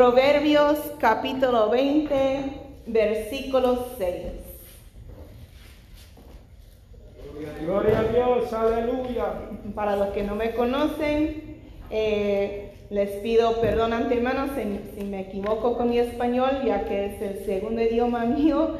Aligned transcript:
Proverbios 0.00 0.76
capítulo 1.00 1.70
20, 1.70 2.40
versículo 2.84 3.86
6. 3.96 4.14
Gloria 7.62 8.00
a 8.00 8.02
Dios, 8.02 8.52
aleluya. 8.52 9.24
Para 9.74 9.96
los 9.96 10.08
que 10.08 10.22
no 10.22 10.34
me 10.34 10.50
conocen, 10.54 11.56
eh, 11.88 12.72
les 12.90 13.08
pido 13.22 13.58
perdón 13.62 13.94
antemano 13.94 14.48
si, 14.54 14.80
si 14.98 15.04
me 15.06 15.20
equivoco 15.22 15.78
con 15.78 15.88
mi 15.88 15.98
español, 15.98 16.50
ya 16.66 16.84
que 16.84 17.06
es 17.06 17.22
el 17.22 17.46
segundo 17.46 17.80
idioma 17.80 18.24
mío. 18.26 18.76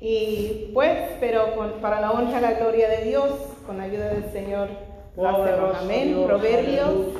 Y 0.00 0.70
pues, 0.72 0.96
pero 1.18 1.56
con- 1.56 1.80
para 1.80 2.00
la 2.00 2.12
honra 2.12 2.38
y 2.38 2.42
la 2.42 2.52
gloria 2.52 2.88
de 2.90 3.06
Dios, 3.06 3.28
con 3.66 3.78
la 3.78 3.82
ayuda 3.82 4.10
del 4.10 4.30
Señor, 4.30 4.68
lo 5.16 5.28
hacemos. 5.30 5.76
Amén. 5.80 6.08
Dios, 6.14 6.26
Proverbios 6.26 6.86
aleluya. 6.86 7.18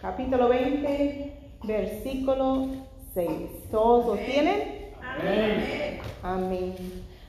capítulo 0.00 0.48
20, 0.48 1.39
versículo 1.62 2.68
6. 3.14 3.28
¿Todos 3.70 4.06
lo 4.06 4.14
tienen? 4.24 4.92
Amén. 5.02 6.00
Amén. 6.22 6.74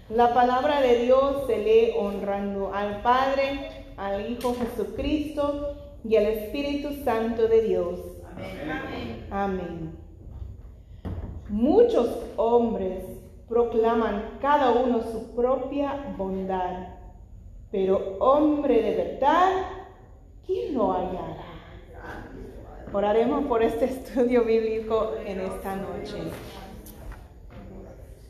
La 0.09 0.34
palabra 0.34 0.81
de 0.81 1.03
Dios 1.03 1.48
se 1.48 1.58
lee 1.58 1.94
honrando 1.98 2.73
al 2.73 3.02
Padre, 3.02 3.86
al 3.98 4.30
Hijo 4.30 4.55
Jesucristo 4.55 5.77
y 6.03 6.16
al 6.16 6.25
Espíritu 6.25 7.03
Santo 7.03 7.48
de 7.48 7.62
Dios. 7.62 7.99
Amén. 9.30 9.95
Muchos 11.50 12.08
hombres 12.38 13.03
proclaman 13.48 14.38
cada 14.41 14.72
uno 14.72 15.02
su 15.02 15.36
propia 15.36 16.13
bondad, 16.17 16.88
pero 17.72 18.17
hombre 18.20 18.81
de 18.81 18.95
verdad, 18.95 19.66
¿quién 20.45 20.73
lo 20.73 20.94
hallará? 20.94 21.50
Oraremos 22.94 23.45
por 23.45 23.63
este 23.63 23.86
estudio 23.94 24.44
bíblico 24.44 25.13
en 25.26 25.40
esta 25.40 25.76
noche. 25.76 26.18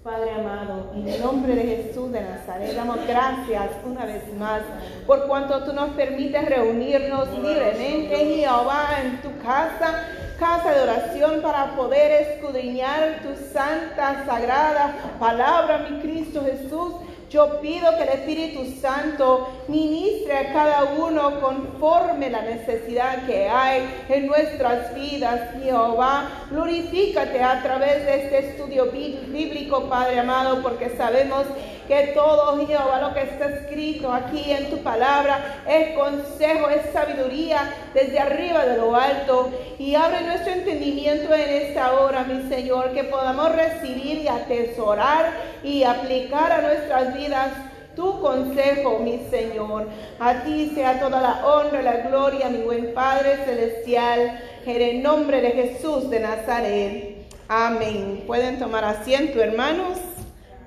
Padre 0.04 0.32
amado, 0.32 0.92
en 0.96 1.08
el 1.08 1.22
nombre 1.22 1.56
de 1.56 1.62
Jesús 1.62 2.12
de 2.12 2.22
Nazaret, 2.22 2.76
damos 2.76 2.98
gracias 3.08 3.70
una 3.86 4.06
vez 4.06 4.34
más 4.36 4.62
por 5.06 5.28
cuanto 5.28 5.64
tú 5.64 5.74
nos 5.74 5.92
permites 5.92 6.44
reunirnos 6.44 7.30
libremente, 7.38 8.16
Jehová, 8.18 8.98
en 9.04 9.22
tu 9.22 9.30
casa, 9.44 10.08
casa 10.40 10.72
de 10.72 10.82
oración 10.82 11.42
para 11.44 11.76
poder 11.76 12.24
escudriñar 12.24 13.22
tu 13.22 13.36
santa, 13.54 14.26
sagrada 14.26 14.96
palabra, 15.20 15.88
mi 15.90 16.00
Cristo 16.00 16.44
Jesús. 16.44 16.94
Yo 17.32 17.62
pido 17.62 17.96
que 17.96 18.04
el 18.04 18.10
Espíritu 18.10 18.66
Santo 18.82 19.48
ministre 19.70 20.38
a 20.38 20.52
cada 20.52 20.84
uno 20.84 21.40
conforme 21.40 22.30
la 22.30 22.42
necesidad 22.42 23.26
que 23.26 23.48
hay 23.48 23.90
en 24.10 24.28
nuestras 24.28 24.94
vidas, 24.94 25.40
Jehová. 25.64 26.30
Glorifícate 26.50 27.42
a 27.42 27.64
través 27.64 28.06
de 28.06 28.16
este 28.26 28.50
estudio 28.50 28.92
bí- 28.92 29.18
bíblico, 29.30 29.84
Padre 29.88 30.20
amado, 30.20 30.62
porque 30.62 30.90
sabemos 30.98 31.46
que 31.92 32.14
todo, 32.14 32.66
Jehová, 32.66 33.02
lo 33.02 33.14
que 33.14 33.20
está 33.20 33.50
escrito 33.50 34.14
aquí 34.14 34.50
en 34.50 34.70
tu 34.70 34.78
palabra 34.78 35.62
es 35.68 35.94
consejo, 35.94 36.70
es 36.70 36.94
sabiduría 36.94 37.70
desde 37.94 38.18
arriba 38.18 38.66
de 38.66 38.78
lo 38.78 38.96
alto. 38.96 39.52
Y 39.78 39.96
abre 39.96 40.22
nuestro 40.22 40.54
entendimiento 40.54 41.34
en 41.34 41.50
esta 41.50 42.00
hora, 42.00 42.24
mi 42.24 42.48
Señor, 42.48 42.94
que 42.94 43.04
podamos 43.04 43.54
recibir 43.54 44.20
y 44.20 44.30
atesorar 44.30 45.34
y 45.66 45.84
aplicar 45.84 46.54
a 46.54 46.62
nuestras 46.62 47.14
vidas 47.14 47.50
tu 47.94 48.22
consejo, 48.22 49.00
mi 49.00 49.26
Señor. 49.30 49.90
A 50.18 50.44
ti 50.44 50.72
sea 50.74 50.98
toda 50.98 51.20
la 51.20 51.46
honra 51.46 51.82
y 51.82 51.84
la 51.84 51.98
gloria, 52.08 52.48
mi 52.48 52.62
buen 52.62 52.94
Padre 52.94 53.36
celestial, 53.44 54.40
en 54.66 54.82
el 54.82 55.04
nombre 55.04 55.42
de 55.42 55.52
Jesús 55.52 56.10
de 56.10 56.22
Nazaret. 56.22 57.18
Amén. 57.50 58.24
Pueden 58.26 58.60
tomar 58.60 58.86
asiento, 58.86 59.42
hermanos. 59.42 59.98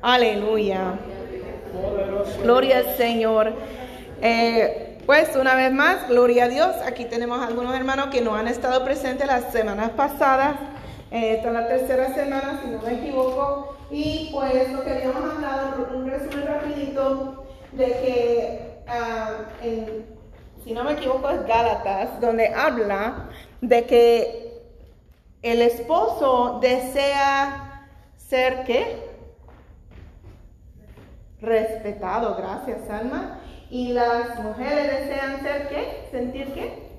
Aleluya. 0.03 0.99
Gloria 2.43 2.79
al 2.79 2.97
Señor. 2.97 3.53
Eh, 4.21 4.99
pues 5.07 5.37
una 5.37 5.55
vez 5.55 5.73
más, 5.73 6.09
gloria 6.09 6.45
a 6.45 6.49
Dios. 6.49 6.77
Aquí 6.87 7.05
tenemos 7.05 7.41
algunos 7.41 7.75
hermanos 7.75 8.07
que 8.07 8.21
no 8.21 8.35
han 8.35 8.49
estado 8.49 8.85
presentes 8.85 9.27
las 9.27 9.53
semanas 9.53 9.91
pasadas. 9.91 10.57
Eh, 11.11 11.37
esta 11.37 11.49
es 11.49 11.55
la 11.55 11.69
tercera 11.69 12.15
semana, 12.15 12.61
si 12.63 12.71
no 12.71 12.81
me 12.81 12.95
equivoco. 12.95 13.77
Y 13.91 14.31
pues 14.33 14.73
lo 14.73 14.83
que 14.83 14.91
habíamos 14.91 15.35
hablado, 15.35 15.89
un 15.95 16.11
resumen 16.11 16.47
rapidito, 16.47 17.45
de 17.73 17.87
que, 17.87 18.79
ah, 18.89 19.31
si 20.65 20.73
no 20.73 20.85
me 20.85 20.93
equivoco, 20.93 21.29
es 21.31 21.47
Gálatas, 21.47 22.21
donde 22.21 22.49
habla 22.49 23.29
de 23.61 23.85
que 23.85 24.63
el 25.43 25.61
esposo 25.61 26.59
desea 26.63 27.89
ser 28.17 28.65
qué? 28.65 29.14
Respetado, 31.45 32.37
gracias 32.37 32.89
Alma. 32.91 33.41
Y 33.71 33.93
las 33.93 34.39
mujeres 34.41 35.09
desean 35.09 35.43
ser 35.43 35.69
qué? 35.69 36.09
¿Sentir 36.11 36.53
qué? 36.55 36.91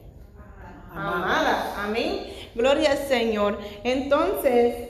Amadas, 0.91 1.73
amén. 1.77 2.27
Gloria 2.55 2.91
al 2.91 2.97
Señor. 2.97 3.59
Entonces, 3.83 4.89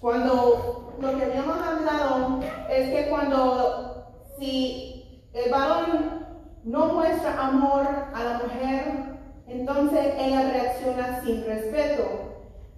cuando 0.00 0.94
lo 1.00 1.18
que 1.18 1.24
habíamos 1.24 1.58
hablado 1.58 2.40
es 2.70 2.90
que 2.90 3.10
cuando 3.10 4.06
si 4.38 5.22
el 5.32 5.50
varón 5.50 6.26
no 6.64 6.86
muestra 6.86 7.38
amor 7.38 7.86
a 8.14 8.24
la 8.24 8.38
mujer, 8.38 9.10
entonces 9.46 10.14
ella 10.18 10.50
reacciona 10.50 11.20
sin 11.22 11.44
respeto. 11.44 12.04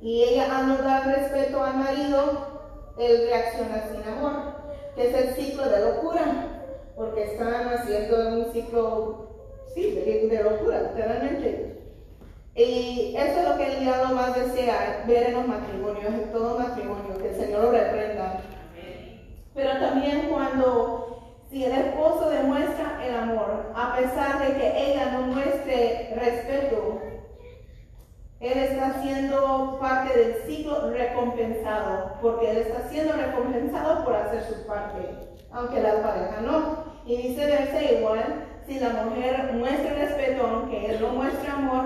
Y 0.00 0.24
ella 0.24 0.59
al 0.59 0.69
no 0.69 0.76
dar 0.78 1.06
respeto 1.06 1.62
al 1.62 1.76
marido, 1.76 2.92
él 2.98 3.28
reacciona 3.28 3.84
sin 3.91 4.12
amor, 4.12 4.52
que 4.94 5.08
es 5.08 5.14
el 5.14 5.34
ciclo 5.34 5.69
de 5.69 5.80
locura, 5.80 6.48
porque 6.97 7.25
están 7.25 7.69
haciendo 7.69 8.28
un 8.28 8.53
ciclo, 8.53 9.28
sí, 9.75 9.91
de, 9.91 10.28
de 10.28 10.42
locura, 10.42 10.82
literalmente. 10.82 11.78
Y 12.54 13.14
eso 13.16 13.41
es 13.41 13.48
lo 13.48 13.56
que 13.56 13.72
el 13.72 13.80
diablo 13.80 14.14
más 14.14 14.34
desea 14.34 15.04
ver 15.06 15.28
en 15.28 15.34
los 15.34 15.48
matrimonios, 15.48 16.12
en 16.12 16.32
todo 16.32 16.58
matrimonio, 16.58 17.16
que 17.19 17.30
el 17.30 17.36
Señor 17.36 17.64
lo 17.64 17.72
reprenda. 17.72 18.41
Pero 19.54 19.80
también 19.80 20.28
cuando, 20.30 21.36
si 21.50 21.64
el 21.64 21.72
esposo 21.72 22.28
demuestra 22.28 23.00
el 23.06 23.14
amor, 23.14 23.72
a 23.74 23.97
pesar 23.97 24.47
de 24.47 24.54
que 24.59 24.92
ella 24.92 25.12
no 25.12 25.22
muestre 25.28 26.14
respeto, 26.14 27.00
él 28.42 28.58
está 28.58 29.00
siendo 29.00 29.78
parte 29.80 30.19
del 30.19 30.34
ciclo 30.44 30.91
recompensado, 30.91 32.14
porque 32.20 32.50
él 32.50 32.56
está 32.58 32.88
siendo 32.88 33.12
recompensado 33.12 34.04
por 34.04 34.16
hacer 34.16 34.42
su 34.42 34.66
parte, 34.66 34.98
aunque 35.53 35.80
la 35.80 36.03
pareja 36.03 36.41
no. 36.41 36.92
Y 37.06 37.16
viceversa 37.28 37.82
igual, 37.82 38.44
si 38.66 38.80
la 38.80 38.91
mujer 38.91 39.53
muestra 39.54 39.94
respeto, 39.94 40.44
aunque 40.44 40.86
él 40.86 41.00
no 41.00 41.08
muestre 41.10 41.48
amor, 41.50 41.84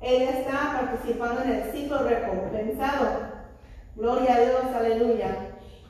ella 0.00 0.30
está 0.30 0.80
participando 0.80 1.42
en 1.42 1.50
el 1.50 1.72
ciclo 1.72 1.98
recompensado. 1.98 3.36
Gloria 3.96 4.34
a 4.36 4.40
Dios, 4.40 4.62
aleluya. 4.78 5.36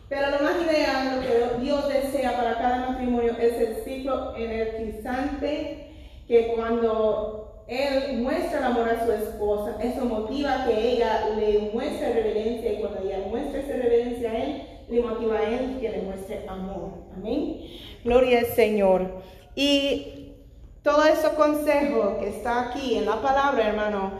Pero 0.09 0.31
lo 0.31 0.41
más 0.41 0.55
ideal, 0.63 1.17
lo 1.17 1.21
que 1.21 1.63
Dios 1.63 1.89
desea 1.89 2.37
para 2.37 2.55
cada 2.55 2.91
matrimonio 2.91 3.33
es 3.39 3.55
el 3.55 3.77
ciclo 3.85 4.35
energizante 4.35 5.93
que 6.27 6.55
cuando 6.55 7.46
él 7.69 8.19
muestra 8.19 8.59
el 8.59 8.65
amor 8.65 8.89
a 8.89 9.05
su 9.05 9.13
esposa, 9.13 9.77
eso 9.83 10.05
motiva 10.05 10.65
que 10.67 10.93
ella 10.93 11.31
le 11.37 11.71
muestre 11.73 12.13
reverencia 12.13 12.73
y 12.73 12.77
cuando 12.77 13.01
ella 13.03 13.19
muestra 13.29 13.61
esa 13.61 13.73
reverencia 13.73 14.31
a 14.31 14.37
él, 14.37 14.63
le 14.89 15.01
motiva 15.01 15.39
a 15.39 15.43
él 15.43 15.79
que 15.81 15.89
le 15.89 16.03
muestre 16.03 16.45
amor. 16.49 16.91
Amén. 17.17 17.63
Gloria 18.05 18.39
al 18.41 18.47
Señor. 18.47 19.23
Y 19.57 20.35
todo 20.83 21.05
ese 21.05 21.31
consejo 21.31 22.19
que 22.21 22.29
está 22.29 22.69
aquí 22.69 22.97
en 22.99 23.07
la 23.07 23.21
palabra, 23.21 23.69
hermano, 23.69 24.13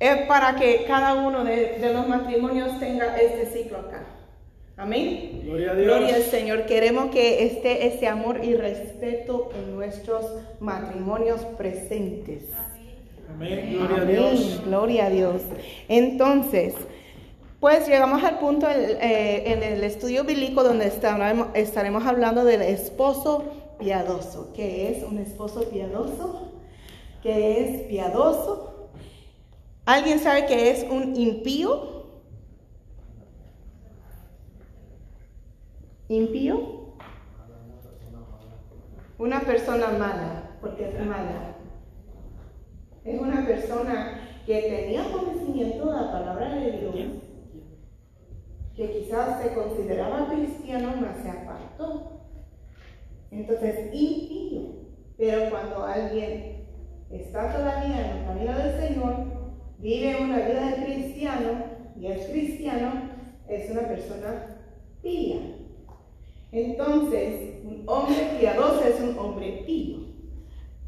es 0.00 0.26
para 0.26 0.56
que 0.56 0.84
cada 0.86 1.14
uno 1.14 1.44
de, 1.44 1.78
de 1.78 1.92
los 1.92 2.08
matrimonios 2.08 2.80
tenga 2.80 3.16
este 3.16 3.46
ciclo 3.46 3.78
acá. 3.78 4.06
Amén. 4.76 5.42
Gloria 5.44 5.72
a 5.72 5.74
Dios. 5.74 5.86
Gloria 5.86 6.16
al 6.16 6.22
Señor. 6.22 6.66
Queremos 6.66 7.10
que 7.10 7.44
esté 7.46 7.86
ese 7.86 8.08
amor 8.08 8.44
y 8.44 8.54
respeto 8.54 9.50
en 9.54 9.74
nuestros 9.74 10.24
matrimonios 10.60 11.40
presentes. 11.56 12.44
Amén. 13.28 13.76
Gloria 13.76 14.02
a. 14.02 14.04
Dios. 14.04 14.62
Gloria 14.64 15.06
a 15.06 15.10
Dios. 15.10 15.42
Entonces, 15.88 16.74
pues 17.60 17.86
llegamos 17.86 18.22
al 18.22 18.38
punto 18.38 18.68
eh, 18.68 19.52
en 19.52 19.62
el 19.62 19.82
estudio 19.84 20.24
bíblico 20.24 20.62
donde 20.62 20.86
estaremos, 20.86 21.48
estaremos 21.54 22.06
hablando 22.06 22.44
del 22.44 22.62
esposo 22.62 23.44
piadoso. 23.78 24.52
¿Qué 24.54 24.90
es 24.90 25.02
un 25.02 25.18
esposo 25.18 25.68
piadoso? 25.68 26.52
¿Qué 27.22 27.60
es 27.60 27.82
piadoso? 27.82 28.90
¿Alguien 29.84 30.18
sabe 30.20 30.46
qué 30.46 30.70
es 30.70 30.86
un 30.90 31.16
impío? 31.16 31.98
¿Impío? 36.08 36.78
Una 39.18 39.40
persona 39.40 39.88
mala, 39.88 40.56
porque 40.60 40.88
es 40.88 41.04
mala. 41.04 41.57
Es 43.04 43.20
una 43.20 43.46
persona 43.46 44.20
que 44.46 44.62
tenía 44.62 45.10
conocimiento 45.10 45.86
de 45.86 45.92
la 45.92 46.12
palabra 46.12 46.54
de 46.54 46.72
Dios, 46.72 46.94
que 48.74 48.90
quizás 48.90 49.42
se 49.42 49.54
consideraba 49.54 50.28
cristiano, 50.28 50.94
mas 51.00 51.22
se 51.22 51.30
apartó. 51.30 52.22
Entonces, 53.30 53.92
impío. 53.92 54.62
Pero 55.16 55.50
cuando 55.50 55.84
alguien 55.84 56.64
está 57.10 57.52
todavía 57.52 58.10
en 58.10 58.16
el 58.18 58.24
camino 58.24 58.58
del 58.58 58.80
Señor, 58.80 59.14
vive 59.78 60.22
una 60.22 60.36
vida 60.38 60.70
de 60.70 60.84
cristiano 60.84 61.64
y 62.00 62.06
es 62.06 62.26
cristiano, 62.26 62.92
es 63.48 63.70
una 63.70 63.82
persona 63.82 64.56
pía. 65.02 65.40
Entonces, 66.52 67.56
un 67.64 67.82
hombre 67.86 68.36
piadoso 68.38 68.82
es 68.84 69.00
un 69.00 69.18
hombre 69.18 69.64
pío. 69.66 69.98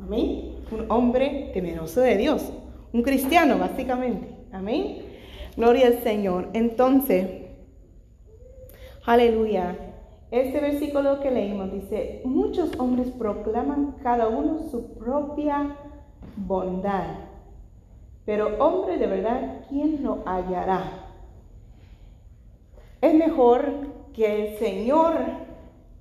Amén. 0.00 0.49
Un 0.70 0.90
hombre 0.90 1.50
temeroso 1.52 2.00
de 2.00 2.16
Dios. 2.16 2.52
Un 2.92 3.02
cristiano, 3.02 3.58
básicamente. 3.58 4.28
Amén. 4.52 4.98
Gloria 5.56 5.88
al 5.88 6.02
Señor. 6.02 6.48
Entonces, 6.52 7.26
aleluya. 9.04 9.76
Este 10.30 10.60
versículo 10.60 11.20
que 11.20 11.30
leímos 11.30 11.72
dice, 11.72 12.22
muchos 12.24 12.70
hombres 12.78 13.08
proclaman 13.10 13.96
cada 14.00 14.28
uno 14.28 14.60
su 14.70 14.94
propia 14.94 15.76
bondad, 16.36 17.16
pero 18.24 18.56
hombre 18.64 18.96
de 18.96 19.06
verdad, 19.08 19.64
¿quién 19.68 20.04
lo 20.04 20.22
hallará? 20.24 20.84
Es 23.00 23.12
mejor 23.12 23.64
que 24.12 24.52
el 24.52 24.58
Señor 24.58 25.16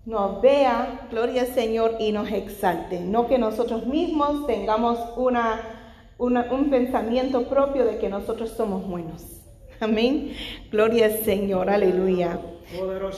nos 0.09 0.41
vea, 0.41 1.07
gloria 1.11 1.43
al 1.43 1.47
Señor, 1.49 1.97
y 1.99 2.11
nos 2.11 2.31
exalte, 2.31 2.99
no 2.99 3.27
que 3.27 3.37
nosotros 3.37 3.85
mismos 3.85 4.47
tengamos 4.47 4.97
una, 5.15 5.61
un 6.17 6.69
pensamiento 6.71 7.43
propio 7.47 7.85
de 7.85 7.99
que 7.99 8.09
nosotros 8.09 8.49
somos 8.49 8.87
buenos. 8.87 9.23
Amén. 9.79 10.33
Gloria 10.71 11.05
al 11.05 11.19
Señor, 11.19 11.69
aleluya. 11.69 12.39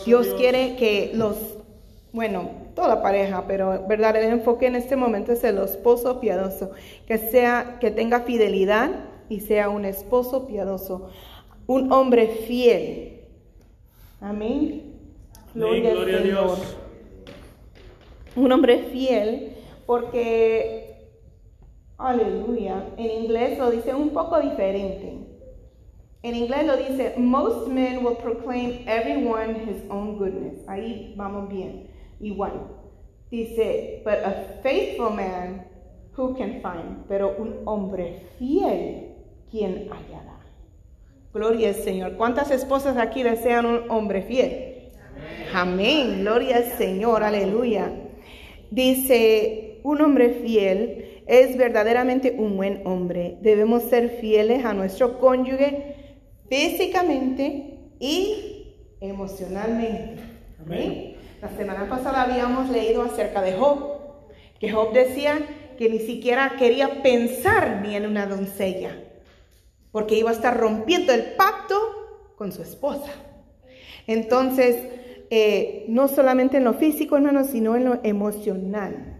Dios, 0.05 0.27
quiere 0.37 0.75
que 0.75 1.11
los, 1.13 1.37
bueno, 2.11 2.49
toda 2.75 2.89
la 2.89 3.01
pareja, 3.01 3.45
pero 3.47 3.87
verdad, 3.87 4.17
el 4.17 4.29
enfoque 4.29 4.67
en 4.67 4.75
este 4.75 4.97
momento 4.97 5.31
es 5.31 5.45
el 5.45 5.59
esposo 5.59 6.19
piadoso, 6.19 6.71
que 7.07 7.17
sea, 7.17 7.77
que 7.79 7.91
tenga 7.91 8.21
fidelidad 8.21 8.91
y 9.29 9.39
sea 9.39 9.69
un 9.69 9.85
esposo 9.85 10.45
piadoso, 10.45 11.09
un 11.67 11.89
hombre 11.93 12.27
fiel. 12.27 13.21
Amén. 14.19 14.91
Gloria, 15.53 15.91
a 15.91 16.21
Dios. 16.21 16.77
Un 18.35 18.51
hombre 18.51 18.83
fiel, 18.91 19.57
porque, 19.85 20.95
aleluya, 21.97 22.85
en 22.97 23.11
inglés 23.23 23.57
lo 23.57 23.71
dice 23.71 23.93
un 23.93 24.11
poco 24.11 24.39
diferente. 24.39 25.17
En 26.23 26.35
inglés 26.35 26.65
lo 26.65 26.77
dice, 26.77 27.15
most 27.17 27.67
men 27.67 28.05
will 28.05 28.15
proclaim 28.15 28.87
everyone 28.87 29.55
his 29.67 29.83
own 29.89 30.17
goodness. 30.17 30.67
Ahí 30.67 31.13
vamos 31.17 31.49
bien, 31.49 31.89
igual. 32.19 32.53
Dice, 33.31 34.01
but 34.05 34.19
a 34.23 34.59
faithful 34.61 35.09
man, 35.09 35.65
who 36.15 36.35
can 36.35 36.61
find? 36.61 37.05
Pero 37.07 37.35
un 37.37 37.61
hombre 37.65 38.27
fiel, 38.37 39.15
¿quién 39.49 39.89
hallará? 39.89 40.39
Gloria 41.33 41.69
al 41.69 41.75
Señor. 41.75 42.17
¿Cuántas 42.17 42.51
esposas 42.51 42.97
aquí 42.97 43.23
desean 43.23 43.65
un 43.65 43.89
hombre 43.89 44.21
fiel? 44.21 44.91
Amén. 45.53 46.21
Gloria 46.21 46.57
al 46.57 46.65
Señor. 46.65 47.23
Aleluya. 47.23 47.89
Dice, 48.71 49.81
un 49.83 50.01
hombre 50.01 50.39
fiel 50.41 51.23
es 51.27 51.57
verdaderamente 51.57 52.35
un 52.37 52.55
buen 52.55 52.81
hombre. 52.87 53.37
Debemos 53.41 53.83
ser 53.83 54.17
fieles 54.21 54.63
a 54.63 54.73
nuestro 54.73 55.19
cónyuge 55.19 55.95
físicamente 56.49 57.79
y 57.99 58.75
emocionalmente. 59.01 60.21
Amén. 60.59 61.15
La 61.41 61.49
semana 61.49 61.89
pasada 61.89 62.21
habíamos 62.23 62.69
leído 62.69 63.01
acerca 63.01 63.41
de 63.41 63.53
Job, 63.53 63.99
que 64.57 64.71
Job 64.71 64.93
decía 64.93 65.39
que 65.77 65.89
ni 65.89 65.99
siquiera 65.99 66.55
quería 66.57 67.03
pensar 67.03 67.81
ni 67.81 67.95
en 67.95 68.05
una 68.05 68.25
doncella, 68.25 68.95
porque 69.91 70.15
iba 70.15 70.29
a 70.29 70.33
estar 70.33 70.57
rompiendo 70.57 71.11
el 71.11 71.33
pacto 71.33 71.77
con 72.37 72.53
su 72.53 72.61
esposa. 72.61 73.11
Entonces, 74.07 74.77
eh, 75.33 75.85
no 75.87 76.09
solamente 76.09 76.57
en 76.57 76.65
lo 76.65 76.73
físico, 76.73 77.15
hermanos, 77.15 77.47
sino 77.47 77.77
en 77.77 77.85
lo 77.85 77.99
emocional. 78.03 79.17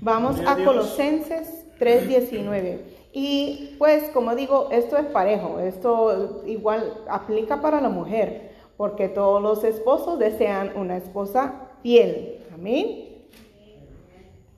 Vamos 0.00 0.40
a 0.46 0.56
Colosenses 0.64 1.66
3:19. 1.78 2.78
Y 3.12 3.76
pues, 3.78 4.04
como 4.08 4.34
digo, 4.34 4.70
esto 4.72 4.96
es 4.96 5.04
parejo, 5.06 5.58
esto 5.58 6.42
igual 6.46 7.04
aplica 7.10 7.60
para 7.60 7.82
la 7.82 7.90
mujer, 7.90 8.52
porque 8.78 9.10
todos 9.10 9.42
los 9.42 9.62
esposos 9.62 10.18
desean 10.18 10.72
una 10.76 10.96
esposa 10.96 11.68
fiel. 11.82 12.38
Amén. 12.54 13.26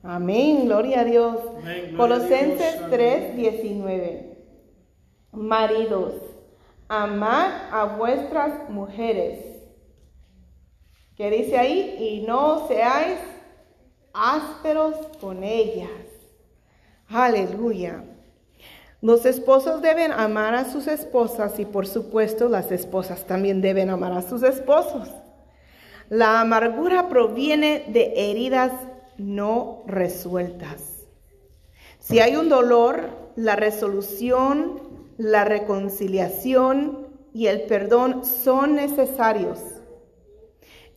Amén, 0.03 0.65
gloria 0.65 1.01
a 1.01 1.03
Dios. 1.03 1.37
Colosenses 1.97 2.79
3:19. 2.89 4.37
Maridos, 5.33 6.13
amad 6.87 7.51
a 7.71 7.97
vuestras 7.97 8.69
mujeres 8.69 9.52
¿Qué 11.15 11.29
dice 11.29 11.57
ahí? 11.57 11.95
Y 11.99 12.25
no 12.25 12.67
seáis 12.67 13.19
ásperos 14.13 14.95
con 15.21 15.43
ellas. 15.43 15.89
Aleluya. 17.07 18.03
Los 19.01 19.25
esposos 19.25 19.81
deben 19.81 20.11
amar 20.11 20.55
a 20.55 20.71
sus 20.71 20.87
esposas 20.87 21.59
y 21.59 21.65
por 21.65 21.85
supuesto 21.85 22.49
las 22.49 22.71
esposas 22.71 23.27
también 23.27 23.61
deben 23.61 23.89
amar 23.89 24.13
a 24.13 24.21
sus 24.21 24.43
esposos. 24.43 25.09
La 26.09 26.41
amargura 26.41 27.09
proviene 27.09 27.85
de 27.89 28.13
heridas 28.15 28.71
no 29.17 29.83
resueltas. 29.85 31.05
Si 31.99 32.19
hay 32.19 32.35
un 32.35 32.49
dolor, 32.49 33.09
la 33.35 33.55
resolución, 33.55 34.81
la 35.17 35.45
reconciliación 35.45 37.07
y 37.33 37.47
el 37.47 37.63
perdón 37.63 38.25
son 38.25 38.75
necesarios. 38.75 39.59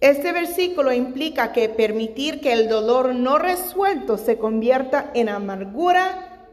Este 0.07 0.31
versículo 0.31 0.93
implica 0.93 1.51
que 1.51 1.69
permitir 1.69 2.41
que 2.41 2.53
el 2.53 2.69
dolor 2.69 3.13
no 3.13 3.39
resuelto 3.39 4.19
se 4.19 4.39
convierta 4.39 5.11
en 5.15 5.29
amargura 5.29 6.47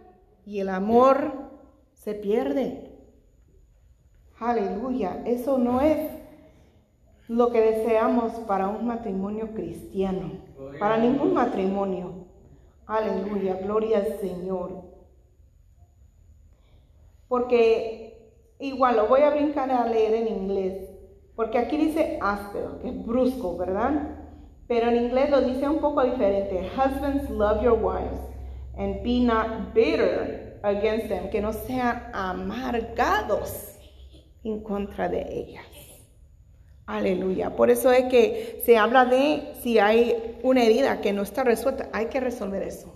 y 0.44 0.60
el 0.60 0.70
amor 0.70 1.52
se 1.94 2.16
pierde. 2.16 2.98
Aleluya, 4.40 5.22
eso 5.26 5.60
no 5.60 5.82
es 5.82 6.00
lo 7.28 7.52
que 7.52 7.62
deseamos 7.62 8.32
para 8.48 8.70
un 8.70 8.88
matrimonio 8.88 9.54
cristiano, 9.54 10.32
para 10.80 10.98
ningún 10.98 11.36
matrimonio. 11.36 12.26
Aleluya, 12.88 13.60
gloria 13.62 14.00
al 14.00 14.20
Señor. 14.20 14.82
Porque 17.28 18.34
igual 18.58 18.96
lo 18.96 19.06
voy 19.06 19.22
a 19.22 19.30
brincar 19.30 19.70
a 19.70 19.86
leer 19.86 20.16
en 20.16 20.28
inglés. 20.28 20.93
Porque 21.36 21.58
aquí 21.58 21.78
dice 21.78 22.20
áspero, 22.22 22.80
que 22.80 22.90
es 22.90 23.06
brusco, 23.06 23.58
¿verdad? 23.58 24.18
Pero 24.68 24.90
en 24.90 25.06
inglés 25.06 25.30
lo 25.30 25.42
dice 25.42 25.68
un 25.68 25.80
poco 25.80 26.04
diferente. 26.04 26.70
Husbands, 26.76 27.30
love 27.30 27.62
your 27.62 27.74
wives 27.74 28.20
and 28.78 29.04
be 29.04 29.20
not 29.20 29.74
bitter 29.74 30.60
against 30.64 31.08
them. 31.10 31.30
Que 31.30 31.42
no 31.42 31.54
sean 31.54 32.10
amargados 32.14 33.80
en 34.44 34.62
contra 34.64 35.10
de 35.10 35.22
ellas. 35.22 35.66
Aleluya. 36.86 37.56
Por 37.56 37.70
eso 37.70 37.92
es 37.92 38.06
que 38.06 38.62
se 38.66 38.78
habla 38.78 39.06
de 39.06 39.54
si 39.62 39.80
hay 39.80 40.38
una 40.44 40.64
herida 40.64 41.02
que 41.02 41.14
no 41.14 41.22
está 41.22 41.44
resuelta, 41.44 41.90
hay 41.94 42.08
que 42.08 42.20
resolver 42.20 42.62
eso. 42.62 42.94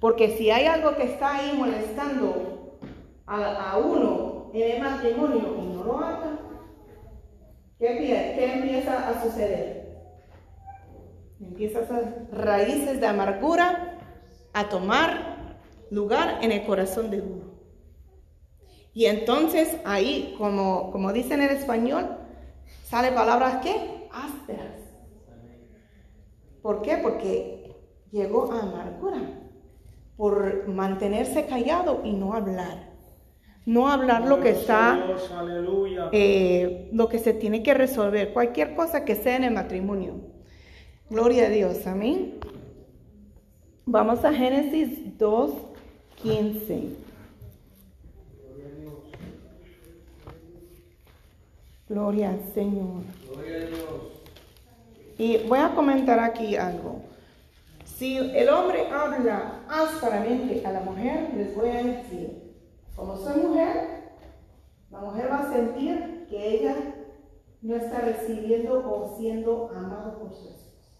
Porque 0.00 0.36
si 0.36 0.50
hay 0.50 0.66
algo 0.66 0.96
que 0.96 1.04
está 1.04 1.36
ahí 1.36 1.54
molestando 1.56 2.78
a, 3.26 3.78
uno 3.78 4.50
en 4.52 4.72
el 4.72 4.82
matrimonio 4.82 5.56
y 5.62 5.76
no 5.76 5.84
lo 5.84 5.98
haga, 5.98 6.31
¿Qué, 7.82 8.54
empieza 8.54 9.08
a 9.08 9.24
suceder? 9.24 9.98
Empiezan 11.40 11.82
esas 11.82 12.30
raíces 12.30 13.00
de 13.00 13.06
amargura 13.08 13.98
a 14.52 14.68
tomar 14.68 15.58
lugar 15.90 16.38
en 16.42 16.52
el 16.52 16.64
corazón 16.64 17.10
de 17.10 17.22
uno. 17.22 17.44
Y 18.94 19.06
entonces 19.06 19.78
ahí, 19.84 20.36
como, 20.38 20.92
como 20.92 21.12
dice 21.12 21.34
en 21.34 21.40
español, 21.40 22.18
sale 22.84 23.10
palabras 23.10 23.56
¿qué? 23.64 24.08
ásperas. 24.12 24.78
¿Por 26.62 26.82
qué? 26.82 26.98
Porque 26.98 27.74
llegó 28.12 28.52
a 28.52 28.60
amargura 28.60 29.22
por 30.16 30.68
mantenerse 30.68 31.46
callado 31.46 32.02
y 32.04 32.12
no 32.12 32.32
hablar. 32.34 32.91
No 33.64 33.88
hablar 33.88 34.26
lo 34.26 34.40
que 34.40 34.50
está, 34.50 35.06
eh, 36.10 36.88
lo 36.92 37.08
que 37.08 37.18
se 37.18 37.32
tiene 37.32 37.62
que 37.62 37.74
resolver, 37.74 38.32
cualquier 38.32 38.74
cosa 38.74 39.04
que 39.04 39.14
sea 39.14 39.36
en 39.36 39.44
el 39.44 39.54
matrimonio. 39.54 40.14
Gloria 41.08 41.46
a 41.46 41.50
Dios, 41.50 41.86
amén. 41.86 42.40
Vamos 43.86 44.24
a 44.24 44.32
Génesis 44.32 45.16
2, 45.18 45.52
15. 46.22 46.88
Gloria 51.88 52.30
al 52.30 52.52
Señor. 52.54 53.02
Gloria 53.30 53.56
a 53.56 53.60
Dios. 53.60 54.12
Y 55.18 55.36
voy 55.46 55.58
a 55.58 55.74
comentar 55.74 56.18
aquí 56.18 56.56
algo. 56.56 57.02
Si 57.84 58.16
el 58.16 58.48
hombre 58.48 58.88
habla 58.88 59.60
ásperamente 59.68 60.66
a 60.66 60.72
la 60.72 60.80
mujer, 60.80 61.30
les 61.36 61.54
voy 61.54 61.68
a 61.68 61.82
decir, 61.82 62.51
como 62.96 63.16
soy 63.16 63.42
mujer, 63.42 64.02
la 64.90 65.00
mujer 65.00 65.30
va 65.30 65.38
a 65.38 65.52
sentir 65.52 66.26
que 66.28 66.48
ella 66.56 66.76
no 67.62 67.76
está 67.76 68.00
recibiendo 68.00 68.78
o 68.78 69.16
siendo 69.16 69.70
amado 69.70 70.18
por 70.18 70.32
su 70.34 70.48
esposo. 70.48 70.90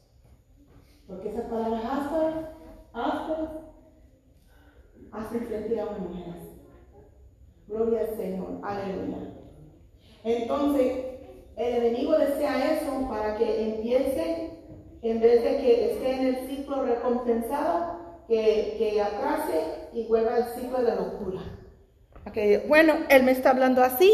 Porque 1.06 1.28
esa 1.28 1.48
palabra 1.48 1.78
áspera, 1.78 2.54
áspera, 2.92 3.52
hace 5.12 5.46
sentir 5.46 5.80
a 5.80 5.86
una 5.86 5.98
mujer. 5.98 6.34
Gloria 7.68 8.00
al 8.00 8.16
Señor, 8.16 8.60
aleluya. 8.62 9.34
Entonces, 10.24 11.04
el 11.56 11.74
enemigo 11.74 12.12
desea 12.12 12.80
eso 12.80 13.08
para 13.08 13.36
que 13.36 13.74
empiece, 13.74 14.58
en 15.02 15.20
vez 15.20 15.42
de 15.42 15.56
que 15.58 15.92
esté 15.92 16.14
en 16.14 16.26
el 16.26 16.46
ciclo 16.48 16.84
recompensado, 16.84 18.00
que, 18.28 18.76
que 18.78 19.02
atrase 19.02 19.88
y 19.92 20.06
vuelva 20.06 20.36
al 20.36 20.44
ciclo 20.54 20.82
de 20.82 20.96
locura. 20.96 21.40
Bueno, 22.68 22.94
él 23.08 23.24
me 23.24 23.32
está 23.32 23.50
hablando 23.50 23.82
así, 23.82 24.12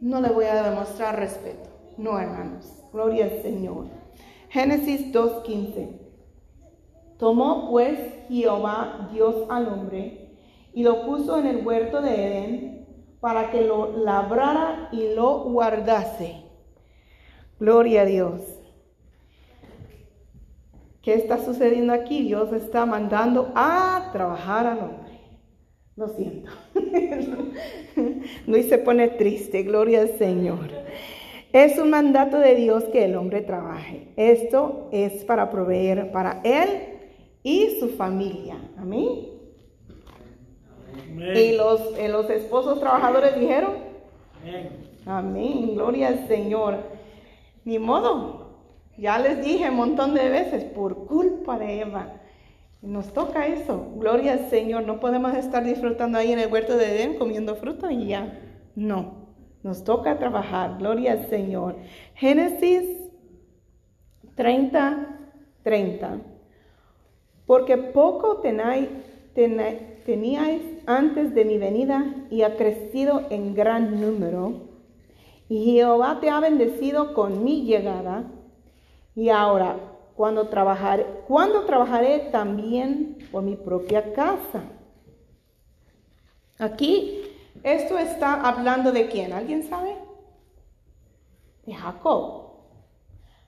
no 0.00 0.20
le 0.20 0.30
voy 0.30 0.46
a 0.46 0.62
demostrar 0.62 1.18
respeto. 1.18 1.68
No, 1.98 2.18
hermanos. 2.18 2.72
Gloria 2.92 3.26
al 3.26 3.42
Señor. 3.42 3.86
Génesis 4.48 5.12
2.15. 5.12 5.98
Tomó 7.18 7.68
pues 7.70 7.98
Jehová 8.28 9.10
Dios 9.12 9.44
al 9.50 9.68
hombre 9.68 10.38
y 10.72 10.82
lo 10.82 11.04
puso 11.04 11.38
en 11.38 11.46
el 11.46 11.66
huerto 11.66 12.00
de 12.00 12.26
Edén 12.26 12.86
para 13.20 13.50
que 13.50 13.60
lo 13.60 13.98
labrara 13.98 14.88
y 14.92 15.14
lo 15.14 15.44
guardase. 15.44 16.44
Gloria 17.58 18.02
a 18.02 18.06
Dios. 18.06 18.40
¿Qué 21.02 21.14
está 21.14 21.44
sucediendo 21.44 21.92
aquí? 21.92 22.22
Dios 22.22 22.52
está 22.52 22.86
mandando 22.86 23.52
a 23.54 24.08
trabajar 24.12 24.66
al 24.66 24.78
hombre. 24.78 25.09
Lo 26.00 26.08
siento. 26.08 26.50
Luis 28.46 28.70
se 28.70 28.78
pone 28.78 29.08
triste, 29.08 29.64
gloria 29.64 30.00
al 30.00 30.16
Señor. 30.16 30.70
Es 31.52 31.76
un 31.78 31.90
mandato 31.90 32.38
de 32.38 32.54
Dios 32.54 32.84
que 32.84 33.04
el 33.04 33.16
hombre 33.16 33.42
trabaje. 33.42 34.08
Esto 34.16 34.88
es 34.92 35.24
para 35.24 35.50
proveer 35.50 36.10
para 36.10 36.40
él 36.42 36.70
y 37.42 37.76
su 37.78 37.90
familia. 37.90 38.56
Amén. 38.78 39.26
Y 41.34 41.52
los, 41.52 41.98
eh, 41.98 42.08
los 42.08 42.30
esposos 42.30 42.80
trabajadores 42.80 43.38
dijeron, 43.38 43.72
Amén. 44.42 44.70
amén, 45.04 45.74
gloria 45.74 46.08
al 46.08 46.26
Señor. 46.28 46.78
Ni 47.66 47.78
modo, 47.78 48.54
ya 48.96 49.18
les 49.18 49.44
dije 49.44 49.68
un 49.68 49.76
montón 49.76 50.14
de 50.14 50.30
veces, 50.30 50.64
por 50.64 51.04
culpa 51.04 51.58
de 51.58 51.82
Eva. 51.82 52.19
Nos 52.82 53.12
toca 53.12 53.46
eso, 53.46 53.92
gloria 53.96 54.32
al 54.32 54.48
Señor. 54.48 54.86
No 54.86 55.00
podemos 55.00 55.34
estar 55.34 55.64
disfrutando 55.64 56.18
ahí 56.18 56.32
en 56.32 56.38
el 56.38 56.50
huerto 56.50 56.76
de 56.76 56.96
Edén 56.96 57.18
comiendo 57.18 57.54
fruta 57.56 57.92
y 57.92 58.06
ya. 58.06 58.40
No, 58.74 59.26
nos 59.62 59.84
toca 59.84 60.18
trabajar, 60.18 60.78
gloria 60.78 61.12
al 61.12 61.28
Señor. 61.28 61.76
Génesis 62.14 63.10
30, 64.34 65.18
30. 65.62 66.20
Porque 67.44 67.76
poco 67.76 68.38
tenáis, 68.38 68.88
teníais 69.34 70.62
antes 70.86 71.34
de 71.34 71.44
mi 71.44 71.58
venida 71.58 72.14
y 72.30 72.42
ha 72.42 72.56
crecido 72.56 73.26
en 73.28 73.54
gran 73.54 74.00
número. 74.00 74.70
Y 75.50 75.72
Jehová 75.72 76.20
te 76.20 76.30
ha 76.30 76.40
bendecido 76.40 77.12
con 77.12 77.44
mi 77.44 77.64
llegada. 77.64 78.24
Y 79.14 79.28
ahora, 79.28 79.76
cuando 80.20 80.48
trabajaré, 80.48 81.06
cuando 81.26 81.64
trabajaré 81.64 82.28
también 82.30 83.16
por 83.32 83.42
mi 83.42 83.56
propia 83.56 84.12
casa. 84.12 84.64
Aquí, 86.58 87.22
esto 87.62 87.96
está 87.96 88.46
hablando 88.46 88.92
de 88.92 89.08
quién, 89.08 89.32
¿alguien 89.32 89.62
sabe? 89.62 89.96
De 91.64 91.72
Jacob. 91.72 92.50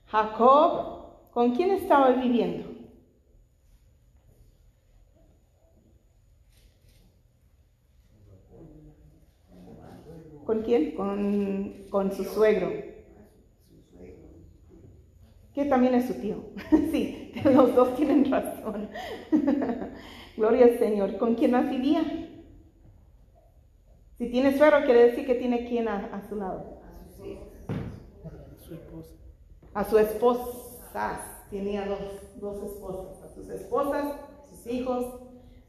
Jacob, 0.07 1.31
¿con 1.31 1.55
quién 1.55 1.73
estaba 1.73 2.09
viviendo? 2.13 2.71
¿Con 10.47 10.63
quién? 10.63 10.95
Con, 10.95 11.85
con 11.91 12.13
su 12.13 12.25
suegro 12.25 12.92
que 15.55 15.65
también 15.67 15.95
es 15.95 16.07
su 16.07 16.15
tío. 16.15 16.45
sí, 16.91 17.33
los 17.45 17.75
dos 17.75 17.95
tienen 17.97 18.31
razón. 18.31 18.89
Gloria 20.37 20.65
al 20.67 20.79
Señor. 20.79 21.17
¿Con 21.19 21.35
quién 21.35 21.53
más 21.53 21.69
vivía? 21.69 22.03
Si 24.17 24.29
tiene 24.31 24.57
suegro, 24.57 24.85
quiere 24.85 25.03
decir 25.05 25.27
que 25.27 25.35
tiene 25.35 25.65
quién 25.65 25.89
a, 25.89 26.09
a 26.13 26.23
su 26.23 26.37
lado. 26.37 26.65
Su 28.59 28.75
esposa. 28.75 29.15
A 29.75 29.85
su 29.85 29.99
esposa. 29.99 31.21
Tenía 31.51 31.85
dos, 31.87 31.99
dos 32.41 32.63
esposas. 32.63 33.23
A 33.23 33.29
sus 33.29 33.49
esposas, 33.51 34.07
sus 34.49 34.67
hijos. 34.67 35.07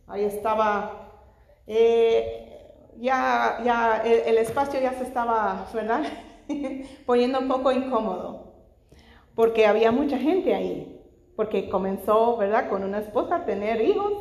Ahí 0.07 0.23
estaba. 0.25 0.91
eh, 1.67 2.49
ya, 2.97 3.59
ya, 3.63 3.97
el, 4.03 4.19
el 4.27 4.37
espacio 4.37 4.79
ya 4.79 4.93
se 4.93 5.03
estaba, 5.03 5.67
¿verdad? 5.73 6.03
Poniendo 7.05 7.39
un 7.39 7.47
poco 7.47 7.71
incómodo 7.71 8.42
porque 9.35 9.65
había 9.65 9.91
mucha 9.91 10.17
gente 10.17 10.53
ahí, 10.53 11.01
porque 11.35 11.69
comenzó, 11.69 12.37
¿verdad?, 12.37 12.69
con 12.69 12.83
una 12.83 12.99
esposa 12.99 13.37
a 13.37 13.45
tener 13.45 13.81
hijos, 13.81 14.13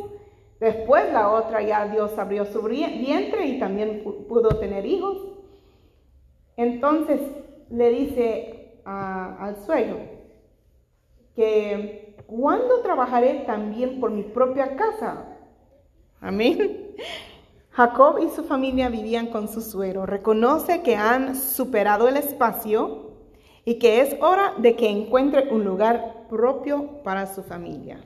después 0.60 1.12
la 1.12 1.30
otra 1.30 1.62
ya 1.62 1.86
Dios 1.86 2.18
abrió 2.18 2.44
su 2.46 2.62
vientre 2.62 3.46
y 3.46 3.58
también 3.58 4.02
pudo 4.28 4.58
tener 4.58 4.86
hijos. 4.86 5.18
Entonces 6.56 7.20
le 7.70 7.90
dice 7.90 8.80
al 8.84 9.56
suegro 9.64 9.98
que 11.34 12.16
cuando 12.26 12.80
trabajaré 12.82 13.44
también 13.46 14.00
por 14.00 14.10
mi 14.10 14.22
propia 14.22 14.76
casa. 14.76 15.36
Amén. 16.20 16.94
Jacob 17.70 18.18
y 18.22 18.28
su 18.28 18.44
familia 18.44 18.90
vivían 18.90 19.28
con 19.28 19.48
su 19.48 19.62
suegro. 19.62 20.04
Reconoce 20.04 20.82
que 20.82 20.96
han 20.96 21.34
superado 21.34 22.06
el 22.06 22.18
espacio 22.18 23.11
y 23.64 23.78
que 23.78 24.00
es 24.00 24.16
hora 24.20 24.54
de 24.58 24.76
que 24.76 24.88
encuentre 24.88 25.48
un 25.50 25.64
lugar 25.64 26.26
propio 26.28 27.02
para 27.04 27.26
su 27.32 27.42
familia. 27.42 28.04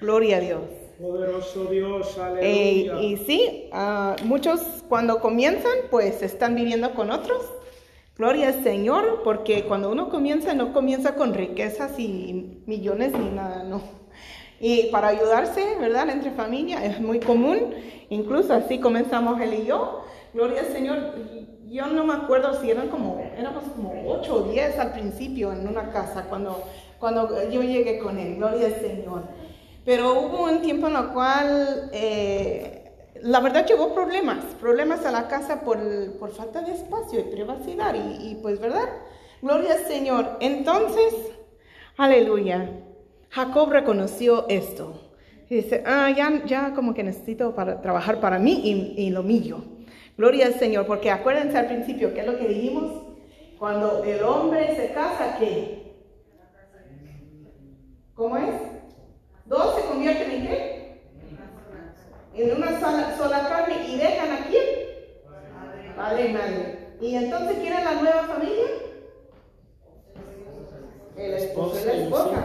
Gloria 0.00 0.36
a 0.36 0.40
Dios. 0.40 0.62
Poderoso 1.00 1.64
Dios, 1.66 2.16
Eh, 2.40 2.88
aleluya. 2.90 3.02
y 3.02 3.16
sí, 3.18 3.68
ah, 3.72 4.16
muchos 4.24 4.60
cuando 4.88 5.20
comienzan, 5.20 5.72
pues 5.90 6.22
están 6.22 6.54
viviendo 6.54 6.94
con 6.94 7.10
otros. 7.10 7.44
Gloria 8.16 8.48
al 8.48 8.62
Señor, 8.62 9.20
porque 9.24 9.64
cuando 9.64 9.90
uno 9.90 10.08
comienza, 10.08 10.54
no 10.54 10.72
comienza 10.72 11.16
con 11.16 11.34
riquezas 11.34 11.98
y 11.98 12.62
millones 12.66 13.12
ni 13.12 13.28
nada, 13.30 13.62
no. 13.64 13.82
Y 14.58 14.84
para 14.90 15.08
ayudarse, 15.08 15.76
¿verdad? 15.78 16.08
Entre 16.08 16.30
familia 16.30 16.82
es 16.82 16.98
muy 16.98 17.20
común, 17.20 17.74
incluso 18.08 18.54
así 18.54 18.80
comenzamos 18.80 19.38
él 19.42 19.52
y 19.62 19.66
yo. 19.66 20.00
Gloria 20.32 20.60
al 20.60 20.68
Señor. 20.68 20.96
Yo 21.68 21.88
no 21.88 22.04
me 22.04 22.14
acuerdo 22.14 22.60
si 22.60 22.70
eran 22.70 22.88
como, 22.88 23.18
éramos 23.36 23.64
como 23.74 23.92
8 24.06 24.34
o 24.34 24.42
10 24.52 24.78
al 24.78 24.92
principio 24.92 25.52
en 25.52 25.66
una 25.66 25.90
casa 25.90 26.26
cuando, 26.28 26.62
cuando 27.00 27.50
yo 27.50 27.60
llegué 27.62 27.98
con 27.98 28.18
él. 28.18 28.36
Gloria 28.36 28.66
al 28.66 28.76
Señor. 28.76 29.24
Pero 29.84 30.20
hubo 30.20 30.44
un 30.44 30.62
tiempo 30.62 30.86
en 30.86 30.96
el 30.96 31.08
cual, 31.08 31.90
eh, 31.92 32.92
la 33.20 33.40
verdad, 33.40 33.66
llegó 33.66 33.92
problemas, 33.94 34.44
problemas 34.60 35.04
a 35.06 35.10
la 35.10 35.26
casa 35.26 35.62
por, 35.62 35.78
por 36.18 36.30
falta 36.30 36.62
de 36.62 36.72
espacio 36.72 37.18
y 37.18 37.24
privacidad. 37.24 37.94
Y, 37.94 38.30
y, 38.30 38.34
pues, 38.36 38.60
¿verdad? 38.60 38.88
Gloria 39.42 39.72
al 39.72 39.86
Señor. 39.86 40.36
Entonces, 40.38 41.14
aleluya. 41.96 42.70
Jacob 43.30 43.70
reconoció 43.70 44.46
esto. 44.48 45.00
Y 45.50 45.56
dice, 45.56 45.82
ah, 45.84 46.10
ya, 46.16 46.44
ya 46.44 46.74
como 46.74 46.94
que 46.94 47.02
necesito 47.02 47.56
para 47.56 47.80
trabajar 47.80 48.20
para 48.20 48.38
mí 48.38 48.60
y, 48.64 49.02
y 49.02 49.10
lo 49.10 49.24
mío. 49.24 49.75
Gloria 50.16 50.46
al 50.46 50.54
Señor, 50.54 50.86
porque 50.86 51.10
acuérdense 51.10 51.58
al 51.58 51.66
principio, 51.66 52.14
¿qué 52.14 52.20
es 52.20 52.26
lo 52.26 52.38
que 52.38 52.48
dijimos? 52.48 53.02
Cuando 53.58 54.02
el 54.02 54.22
hombre 54.22 54.74
se 54.74 54.92
casa, 54.92 55.36
¿qué? 55.38 55.94
¿Cómo 58.14 58.36
es? 58.38 58.54
Dos 59.44 59.76
se 59.76 59.82
convierten 59.88 60.30
en 60.30 60.46
qué? 60.46 61.02
En 62.34 62.56
una 62.56 62.80
sola, 62.80 63.14
sola 63.16 63.48
carne 63.48 63.88
y 63.88 63.96
dejan 63.96 64.32
a 64.32 64.46
quién? 64.46 64.64
Padre 65.96 66.28
y 66.28 66.32
madre. 66.32 66.78
¿Y 67.00 67.14
entonces 67.14 67.58
quién 67.60 67.74
es 67.74 67.84
la 67.84 67.94
nueva 67.94 68.22
familia? 68.24 68.64
El 71.16 71.34
esposo 71.34 71.78
y 71.82 71.86
la 71.86 71.92
esposa. 71.92 72.42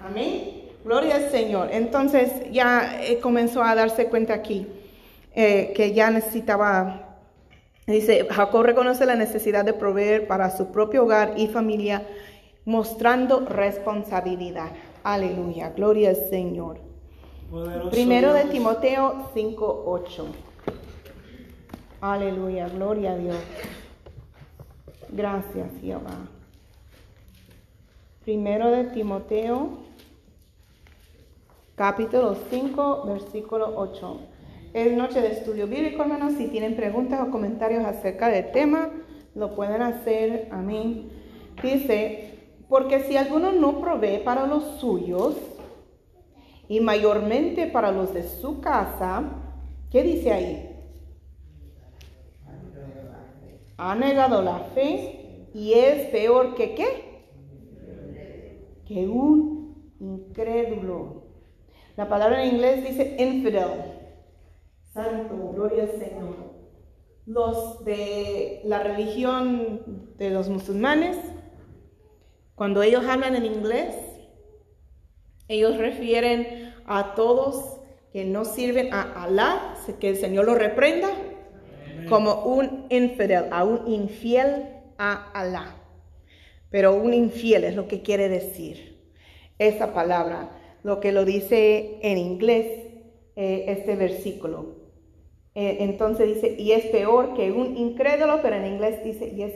Amén. 0.00 0.70
Gloria 0.84 1.16
al 1.16 1.30
Señor. 1.30 1.68
Entonces 1.72 2.30
ya 2.50 3.02
eh, 3.02 3.18
comenzó 3.20 3.62
a 3.62 3.74
darse 3.74 4.06
cuenta 4.06 4.34
aquí 4.34 4.66
eh, 5.34 5.72
que 5.74 5.92
ya 5.92 6.10
necesitaba 6.10 7.05
Dice, 7.86 8.26
Jacob 8.28 8.62
reconoce 8.64 9.06
la 9.06 9.14
necesidad 9.14 9.64
de 9.64 9.72
proveer 9.72 10.26
para 10.26 10.50
su 10.50 10.72
propio 10.72 11.04
hogar 11.04 11.34
y 11.36 11.46
familia, 11.46 12.04
mostrando 12.64 13.46
responsabilidad. 13.46 14.72
Aleluya, 15.04 15.70
gloria 15.70 16.10
al 16.10 16.16
Señor. 16.16 16.80
Poderoso 17.48 17.90
Primero 17.90 18.32
de. 18.32 18.46
Timoteo 18.46 19.30
5:8. 19.32 20.24
Aleluya, 22.00 22.68
gloria 22.68 23.12
a 23.12 23.16
Dios. 23.16 23.36
Gracias, 25.10 25.70
Jehová. 25.80 26.26
Primero 28.24 28.72
de 28.72 28.84
Timoteo, 28.84 29.78
capítulo 31.76 32.36
5, 32.50 33.04
versículo 33.06 33.72
8. 33.76 34.20
Es 34.76 34.92
noche 34.92 35.22
de 35.22 35.28
estudio 35.28 35.66
bíblico, 35.66 36.02
hermanos. 36.02 36.34
Si 36.36 36.48
tienen 36.48 36.76
preguntas 36.76 37.26
o 37.26 37.30
comentarios 37.30 37.82
acerca 37.82 38.28
del 38.28 38.52
tema, 38.52 38.90
lo 39.34 39.56
pueden 39.56 39.80
hacer. 39.80 40.48
Amén. 40.50 41.08
Dice, 41.62 42.40
porque 42.68 43.00
si 43.00 43.16
alguno 43.16 43.52
no 43.52 43.80
provee 43.80 44.18
para 44.22 44.46
los 44.46 44.78
suyos, 44.78 45.34
y 46.68 46.80
mayormente 46.80 47.68
para 47.68 47.90
los 47.90 48.12
de 48.12 48.24
su 48.24 48.60
casa, 48.60 49.22
¿qué 49.90 50.02
dice 50.02 50.30
ahí? 50.30 50.76
Ha 53.78 53.94
negado 53.94 54.42
la 54.42 54.58
fe 54.74 55.48
y 55.54 55.72
es 55.72 56.08
peor 56.08 56.54
que 56.54 56.74
qué? 56.74 57.24
Que 58.86 59.08
un 59.08 59.94
incrédulo. 60.00 61.22
La 61.96 62.10
palabra 62.10 62.44
en 62.44 62.56
inglés 62.56 62.86
dice 62.86 63.16
infidel. 63.18 63.95
Santo, 64.96 65.52
gloria 65.52 65.82
al 65.82 65.90
Señor. 65.90 66.56
Los 67.26 67.84
de 67.84 68.62
la 68.64 68.82
religión 68.82 70.14
de 70.16 70.30
los 70.30 70.48
musulmanes, 70.48 71.18
cuando 72.54 72.82
ellos 72.82 73.04
hablan 73.04 73.36
en 73.36 73.44
inglés, 73.44 73.94
ellos 75.48 75.76
refieren 75.76 76.72
a 76.86 77.14
todos 77.14 77.78
que 78.10 78.24
no 78.24 78.46
sirven 78.46 78.88
a 78.94 79.24
Alá, 79.24 79.74
que 80.00 80.08
el 80.08 80.16
Señor 80.16 80.46
los 80.46 80.56
reprenda, 80.56 81.10
como 82.08 82.44
un 82.44 82.86
infidel, 82.88 83.48
a 83.50 83.64
un 83.64 83.86
infiel 83.86 84.68
a 84.96 85.30
Alá. 85.32 85.76
Pero 86.70 86.94
un 86.94 87.12
infiel 87.12 87.64
es 87.64 87.76
lo 87.76 87.86
que 87.86 88.00
quiere 88.00 88.30
decir 88.30 88.96
esa 89.58 89.92
palabra, 89.92 90.58
lo 90.82 91.00
que 91.00 91.12
lo 91.12 91.26
dice 91.26 91.98
en 92.00 92.16
inglés 92.16 92.86
eh, 93.36 93.66
este 93.68 93.94
versículo. 93.96 94.75
Eh, 95.58 95.78
entonces 95.80 96.34
dice, 96.34 96.54
y 96.58 96.72
es 96.72 96.84
peor 96.88 97.32
que 97.32 97.50
un 97.50 97.78
incrédulo, 97.78 98.40
pero 98.42 98.56
en 98.56 98.66
inglés 98.66 99.02
dice, 99.02 99.32
y 99.34 99.40
es 99.40 99.54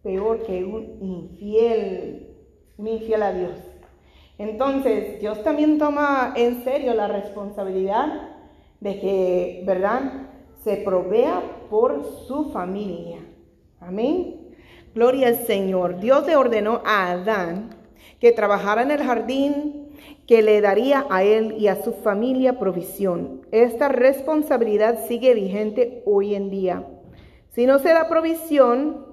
peor 0.00 0.44
que 0.44 0.62
un 0.62 0.96
infiel, 1.00 2.36
un 2.78 2.86
infiel 2.86 3.20
a 3.20 3.32
Dios. 3.32 3.58
Entonces, 4.38 5.18
Dios 5.18 5.42
también 5.42 5.76
toma 5.76 6.34
en 6.36 6.62
serio 6.62 6.94
la 6.94 7.08
responsabilidad 7.08 8.28
de 8.78 9.00
que, 9.00 9.62
¿verdad? 9.66 10.28
Se 10.62 10.76
provea 10.76 11.42
por 11.68 12.04
su 12.28 12.50
familia. 12.52 13.18
Amén. 13.80 14.54
Gloria 14.94 15.26
al 15.26 15.46
Señor. 15.46 15.98
Dios 15.98 16.28
le 16.28 16.36
ordenó 16.36 16.80
a 16.84 17.10
Adán 17.10 17.70
que 18.20 18.30
trabajara 18.30 18.82
en 18.82 18.92
el 18.92 19.02
jardín 19.02 19.89
que 20.30 20.42
le 20.42 20.60
daría 20.60 21.06
a 21.10 21.24
él 21.24 21.56
y 21.58 21.66
a 21.66 21.82
su 21.82 21.92
familia 21.92 22.56
provisión. 22.56 23.44
Esta 23.50 23.88
responsabilidad 23.88 25.04
sigue 25.08 25.34
vigente 25.34 26.04
hoy 26.06 26.36
en 26.36 26.50
día. 26.50 26.86
Si 27.48 27.66
no 27.66 27.80
se 27.80 27.88
da 27.88 28.08
provisión, 28.08 29.06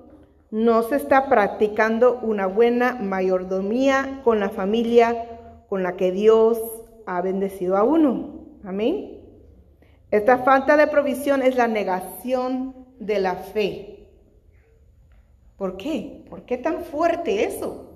no 0.52 0.84
se 0.84 0.96
está 0.96 1.28
practicando 1.28 2.20
una 2.22 2.46
buena 2.46 3.00
mayordomía 3.02 4.22
con 4.24 4.40
la 4.40 4.50
familia 4.50 5.66
con 5.68 5.82
la 5.82 5.96
que 5.96 6.12
Dios 6.12 6.62
ha 7.08 7.20
bendecido 7.24 7.78
a 7.78 7.84
uno. 7.84 8.46
Amén. 8.64 9.20
Esta 10.12 10.38
falta 10.44 10.78
de 10.78 10.86
provisión 10.86 11.42
es 11.42 11.56
la 11.56 11.68
negación 11.68 12.76
de 13.00 13.18
la 13.18 13.38
fe. 13.38 14.08
¿Por 15.58 15.78
qué? 15.78 16.24
¿Por 16.30 16.44
qué 16.44 16.60
tan 16.60 16.84
fuerte 16.84 17.44
eso? 17.44 17.87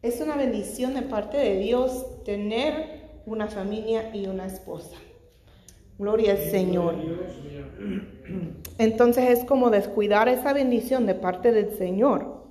Es 0.00 0.20
una 0.20 0.36
bendición 0.36 0.94
de 0.94 1.02
parte 1.02 1.36
de 1.38 1.58
Dios 1.58 2.22
tener 2.24 3.20
una 3.26 3.48
familia 3.48 4.14
y 4.14 4.28
una 4.28 4.46
esposa. 4.46 4.96
Gloria 5.98 6.32
al 6.32 6.38
Señor. 6.38 6.94
Entonces 8.78 9.30
es 9.30 9.44
como 9.44 9.70
descuidar 9.70 10.28
esa 10.28 10.52
bendición 10.52 11.06
de 11.06 11.16
parte 11.16 11.50
del 11.50 11.76
Señor 11.76 12.44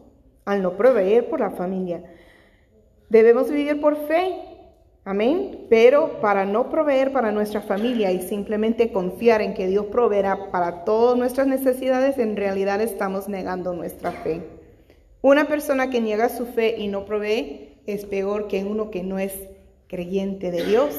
al 0.43 0.62
no 0.62 0.75
proveer 0.75 1.29
por 1.29 1.39
la 1.39 1.51
familia. 1.51 2.03
Debemos 3.07 3.49
vivir 3.49 3.79
por 3.79 3.95
fe, 3.95 4.36
amén, 5.05 5.67
pero 5.69 6.19
para 6.19 6.43
no 6.43 6.69
proveer 6.69 7.13
para 7.13 7.31
nuestra 7.31 7.62
familia 7.62 8.12
y 8.12 8.21
simplemente 8.21 8.91
confiar 8.91 9.41
en 9.41 9.53
que 9.53 9.67
Dios 9.67 9.86
proveerá 9.86 10.51
para 10.51 10.83
todas 10.83 11.17
nuestras 11.17 11.47
necesidades, 11.47 12.17
en 12.17 12.36
realidad 12.36 12.81
estamos 12.81 13.29
negando 13.29 13.73
nuestra 13.73 14.12
fe. 14.12 14.57
Una 15.27 15.49
persona 15.49 15.89
que 15.89 15.99
niega 15.99 16.29
su 16.29 16.45
fe 16.45 16.77
y 16.77 16.87
no 16.87 17.03
provee 17.03 17.81
es 17.85 18.05
peor 18.05 18.47
que 18.47 18.63
uno 18.63 18.89
que 18.89 19.03
no 19.03 19.19
es 19.19 19.37
creyente 19.87 20.51
de 20.51 20.63
Dios. 20.63 20.97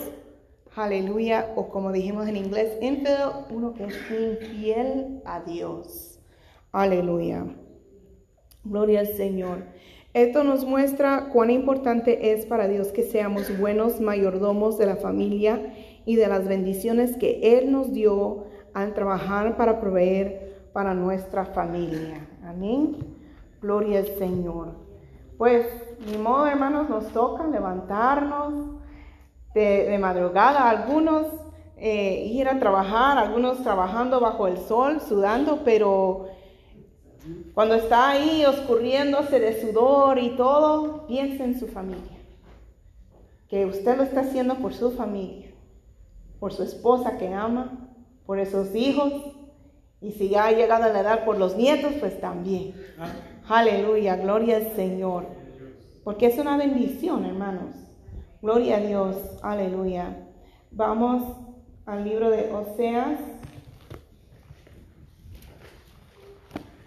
Aleluya, 0.76 1.50
o 1.56 1.70
como 1.70 1.92
dijimos 1.92 2.28
en 2.28 2.36
inglés, 2.36 2.76
infidel, 2.82 3.30
uno 3.48 3.72
que 3.72 3.84
es 3.84 3.94
infiel 4.10 5.22
a 5.24 5.40
Dios. 5.40 6.20
Aleluya. 6.72 7.46
Gloria 8.64 9.00
al 9.00 9.06
Señor. 9.06 9.64
Esto 10.12 10.44
nos 10.44 10.66
muestra 10.66 11.30
cuán 11.32 11.48
importante 11.48 12.34
es 12.34 12.44
para 12.44 12.68
Dios 12.68 12.88
que 12.88 13.04
seamos 13.04 13.58
buenos 13.58 13.98
mayordomos 13.98 14.76
de 14.76 14.84
la 14.84 14.96
familia 14.96 15.72
y 16.04 16.16
de 16.16 16.26
las 16.26 16.46
bendiciones 16.46 17.16
que 17.16 17.56
Él 17.56 17.72
nos 17.72 17.94
dio 17.94 18.44
al 18.74 18.92
trabajar 18.92 19.56
para 19.56 19.80
proveer 19.80 20.68
para 20.74 20.92
nuestra 20.92 21.46
familia. 21.46 22.28
Amén. 22.44 23.17
Gloria 23.60 23.98
al 23.98 24.06
Señor. 24.18 24.74
Pues, 25.36 25.66
ni 26.06 26.16
modo, 26.16 26.46
hermanos, 26.46 26.88
nos 26.88 27.08
toca 27.08 27.46
levantarnos 27.46 28.78
de, 29.54 29.96
madrugada, 30.00 30.68
algunos 30.68 31.26
eh, 31.76 32.24
ir 32.26 32.48
a 32.48 32.58
trabajar, 32.58 33.18
algunos 33.18 33.62
trabajando 33.62 34.20
bajo 34.20 34.46
el 34.46 34.58
sol, 34.58 35.00
sudando, 35.00 35.60
pero 35.64 36.26
cuando 37.54 37.74
está 37.74 38.10
ahí 38.10 38.44
oscurriéndose 38.44 39.40
de 39.40 39.60
sudor 39.60 40.18
y 40.18 40.30
todo, 40.36 41.06
piensa 41.06 41.44
en 41.44 41.58
su 41.58 41.66
familia. 41.66 42.18
Que 43.48 43.66
usted 43.66 43.96
lo 43.96 44.02
está 44.02 44.20
haciendo 44.20 44.56
por 44.56 44.74
su 44.74 44.92
familia, 44.92 45.50
por 46.38 46.52
su 46.52 46.62
esposa 46.62 47.16
que 47.16 47.32
ama, 47.32 47.90
por 48.26 48.38
esos 48.38 48.74
hijos, 48.74 49.12
y 50.00 50.12
si 50.12 50.28
ya 50.28 50.46
ha 50.46 50.52
llegado 50.52 50.84
a 50.84 50.88
la 50.88 51.00
edad 51.00 51.24
por 51.24 51.38
los 51.38 51.56
nietos, 51.56 51.92
pues 51.98 52.20
también. 52.20 52.74
Aleluya, 53.48 54.16
gloria 54.16 54.56
al 54.56 54.76
Señor. 54.76 55.26
Porque 56.04 56.26
es 56.26 56.38
una 56.38 56.58
bendición, 56.58 57.24
hermanos. 57.24 57.74
Gloria 58.42 58.76
a 58.76 58.80
Dios, 58.80 59.16
aleluya. 59.42 60.28
Vamos 60.70 61.36
al 61.86 62.04
libro 62.04 62.30
de 62.30 62.52
Oseas. 62.52 63.18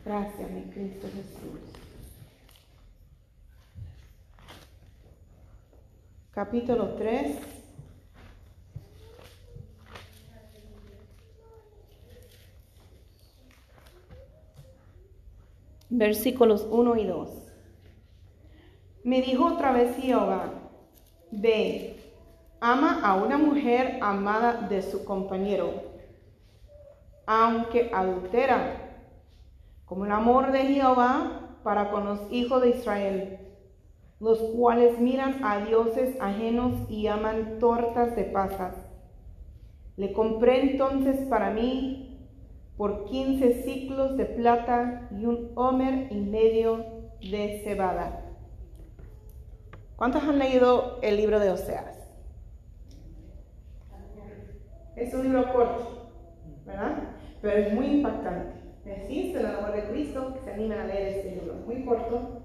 Gracias, 0.06 0.52
mi 0.52 0.62
Cristo 0.64 1.08
Jesús. 1.08 1.62
Capítulo 6.32 6.94
3. 6.94 7.61
Versículos 15.94 16.66
1 16.72 16.96
y 16.96 17.06
2. 17.06 17.30
Me 19.04 19.22
dijo 19.22 19.46
otra 19.46 19.74
vez 19.74 19.98
Jehová, 19.98 20.54
ve, 21.32 21.98
ama 22.62 23.02
a 23.04 23.16
una 23.16 23.38
mujer 23.38 24.00
amada 24.02 24.68
de 24.70 24.84
su 24.84 25.04
compañero, 25.04 25.74
aunque 27.26 27.92
adultera, 27.94 29.02
como 29.84 30.06
el 30.06 30.14
amor 30.14 30.54
de 30.54 30.60
Jehová 30.60 31.58
para 31.62 31.92
con 31.92 32.06
los 32.06 32.20
hijos 32.32 32.62
de 32.62 32.70
Israel, 32.70 33.40
los 34.22 34.40
cuales 34.56 34.98
miran 34.98 35.44
a 35.44 35.60
dioses 35.66 36.16
ajenos 36.22 36.90
y 36.90 37.08
aman 37.08 37.60
tortas 37.60 38.16
de 38.16 38.24
pasas. 38.24 38.78
Le 39.98 40.14
compré 40.14 40.72
entonces 40.72 41.28
para 41.28 41.50
mí 41.50 42.11
por 42.82 43.06
quince 43.06 43.62
ciclos 43.62 44.18
de 44.18 44.26
plata 44.26 45.08
y 45.12 45.26
un 45.26 45.52
homer 45.54 46.12
y 46.12 46.16
medio 46.16 46.84
de 47.22 47.62
cebada. 47.64 48.26
¿Cuántos 49.96 50.24
han 50.24 50.40
leído 50.40 50.98
el 51.04 51.18
libro 51.18 51.40
de 51.40 51.52
Oseas? 51.52 52.10
Es 54.96 55.14
un 55.14 55.22
libro 55.22 55.54
corto, 55.54 56.10
¿verdad? 56.66 57.04
pero 57.40 57.58
es 57.58 57.72
muy 57.72 57.86
impactante. 57.86 58.60
Existe 58.84 59.42
el 59.42 59.46
amor 59.46 59.74
de 59.74 59.84
Cristo 59.84 60.34
que 60.34 60.40
se 60.40 60.52
animen 60.52 60.80
a 60.80 60.88
leer 60.88 61.18
este 61.20 61.36
libro. 61.36 61.54
Muy 61.68 61.86
corto, 61.86 62.42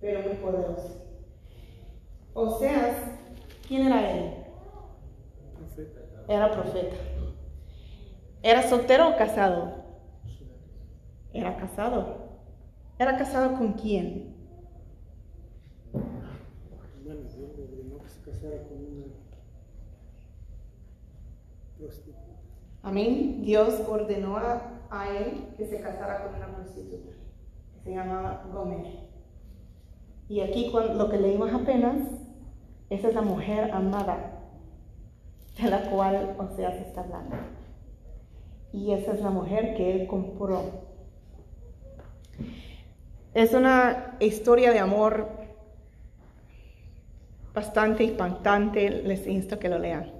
pero 0.00 0.22
muy 0.22 0.34
poderoso. 0.38 1.06
Oseas, 2.34 2.96
¿quién 3.68 3.86
era 3.86 4.10
él? 4.10 4.34
Profeta. 5.54 6.00
Era 6.26 6.50
profeta. 6.50 6.96
¿Era 8.42 8.62
soltero 8.62 9.10
o 9.10 9.16
casado? 9.16 9.74
Era 11.32 11.56
casado. 11.56 12.30
¿Era 12.98 13.16
casado 13.16 13.56
con 13.56 13.74
quién? 13.74 14.30
Amén. 22.82 23.42
Dios 23.42 23.82
ordenó 23.88 24.36
a, 24.36 24.62
a 24.90 25.08
él 25.10 25.54
que 25.56 25.66
se 25.66 25.80
casara 25.80 26.24
con 26.24 26.34
una 26.34 26.54
prostituta. 26.54 27.12
Se 27.84 27.90
llamaba 27.90 28.44
Gomer. 28.52 29.10
Y 30.28 30.40
aquí 30.40 30.72
lo 30.72 31.10
que 31.10 31.18
leímos 31.18 31.52
apenas, 31.52 31.98
esa 32.88 33.08
es 33.08 33.14
la 33.14 33.22
mujer 33.22 33.70
amada 33.72 34.40
de 35.60 35.68
la 35.68 35.90
cual 35.90 36.36
Oseas 36.38 36.74
está 36.76 37.02
hablando. 37.02 37.36
Y 38.72 38.92
esa 38.92 39.12
es 39.12 39.20
la 39.20 39.30
mujer 39.30 39.74
que 39.74 39.92
él 39.92 40.06
compró. 40.06 40.62
Es 43.34 43.54
una 43.54 44.16
historia 44.20 44.72
de 44.72 44.78
amor 44.78 45.28
bastante 47.54 48.04
impactante, 48.04 48.90
les 48.90 49.26
insto 49.26 49.58
que 49.58 49.68
lo 49.68 49.78
lean. 49.78 50.12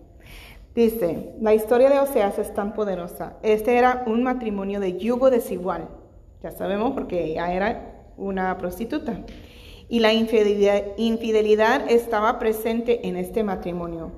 Dice, 0.75 1.35
la 1.41 1.55
historia 1.55 1.91
de 1.91 1.99
Oseas 1.99 2.39
es 2.39 2.55
tan 2.55 2.75
poderosa. 2.75 3.37
Este 3.43 3.77
era 3.77 4.05
un 4.07 4.23
matrimonio 4.23 4.79
de 4.79 4.99
yugo 4.99 5.31
desigual. 5.31 5.89
Ya 6.43 6.53
sabemos 6.53 6.93
porque 6.93 7.25
ella 7.25 7.53
era 7.53 8.05
una 8.17 8.57
prostituta. 8.59 9.21
Y 9.89 9.99
la 9.99 10.13
infidelidad, 10.13 10.83
infidelidad 10.97 11.91
estaba 11.91 12.39
presente 12.39 13.09
en 13.09 13.17
este 13.17 13.43
matrimonio. 13.43 14.13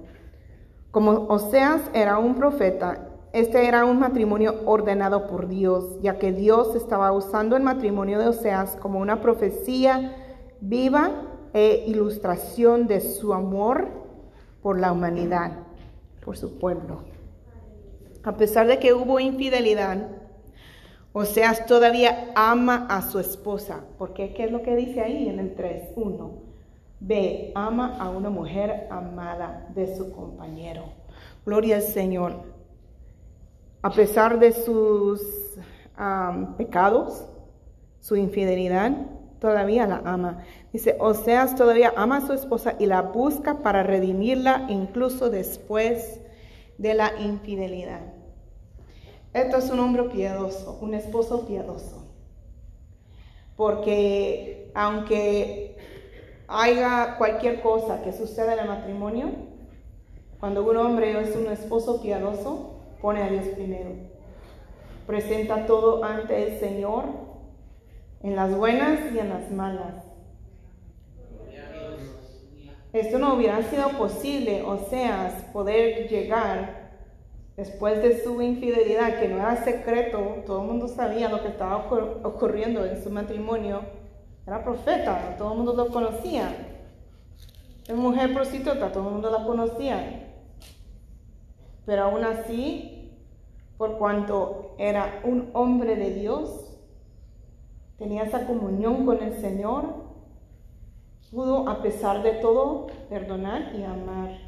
Como 0.91 1.13
Oseas 1.29 1.81
era 1.95 2.19
un 2.19 2.35
profeta, 2.35 3.09
este 3.33 3.67
era 3.67 3.85
un 3.87 3.99
matrimonio 3.99 4.61
ordenado 4.67 5.27
por 5.27 5.49
Dios, 5.49 6.01
ya 6.03 6.19
que 6.19 6.33
Dios 6.33 6.75
estaba 6.77 7.13
usando 7.13 7.57
el 7.57 7.63
matrimonio 7.63 8.19
de 8.19 8.29
Oseas 8.29 8.77
como 8.77 9.01
una 9.01 9.23
profecía 9.23 10.17
viva 10.61 11.11
e 11.55 11.85
ilustración 11.87 12.87
de 12.87 13.01
su 13.01 13.33
amor 13.33 13.89
por 14.63 14.79
la 14.79 14.93
humanidad, 14.93 15.53
por 16.25 16.37
su 16.37 16.59
pueblo. 16.59 17.05
A 18.23 18.37
pesar 18.37 18.67
de 18.67 18.79
que 18.79 18.93
hubo 18.93 19.19
infidelidad, 19.19 20.09
Oseas 21.15 21.67
todavía 21.67 22.33
ama 22.35 22.87
a 22.89 23.03
su 23.03 23.19
esposa, 23.19 23.85
porque 23.99 24.35
¿qué 24.35 24.45
es 24.45 24.53
lo 24.53 24.63
que 24.63 24.77
dice 24.77 25.01
ahí 25.01 25.29
en 25.29 25.39
el 25.39 25.57
3.1? 25.57 26.31
Ve, 27.01 27.51
ama 27.55 27.97
a 27.99 28.11
una 28.11 28.31
mujer 28.31 28.87
amada 28.91 29.69
de 29.75 29.97
su 29.97 30.13
compañero. 30.13 30.85
Gloria 31.45 31.77
al 31.77 31.83
Señor. 31.83 32.62
A 33.83 33.91
pesar 33.91 34.39
de 34.39 34.53
sus 34.53 35.21
pecados, 36.57 37.27
su 38.01 38.17
infidelidad, 38.17 38.93
todavía 39.41 39.87
la 39.87 40.03
ama. 40.05 40.45
Dice, 40.73 40.97
Oseas 41.01 41.57
todavía 41.57 41.93
ama 41.97 42.19
a 42.19 42.27
su 42.27 42.33
esposa 42.33 42.77
y 42.79 42.87
la 42.87 43.03
busca 43.03 43.59
para 43.59 43.83
redimirla 43.83 44.67
incluso 44.69 45.31
después 45.31 46.21
de 46.79 46.95
la 46.95 47.13
infidelidad. 47.21 48.01
Esto 49.35 49.57
es 49.57 49.71
un 49.71 49.81
hombre 49.81 50.05
piadoso, 50.05 50.79
un 50.81 50.95
esposo 50.95 51.47
piadoso. 51.47 52.07
Porque 53.57 54.71
aunque 54.75 55.77
haya 56.47 57.17
cualquier 57.19 57.61
cosa 57.63 58.03
que 58.03 58.13
suceda 58.13 58.55
en 58.55 58.61
el 58.61 58.69
matrimonio, 58.69 59.31
cuando 60.39 60.63
un 60.69 60.77
hombre 60.77 61.21
es 61.21 61.35
un 61.35 61.47
esposo 61.47 62.01
piadoso, 62.01 62.72
pone 63.03 63.23
a 63.23 63.29
Dios 63.29 63.47
primero. 63.49 63.91
Presenta 65.07 65.67
todo 65.67 66.05
ante 66.05 66.45
el 66.45 66.61
Señor, 66.61 67.07
en 68.23 68.37
las 68.37 68.57
buenas 68.57 69.01
y 69.13 69.19
en 69.19 69.29
las 69.29 69.51
malas. 69.51 70.05
Esto 72.93 73.19
no 73.19 73.35
hubiera 73.35 73.63
sido 73.65 73.89
posible, 73.91 74.63
o 74.63 74.79
sea, 74.89 75.51
poder 75.53 76.09
llegar 76.09 76.93
después 77.57 78.03
de 78.03 78.23
su 78.23 78.41
infidelidad, 78.41 79.19
que 79.19 79.29
no 79.29 79.37
era 79.37 79.65
secreto, 79.65 80.43
todo 80.47 80.61
el 80.61 80.69
mundo 80.69 80.89
sabía 80.89 81.29
lo 81.29 81.43
que 81.43 81.49
estaba 81.49 81.89
ocurriendo 82.23 82.85
en 82.85 83.03
su 83.03 83.11
matrimonio. 83.11 83.81
Era 84.47 84.63
profeta, 84.63 85.37
todo 85.39 85.53
el 85.53 85.57
mundo 85.59 85.75
lo 85.75 85.89
conocía. 85.89 86.55
Es 87.89 87.97
mujer 87.97 88.33
prostituta, 88.33 88.93
todo 88.93 89.09
el 89.09 89.15
mundo 89.15 89.31
la 89.31 89.45
conocía. 89.45 90.29
Pero 91.85 92.05
aún 92.05 92.25
así, 92.25 92.92
por 93.83 93.99
cuanto 93.99 94.77
era 94.79 95.23
un 95.25 95.51
hombre 95.55 95.97
de 95.97 96.15
Dios, 96.15 96.73
tenía 97.99 98.23
esa 98.23 98.47
comunión 98.47 99.05
con 99.05 99.21
el 99.21 99.35
Señor, 99.41 100.05
pudo 101.33 101.69
a 101.69 101.83
pesar 101.83 102.23
de 102.23 102.31
todo 102.35 102.87
perdonar 103.09 103.75
y 103.75 103.83
amar 103.83 104.39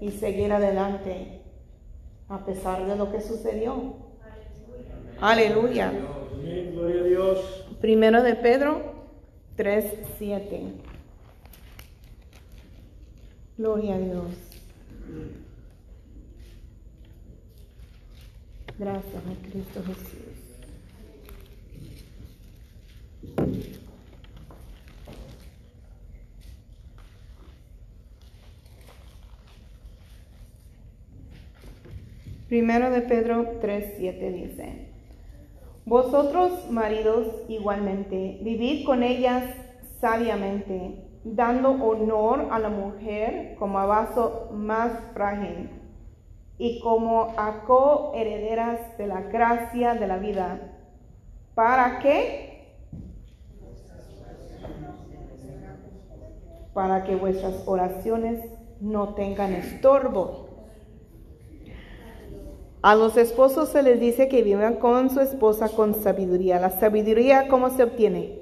y 0.00 0.10
seguir 0.12 0.54
adelante 0.54 1.42
a 2.30 2.46
pesar 2.46 2.86
de 2.86 2.96
lo 2.96 3.12
que 3.12 3.20
sucedió. 3.20 3.92
Aleluya. 5.20 5.92
Gloria 6.72 7.00
a 7.02 7.04
Dios. 7.04 7.66
Primero 7.82 8.22
de 8.22 8.36
Pedro 8.36 8.80
3:7. 9.58 10.72
Gloria 13.58 13.96
a 13.96 13.98
Dios. 13.98 14.44
Gracias 18.76 19.14
a 19.14 19.48
Cristo 19.48 19.82
Jesús. 19.86 20.34
Primero 32.48 32.90
de 32.90 33.02
Pedro 33.02 33.60
3:7 33.60 34.32
dice, 34.32 34.88
Vosotros 35.86 36.68
maridos 36.68 37.28
igualmente, 37.48 38.38
vivid 38.42 38.84
con 38.84 39.04
ellas 39.04 39.44
sabiamente, 40.00 40.96
dando 41.22 41.70
honor 41.70 42.48
a 42.50 42.58
la 42.58 42.70
mujer 42.70 43.54
como 43.56 43.78
a 43.78 43.86
vaso 43.86 44.50
más 44.52 44.92
frágil 45.12 45.70
y 46.58 46.80
como 46.80 47.34
a 47.36 47.64
coherederas 47.64 48.96
de 48.96 49.06
la 49.06 49.22
gracia 49.22 49.94
de 49.94 50.06
la 50.06 50.18
vida. 50.18 50.72
¿Para 51.54 51.98
qué? 51.98 52.76
Para 56.72 57.04
que 57.04 57.16
vuestras 57.16 57.62
oraciones 57.66 58.44
no 58.80 59.14
tengan 59.14 59.52
estorbo. 59.52 60.48
A 62.82 62.94
los 62.94 63.16
esposos 63.16 63.70
se 63.70 63.82
les 63.82 63.98
dice 63.98 64.28
que 64.28 64.42
vivan 64.42 64.74
con 64.74 65.08
su 65.08 65.20
esposa 65.20 65.70
con 65.70 65.94
sabiduría. 65.94 66.60
¿La 66.60 66.70
sabiduría 66.70 67.48
cómo 67.48 67.70
se 67.70 67.82
obtiene? 67.82 68.40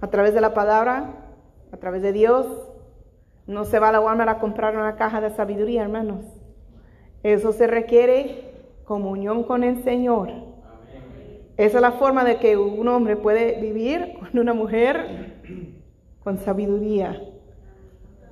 A 0.00 0.08
través 0.08 0.34
de 0.34 0.40
la 0.40 0.54
palabra, 0.54 1.32
a 1.72 1.76
través 1.78 2.02
de 2.02 2.12
Dios. 2.12 2.46
No 3.46 3.64
se 3.64 3.78
va 3.78 3.90
a 3.90 3.92
la 3.92 4.00
Walmart 4.00 4.30
a 4.30 4.38
comprar 4.38 4.76
una 4.76 4.96
caja 4.96 5.20
de 5.20 5.30
sabiduría, 5.30 5.82
hermanos. 5.82 6.24
Eso 7.22 7.52
se 7.52 7.66
requiere 7.66 8.52
comunión 8.84 9.44
con 9.44 9.64
el 9.64 9.82
Señor. 9.82 10.30
Esa 11.56 11.78
es 11.78 11.82
la 11.82 11.92
forma 11.92 12.24
de 12.24 12.36
que 12.36 12.56
un 12.56 12.86
hombre 12.88 13.16
puede 13.16 13.60
vivir 13.60 14.14
con 14.18 14.38
una 14.38 14.52
mujer 14.52 15.36
con 16.22 16.38
sabiduría. 16.38 17.20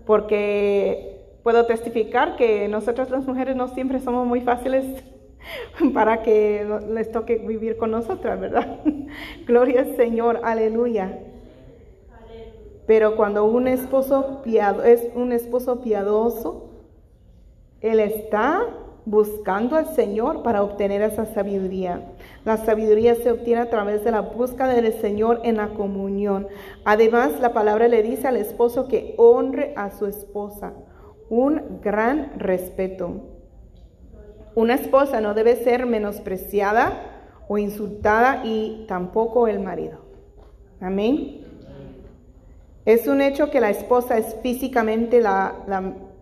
Porque 0.05 1.15
puedo 1.43 1.65
testificar 1.67 2.37
que 2.37 2.69
nosotras 2.69 3.11
las 3.11 3.27
mujeres 3.27 3.57
no 3.57 3.69
siempre 3.69 4.01
somos 4.01 4.27
muy 4.27 4.41
fáciles 4.41 4.85
para 5.95 6.23
que 6.23 6.67
les 6.91 7.11
toque 7.13 7.37
vivir 7.37 7.77
con 7.77 7.91
nosotras, 7.91 8.41
¿verdad? 8.41 8.81
Gloria 9.47 9.81
al 9.81 9.97
Señor, 9.97 10.41
aleluya. 10.43 11.19
Pero 12.87 13.17
cuando 13.17 13.45
un 13.45 13.67
esposo 13.67 14.43
es 14.85 15.09
un 15.15 15.33
esposo 15.33 15.81
piadoso, 15.81 16.71
él 17.81 18.01
está 18.01 18.67
buscando 19.07 19.77
al 19.77 19.95
Señor 19.95 20.43
para 20.43 20.63
obtener 20.63 21.03
esa 21.03 21.27
sabiduría. 21.27 22.01
La 22.45 22.57
sabiduría 22.57 23.15
se 23.15 23.31
obtiene 23.31 23.61
a 23.61 23.71
través 23.71 24.05
de 24.05 24.11
la 24.11 24.21
búsqueda 24.21 24.69
del 24.69 24.93
Señor 24.95 25.41
en 25.45 25.57
la 25.59 25.69
comunión. 25.69 26.47
Además, 26.85 27.41
la 27.41 27.53
palabra 27.53 27.89
le 27.89 28.03
dice 28.03 28.29
al 28.29 28.37
esposo 28.37 28.89
que 28.89 29.15
honre 29.19 29.75
a 29.77 29.91
su 29.91 30.07
esposa 30.07 30.73
un 31.29 31.81
gran 31.83 32.39
respeto. 32.39 33.13
Una 34.55 34.75
esposa 34.75 35.21
no 35.21 35.35
debe 35.35 35.57
ser 35.57 35.85
menospreciada 35.85 36.93
o 37.49 37.59
insultada 37.59 38.43
y 38.45 38.85
tampoco 38.89 39.49
el 39.49 39.59
marido. 39.59 39.99
Amén. 40.81 41.44
Es 42.85 43.07
un 43.07 43.23
hecho 43.23 43.51
que 43.51 43.61
la 43.61 43.71
esposa 43.71 44.19
es 44.19 44.37
físicamente 44.43 45.21
la, 45.21 45.55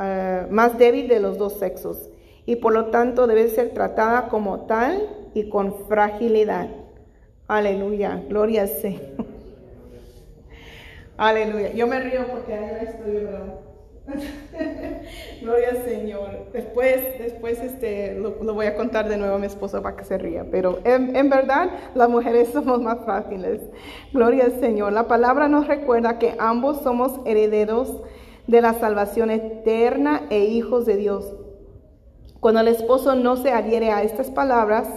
eh, 0.00 0.46
más 0.50 0.78
débil 0.78 1.08
de 1.08 1.18
los 1.18 1.36
dos 1.36 1.58
sexos 1.58 2.08
y 2.46 2.56
por 2.56 2.72
lo 2.72 2.86
tanto 2.86 3.26
debe 3.26 3.48
ser 3.48 3.70
tratada 3.70 4.28
como 4.28 4.60
tal 4.66 5.08
y 5.34 5.48
con 5.48 5.86
fragilidad. 5.88 6.68
Aleluya, 7.48 8.22
gloria 8.28 8.62
al 8.62 8.68
Señor. 8.68 9.02
Aleluya. 11.16 11.72
Yo 11.72 11.86
me 11.86 12.00
río 12.00 12.26
porque 12.28 12.54
ahí 12.54 12.70
la 12.72 12.90
estoy, 12.90 13.12
¿verdad? 13.12 13.54
Gloria 15.40 15.70
al 15.70 15.84
Señor. 15.84 16.50
Después, 16.52 17.18
después 17.18 17.60
este, 17.60 18.14
lo, 18.14 18.32
voy 18.54 18.66
a 18.66 18.76
contar 18.76 19.08
de 19.08 19.16
nuevo 19.16 19.36
a 19.36 19.38
mi 19.38 19.46
esposo 19.46 19.82
para 19.82 19.96
que 19.96 20.04
se 20.04 20.18
ría. 20.18 20.44
Pero 20.50 20.80
en, 20.84 21.14
en, 21.14 21.30
verdad, 21.30 21.70
las 21.94 22.08
mujeres 22.08 22.48
somos 22.52 22.80
más 22.80 23.04
fáciles. 23.04 23.60
Gloria 24.12 24.44
al 24.44 24.60
Señor. 24.60 24.92
La 24.92 25.08
palabra 25.08 25.48
nos 25.48 25.66
recuerda 25.66 26.18
que 26.18 26.34
ambos 26.38 26.80
somos 26.82 27.20
herederos 27.24 28.02
de 28.46 28.60
la 28.60 28.74
salvación 28.74 29.30
eterna 29.30 30.22
e 30.30 30.44
hijos 30.44 30.84
de 30.86 30.96
Dios. 30.96 31.34
Cuando 32.40 32.60
el 32.60 32.68
esposo 32.68 33.14
no 33.14 33.36
se 33.36 33.52
adhiere 33.52 33.92
a 33.92 34.02
estas 34.02 34.30
palabras, 34.30 34.88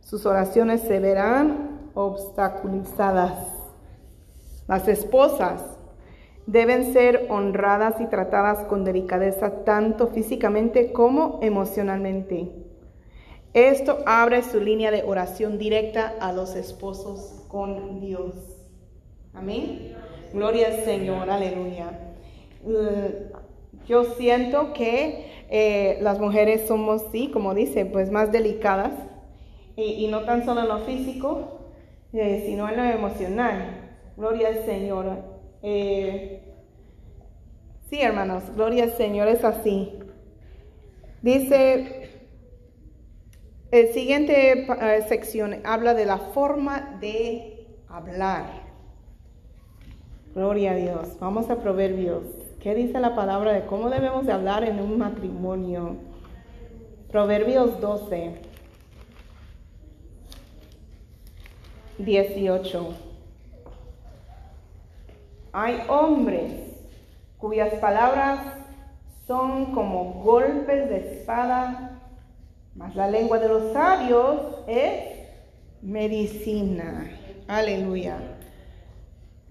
sus 0.00 0.26
oraciones 0.26 0.82
se 0.82 1.00
verán 1.00 1.90
obstaculizadas. 1.94 3.32
Las 4.66 4.86
esposas 4.88 5.73
deben 6.46 6.92
ser 6.92 7.26
honradas 7.30 8.00
y 8.00 8.06
tratadas 8.06 8.66
con 8.66 8.84
delicadeza 8.84 9.64
tanto 9.64 10.08
físicamente 10.08 10.92
como 10.92 11.38
emocionalmente. 11.42 12.50
Esto 13.54 13.98
abre 14.06 14.42
su 14.42 14.60
línea 14.60 14.90
de 14.90 15.04
oración 15.04 15.58
directa 15.58 16.14
a 16.20 16.32
los 16.32 16.56
esposos 16.56 17.44
con 17.48 18.00
Dios. 18.00 18.34
Amén. 19.32 19.94
Gloria 20.32 20.66
al 20.68 20.84
Señor, 20.84 21.30
aleluya. 21.30 22.00
Yo 23.86 24.04
siento 24.04 24.72
que 24.72 25.26
eh, 25.50 25.98
las 26.00 26.18
mujeres 26.18 26.66
somos, 26.66 27.02
sí, 27.12 27.30
como 27.30 27.54
dice, 27.54 27.86
pues 27.86 28.10
más 28.10 28.32
delicadas 28.32 28.92
y, 29.76 30.04
y 30.04 30.08
no 30.08 30.22
tan 30.24 30.44
solo 30.44 30.62
en 30.62 30.68
lo 30.68 30.78
físico, 30.80 31.60
eh, 32.12 32.42
sino 32.46 32.68
en 32.68 32.76
lo 32.76 32.84
emocional. 32.84 34.00
Gloria 34.16 34.48
al 34.48 34.64
Señor. 34.64 35.33
Eh, 35.66 36.42
sí, 37.88 37.98
hermanos, 38.02 38.42
gloria 38.54 38.84
al 38.84 38.92
Señor 38.92 39.28
es 39.28 39.42
así. 39.44 39.98
Dice, 41.22 42.10
el 43.70 43.88
siguiente 43.94 44.66
uh, 44.68 45.08
sección 45.08 45.62
habla 45.64 45.94
de 45.94 46.04
la 46.04 46.18
forma 46.18 46.98
de 47.00 47.66
hablar. 47.88 48.44
Gloria 50.34 50.72
a 50.72 50.74
Dios. 50.74 51.16
Vamos 51.18 51.48
a 51.48 51.56
Proverbios. 51.56 52.24
¿Qué 52.60 52.74
dice 52.74 53.00
la 53.00 53.14
palabra 53.14 53.54
de 53.54 53.64
cómo 53.64 53.88
debemos 53.88 54.26
de 54.26 54.32
hablar 54.32 54.64
en 54.64 54.80
un 54.80 54.98
matrimonio? 54.98 55.96
Proverbios 57.10 57.80
12, 57.80 58.34
18. 61.96 63.13
Hay 65.56 65.84
hombres 65.86 66.50
cuyas 67.38 67.72
palabras 67.74 68.40
son 69.24 69.72
como 69.72 70.14
golpes 70.24 70.88
de 70.90 71.14
espada, 71.14 72.00
mas 72.74 72.96
la 72.96 73.06
lengua 73.06 73.38
de 73.38 73.48
los 73.48 73.72
sabios 73.72 74.56
es 74.66 75.16
medicina. 75.80 77.08
Aleluya. 77.46 78.18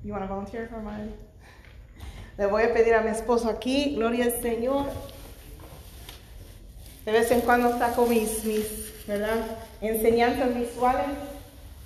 You 0.03 0.11
want 0.11 0.25
to 0.25 0.27
volunteer 0.27 0.67
for 0.67 0.81
mine? 0.81 1.13
Le 2.37 2.47
voy 2.47 2.63
a 2.63 2.73
pedir 2.73 2.95
a 2.95 3.01
mi 3.01 3.11
esposo 3.11 3.49
aquí, 3.49 3.95
gloria 3.95 4.25
al 4.25 4.41
Señor. 4.41 4.87
De 7.05 7.13
vez 7.13 7.31
en 7.31 7.39
cuando 7.39 7.77
saco 7.77 8.05
mis, 8.07 8.43
mis 8.43 9.05
¿verdad? 9.07 9.45
enseñanzas 9.79 10.53
visuales. 10.53 11.07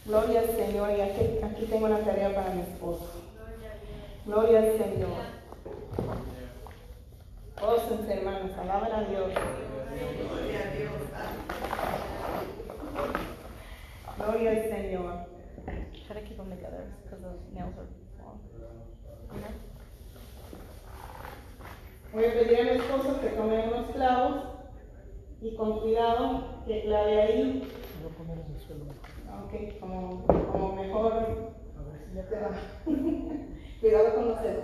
Gloria 0.08 0.40
al 0.40 0.56
Señor. 0.56 0.90
Y 0.98 1.02
aquí, 1.02 1.22
aquí 1.44 1.66
tengo 1.70 1.86
una 1.86 2.00
tarea 2.00 2.34
para 2.34 2.50
mi 2.50 2.62
esposo. 2.62 3.27
Gloria 4.28 4.60
al 4.60 4.78
Señor. 4.78 5.24
Ósense, 7.62 8.14
hermanos, 8.14 8.52
alaben 8.58 8.92
a 8.92 9.04
Dios. 9.06 9.32
Gloria 14.18 14.50
a 14.50 14.54
al 14.54 14.70
Señor. 14.70 15.14
Try 16.06 16.16
to 16.16 16.28
keep 16.28 16.36
them 16.36 16.50
together 16.50 16.92
because 17.04 17.22
those 17.22 17.40
nails 17.54 17.74
are 17.78 17.88
long. 18.20 18.42
Voy 22.12 22.26
a 22.26 22.34
pedir 22.34 22.60
a 22.60 22.64
mi 22.64 22.70
esposo 22.72 23.22
que 23.22 23.30
tome 23.30 23.68
unos 23.70 23.92
clavos 23.92 24.44
y 25.42 25.56
con 25.56 25.80
cuidado 25.80 26.66
que 26.66 26.84
clave 26.84 27.22
ahí. 27.22 27.70
Voy 28.04 28.12
a 28.12 28.18
poner 28.18 28.40
en 28.46 28.54
el 28.54 28.60
suelo. 28.60 28.86
Ok, 29.46 29.80
como, 29.80 30.26
como 30.52 30.76
mejor. 30.76 31.54
Ya 32.14 32.24
te 32.28 32.36
va. 32.36 32.50
Cuidado 33.80 34.16
con 34.16 34.28
los 34.30 34.42
dedos. 34.42 34.64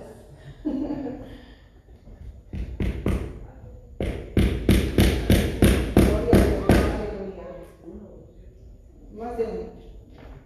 Más 9.14 9.38
de 9.38 9.44
uno, 9.46 9.70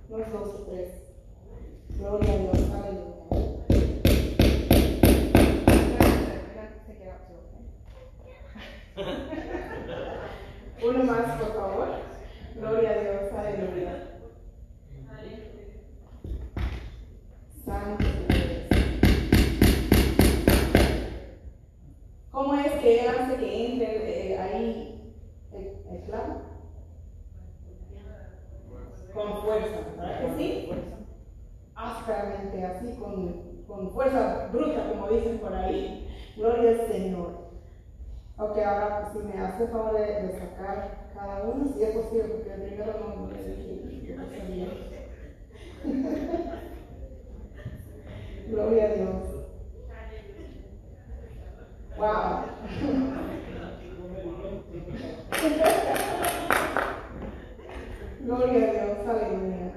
unos 0.09 0.31
dos 0.33 0.47
o 0.55 0.65
tres. 0.69 0.89
Gloria 1.97 2.33
a 2.33 2.37
Dios, 2.37 2.69
aleluya. 2.71 3.17
Uno 10.83 11.03
más, 11.03 11.41
por 11.41 11.53
favor. 11.55 11.87
Gloria 12.55 12.89
a 12.91 12.99
Dios, 13.01 13.33
aleluya. 13.33 13.93
Santo 17.65 18.03
Dios. 18.03 18.37
¿Cómo 22.31 22.53
es 22.53 22.71
que 22.73 22.99
él 22.99 23.07
hace 23.09 23.37
que 23.37 23.65
entre 23.65 24.33
eh, 24.33 24.39
ahí 24.39 25.13
el, 25.51 25.65
el 25.91 26.03
clavo? 26.05 26.41
Con 29.13 29.41
fuerza, 29.41 29.79
¿verdad 29.97 30.19
que 30.21 30.37
sí? 30.37 30.69
Ásperamente, 31.73 32.63
así, 32.63 32.93
con, 32.99 33.63
con 33.65 33.91
fuerza 33.91 34.49
bruta, 34.51 34.87
dicen 35.07 35.39
por 35.39 35.53
ahí. 35.53 36.07
Gloria 36.35 36.71
al 36.71 36.87
Señor. 36.87 37.47
Ok, 38.37 38.57
ahora 38.59 39.09
pues, 39.11 39.13
si 39.13 39.19
me 39.27 39.37
hace 39.43 39.67
favor 39.67 39.99
de, 39.99 40.31
sacar 40.37 41.09
cada 41.13 41.43
uno, 41.43 41.67
si 41.73 41.83
es 41.83 41.95
posible, 41.95 42.23
porque 42.25 42.53
el 42.53 42.61
primero 42.61 42.93
no 42.99 43.25
me. 43.25 43.37
Gloria 48.47 48.83
a 48.83 48.93
Dios. 48.93 49.23
Wow. 51.97 52.45
Gloria 58.21 58.67
a 58.67 58.71
Dios, 58.71 59.07
aleluya. 59.07 59.67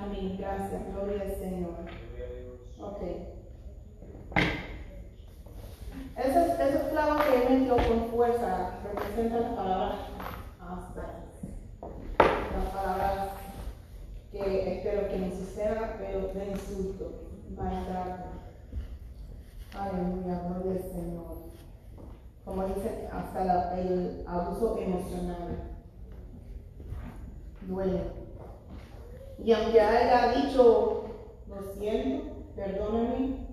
Amén, 0.00 0.36
gloria 0.76 1.22
al 1.22 1.34
Señor. 1.36 1.74
Ok. 2.80 3.02
Esos, 6.16 6.60
esos 6.60 6.82
clavos 6.90 7.22
que 7.22 7.36
él 7.36 7.60
metió 7.60 7.76
con 7.76 8.10
fuerza 8.10 8.80
representan 8.82 9.42
las 9.42 9.52
palabras 9.52 9.98
ásperas. 10.60 11.10
Las 12.18 12.74
palabras 12.74 13.28
que 14.32 14.76
espero 14.76 15.08
que 15.08 15.18
no 15.18 15.30
suceda, 15.30 15.96
pero 15.98 16.28
de 16.28 16.50
insulto, 16.50 17.12
maltrato. 17.56 18.28
Aleluya, 19.78 20.40
gloria 20.48 20.72
al 20.72 20.90
Señor. 20.90 21.38
Como 22.44 22.64
dice, 22.66 23.08
hasta 23.12 23.78
el 23.78 24.24
abuso 24.26 24.78
emocional. 24.78 25.78
Duele. 27.62 28.27
Y 29.44 29.52
aunque 29.52 29.80
haya 29.80 30.32
dicho, 30.32 31.04
lo 31.48 31.62
siento, 31.74 32.24
perdóname, 32.54 33.46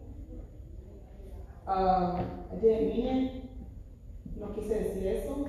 uh, 1.67 2.17
I 2.51 2.59
didn't 2.59 2.95
mean 2.95 3.45
no 4.35 4.53
quise 4.53 4.75
decir 4.75 5.07
eso. 5.07 5.45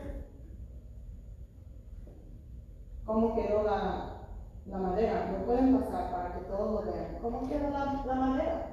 ¿Cómo 3.04 3.34
quedó 3.34 3.62
la, 3.64 4.28
la 4.66 4.78
madera? 4.78 5.32
Lo 5.32 5.46
pueden 5.46 5.78
pasar 5.78 6.10
para 6.12 6.34
que 6.34 6.44
todos 6.46 6.84
lo 6.84 6.92
vean. 6.92 7.18
¿Cómo 7.20 7.48
quedó 7.48 7.70
la, 7.70 8.02
la 8.06 8.14
madera? 8.14 8.66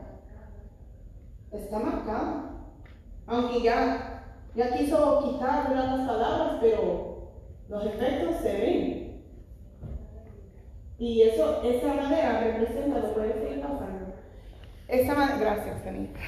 Está 1.51 1.79
marcada. 1.79 2.49
Aunque 3.25 3.61
ya 3.61 4.09
Ya 4.55 4.77
quiso 4.77 5.23
quitar 5.23 5.71
las 5.71 6.07
palabras, 6.07 6.57
pero 6.61 7.31
los 7.69 7.85
efectos 7.85 8.35
se 8.35 8.53
ven. 8.53 9.12
Y 11.03 11.21
eso, 11.21 11.61
esa 11.63 11.93
madera 11.95 12.39
representa, 12.39 12.99
lo 12.99 13.13
puedes 13.13 13.35
seguir 13.35 13.59
pasando. 13.59 14.13
Esa 14.87 15.13
madera, 15.13 15.37
gracias, 15.37 15.83
Janita. 15.83 16.19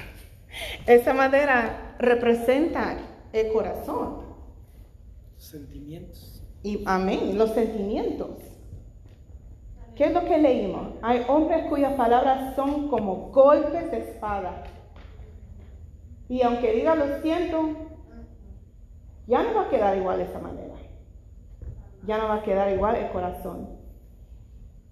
Esa 0.86 1.14
madera 1.14 1.96
representa 1.98 2.98
el 3.32 3.52
corazón. 3.54 4.36
Sentimientos. 5.38 6.42
Y 6.62 6.82
amén, 6.84 7.38
los 7.38 7.54
sentimientos. 7.54 8.36
¿Qué 9.94 10.04
es 10.04 10.12
lo 10.12 10.26
que 10.26 10.36
leímos? 10.36 10.92
Hay 11.00 11.24
hombres 11.26 11.64
cuyas 11.70 11.94
palabras 11.94 12.54
son 12.54 12.88
como 12.88 13.30
golpes 13.30 13.90
de 13.90 13.96
espada. 14.00 14.64
Y 16.28 16.42
aunque 16.42 16.74
diga 16.74 16.94
lo 16.94 17.22
siento, 17.22 17.70
ya 19.26 19.42
no 19.42 19.54
va 19.54 19.62
a 19.62 19.70
quedar 19.70 19.96
igual 19.96 20.18
de 20.18 20.24
esa 20.24 20.38
manera. 20.38 20.74
Ya 22.06 22.18
no 22.18 22.28
va 22.28 22.34
a 22.34 22.42
quedar 22.42 22.70
igual 22.74 22.96
el 22.96 23.08
corazón. 23.10 23.75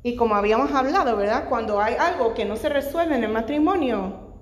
Y 0.04 0.16
como 0.16 0.34
habíamos 0.34 0.70
hablado, 0.72 1.16
¿verdad? 1.16 1.48
Cuando 1.48 1.80
hay 1.80 1.94
algo 1.94 2.34
que 2.34 2.44
no 2.44 2.56
se 2.56 2.68
resuelve 2.68 3.16
en 3.16 3.24
el 3.24 3.32
matrimonio, 3.32 4.34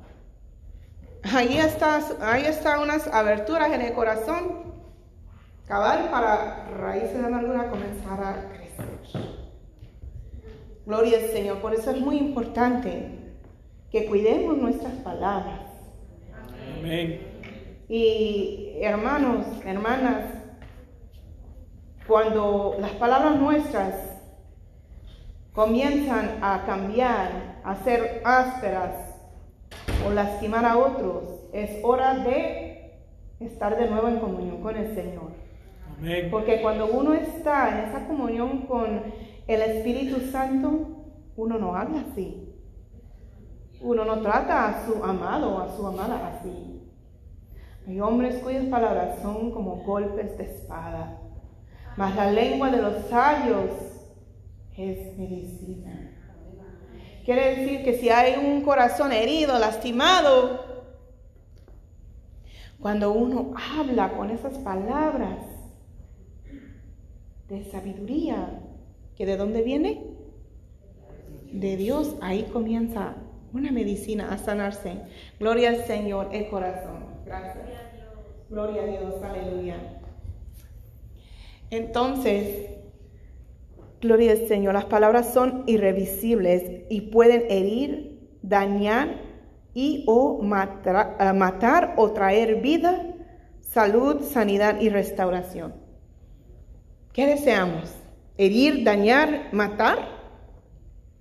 ahí 1.22 1.57
está, 1.57 2.01
ahí 2.20 2.44
están 2.46 2.81
unas 2.81 3.07
aberturas 3.07 3.70
en 3.70 3.81
el 3.81 3.92
corazón, 3.92 4.75
cabal 5.68 6.09
para 6.11 6.68
raíces 6.79 7.16
de 7.16 7.27
amargura 7.27 7.70
comenzar 7.70 8.20
a 8.25 8.48
crecer. 8.48 9.33
Gloria 10.85 11.18
al 11.18 11.27
Señor. 11.27 11.59
Por 11.59 11.75
eso 11.75 11.92
es 11.92 12.01
muy 12.01 12.16
importante 12.18 13.20
que 13.92 14.07
cuidemos 14.07 14.59
nuestras 14.59 14.94
palabras. 14.94 15.61
Amén. 16.77 17.20
Y 17.88 18.79
hermanos, 18.81 19.46
hermanas, 19.64 20.25
cuando 22.09 22.79
las 22.81 22.90
palabras 22.92 23.37
nuestras 23.37 24.12
comienzan 25.53 26.38
a 26.43 26.65
cambiar, 26.65 27.61
a 27.65 27.77
ser 27.77 28.23
ásperas 28.25 28.93
o 30.07 30.11
lastimar 30.11 30.65
a 30.65 30.79
otros, 30.79 31.25
es 31.53 31.85
hora 31.85 32.15
de 32.15 32.99
estar 33.41 33.77
de 33.77 33.88
nuevo 33.88 34.09
en 34.09 34.19
comunión 34.19 34.62
con 34.62 34.77
el 34.77 34.95
Señor. 34.95 35.33
Amén. 35.99 36.29
Porque 36.31 36.62
cuando 36.62 36.87
uno 36.87 37.15
está 37.15 37.71
en 37.71 37.88
esa 37.88 38.07
comunión 38.07 38.67
con 38.67 39.03
el 39.47 39.62
Espíritu 39.62 40.31
Santo, 40.31 41.05
uno 41.37 41.59
no 41.59 41.77
habla 41.77 42.05
así. 42.11 42.49
Uno 43.81 44.05
no 44.05 44.21
trata 44.21 44.69
a 44.69 44.87
su 44.87 45.03
amado 45.05 45.57
o 45.57 45.61
a 45.61 45.77
su 45.77 45.87
amada 45.87 46.29
así. 46.29 46.81
Hay 47.87 48.01
hombres 48.01 48.37
cuyas 48.37 48.65
palabras 48.67 49.19
son 49.23 49.51
como 49.51 49.77
golpes 49.85 50.38
de 50.38 50.45
espada, 50.45 51.19
mas 51.97 52.15
la 52.15 52.31
lengua 52.31 52.71
de 52.71 52.81
los 52.81 53.07
sabios 53.07 53.91
es 54.77 55.17
medicina. 55.19 56.11
Quiere 57.25 57.57
decir 57.57 57.85
que 57.85 57.99
si 57.99 58.09
hay 58.09 58.35
un 58.35 58.63
corazón 58.63 59.13
herido, 59.13 59.59
lastimado, 59.59 60.73
cuando 62.81 63.13
uno 63.13 63.55
habla 63.79 64.13
con 64.17 64.31
esas 64.31 64.59
palabras 64.59 65.39
de 67.49 67.65
sabiduría, 67.71 68.61
que 69.17 69.25
de 69.25 69.37
dónde 69.37 69.63
viene? 69.63 70.03
De 71.53 71.77
Dios, 71.77 72.17
ahí 72.21 72.45
comienza 72.53 73.15
una 73.53 73.71
medicina 73.71 74.33
a 74.33 74.39
sanarse. 74.39 75.03
Gloria 75.39 75.69
al 75.69 75.85
Señor, 75.85 76.31
el 76.33 76.49
corazón. 76.49 77.05
Gracias. 77.25 77.69
Gloria 78.49 78.83
a 78.83 78.87
Dios, 78.87 79.23
aleluya. 79.23 79.77
Entonces, 81.71 82.72
gloria 84.03 84.33
al 84.33 84.49
Señor, 84.49 84.75
las 84.75 84.87
palabras 84.87 85.33
son 85.33 85.62
irrevisibles 85.67 86.83
y 86.91 87.03
pueden 87.03 87.45
herir, 87.49 88.21
dañar 88.43 89.21
y 89.75 90.05
o 90.09 90.43
matar, 90.43 91.17
uh, 91.21 91.35
matar 91.35 91.95
o 91.97 92.11
traer 92.11 92.61
vida, 92.61 93.15
salud, 93.61 94.23
sanidad 94.23 94.81
y 94.81 94.88
restauración. 94.88 95.75
¿Qué 97.12 97.27
deseamos? 97.27 97.95
¿Herir, 98.37 98.85
dañar, 98.85 99.49
matar 99.53 99.99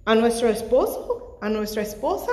a 0.06 0.16
nuestro 0.16 0.50
esposo, 0.50 1.38
a 1.42 1.50
nuestra 1.50 1.84
esposa? 1.84 2.32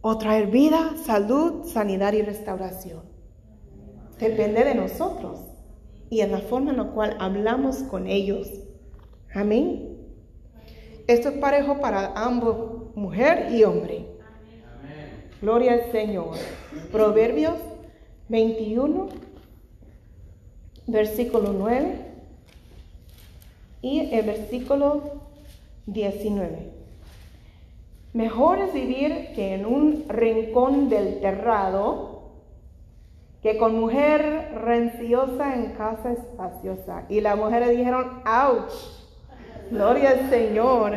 ¿O 0.00 0.16
traer 0.16 0.46
vida, 0.46 0.94
salud, 1.04 1.66
sanidad 1.66 2.14
y 2.14 2.22
restauración? 2.22 3.02
Depende 4.18 4.64
de 4.64 4.74
nosotros 4.74 5.45
y 6.10 6.20
en 6.20 6.32
la 6.32 6.38
forma 6.38 6.70
en 6.70 6.78
la 6.78 6.84
cual 6.84 7.16
hablamos 7.18 7.78
con 7.78 8.06
ellos. 8.06 8.48
Amén. 9.34 9.96
Esto 11.06 11.28
es 11.28 11.38
parejo 11.38 11.80
para 11.80 12.12
ambos, 12.14 12.94
mujer 12.96 13.48
y 13.52 13.64
hombre. 13.64 14.06
Gloria 15.40 15.74
al 15.74 15.92
Señor. 15.92 16.36
Proverbios 16.90 17.54
21, 18.28 19.08
versículo 20.86 21.52
9 21.52 22.06
y 23.82 24.14
el 24.14 24.26
versículo 24.26 25.02
19. 25.86 26.72
Mejor 28.14 28.58
es 28.58 28.72
vivir 28.72 29.28
que 29.34 29.54
en 29.54 29.66
un 29.66 30.04
rincón 30.08 30.88
del 30.88 31.20
terrado 31.20 32.15
que 33.46 33.58
con 33.58 33.78
mujer 33.78 34.50
renciosa 34.60 35.54
en 35.54 35.74
casa 35.74 36.10
espaciosa. 36.10 37.04
Y 37.08 37.20
las 37.20 37.36
mujeres 37.36 37.70
dijeron, 37.70 38.20
ouch, 38.26 38.72
gloria 39.70 40.10
al 40.10 40.28
Señor. 40.28 40.96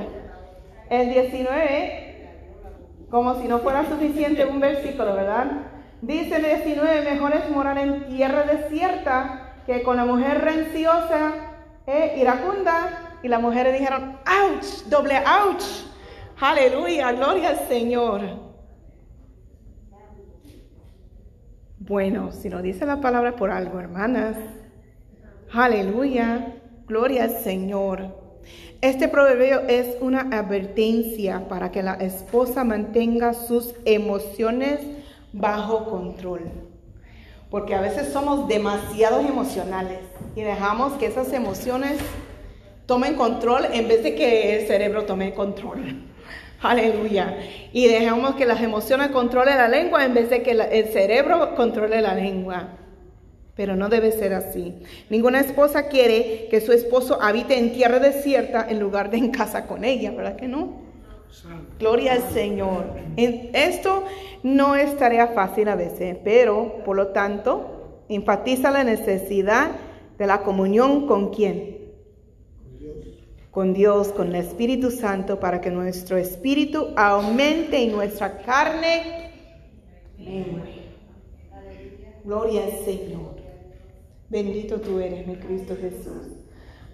El 0.89 1.11
19, 1.11 2.31
como 3.11 3.35
si 3.35 3.47
no 3.47 3.59
fuera 3.59 3.87
suficiente 3.87 4.47
un 4.47 4.59
versículo, 4.59 5.13
¿verdad? 5.13 5.45
Dice 6.01 6.37
el 6.37 6.63
19, 6.63 7.11
mejor 7.11 7.33
es 7.35 7.51
morar 7.51 7.77
en 7.77 8.07
tierra 8.07 8.41
desierta 8.41 9.53
que 9.67 9.83
con 9.83 9.97
la 9.97 10.05
mujer 10.05 10.41
renciosa 10.41 11.33
e 11.85 12.15
iracunda. 12.17 13.19
Y 13.21 13.27
las 13.27 13.43
mujeres 13.43 13.73
dijeron, 13.77 14.17
ouch, 14.25 14.85
doble 14.87 15.17
ouch. 15.19 15.85
Aleluya, 16.41 17.11
gloria 17.11 17.49
al 17.49 17.67
Señor. 17.67 18.48
Bueno, 21.89 22.31
si 22.31 22.49
lo 22.49 22.61
dice 22.61 22.85
la 22.85 23.01
palabra 23.01 23.35
por 23.35 23.49
algo, 23.49 23.79
hermanas. 23.79 24.37
Aleluya, 25.51 26.53
gloria 26.87 27.23
al 27.23 27.31
Señor. 27.39 28.15
Este 28.79 29.07
proverbio 29.07 29.61
es 29.61 29.97
una 29.99 30.29
advertencia 30.31 31.47
para 31.49 31.71
que 31.71 31.81
la 31.81 31.95
esposa 31.95 32.63
mantenga 32.63 33.33
sus 33.33 33.73
emociones 33.85 34.81
bajo 35.33 35.89
control. 35.89 36.41
Porque 37.49 37.73
a 37.73 37.81
veces 37.81 38.13
somos 38.13 38.47
demasiado 38.47 39.21
emocionales 39.21 40.01
y 40.35 40.41
dejamos 40.41 40.93
que 40.93 41.07
esas 41.07 41.33
emociones 41.33 41.97
tomen 42.85 43.15
control 43.15 43.65
en 43.73 43.87
vez 43.87 44.03
de 44.03 44.13
que 44.13 44.59
el 44.59 44.67
cerebro 44.67 45.05
tome 45.05 45.33
control. 45.33 46.05
Aleluya. 46.61 47.37
Y 47.71 47.87
dejamos 47.87 48.35
que 48.35 48.45
las 48.45 48.61
emociones 48.61 49.09
controlen 49.09 49.57
la 49.57 49.67
lengua 49.67 50.05
en 50.05 50.13
vez 50.13 50.29
de 50.29 50.43
que 50.43 50.51
el 50.51 50.85
cerebro 50.87 51.55
controle 51.55 52.01
la 52.01 52.15
lengua. 52.15 52.75
Pero 53.55 53.75
no 53.75 53.89
debe 53.89 54.11
ser 54.11 54.33
así. 54.33 54.75
Ninguna 55.09 55.39
esposa 55.39 55.87
quiere 55.87 56.47
que 56.49 56.61
su 56.61 56.71
esposo 56.71 57.21
habite 57.21 57.57
en 57.57 57.73
tierra 57.73 57.99
desierta 57.99 58.65
en 58.69 58.79
lugar 58.79 59.09
de 59.09 59.17
en 59.17 59.31
casa 59.31 59.67
con 59.67 59.83
ella, 59.83 60.11
¿verdad 60.11 60.35
que 60.35 60.47
no? 60.47 60.89
Gloria 61.77 62.13
al 62.13 62.29
Señor. 62.33 62.85
Esto 63.17 64.03
no 64.43 64.75
es 64.75 64.97
tarea 64.97 65.27
fácil 65.27 65.69
a 65.69 65.75
veces, 65.75 66.17
pero 66.23 66.81
por 66.83 66.95
lo 66.95 67.07
tanto 67.09 68.03
enfatiza 68.09 68.71
la 68.71 68.83
necesidad 68.83 69.71
de 70.17 70.27
la 70.27 70.41
comunión 70.41 71.07
con 71.07 71.33
quién? 71.33 71.78
Con 73.59 73.73
Dios, 73.73 74.07
con 74.13 74.29
el 74.29 74.35
Espíritu 74.35 74.89
Santo, 74.89 75.37
para 75.41 75.59
que 75.59 75.69
nuestro 75.69 76.15
espíritu 76.15 76.93
aumente 76.95 77.77
y 77.77 77.87
nuestra 77.87 78.37
carne. 78.37 79.31
Gloria 82.23 82.63
al 82.63 82.85
Señor. 82.85 83.35
Bendito 84.29 84.79
tú 84.79 84.99
eres, 84.99 85.27
mi 85.27 85.35
Cristo 85.35 85.75
Jesús. 85.75 86.37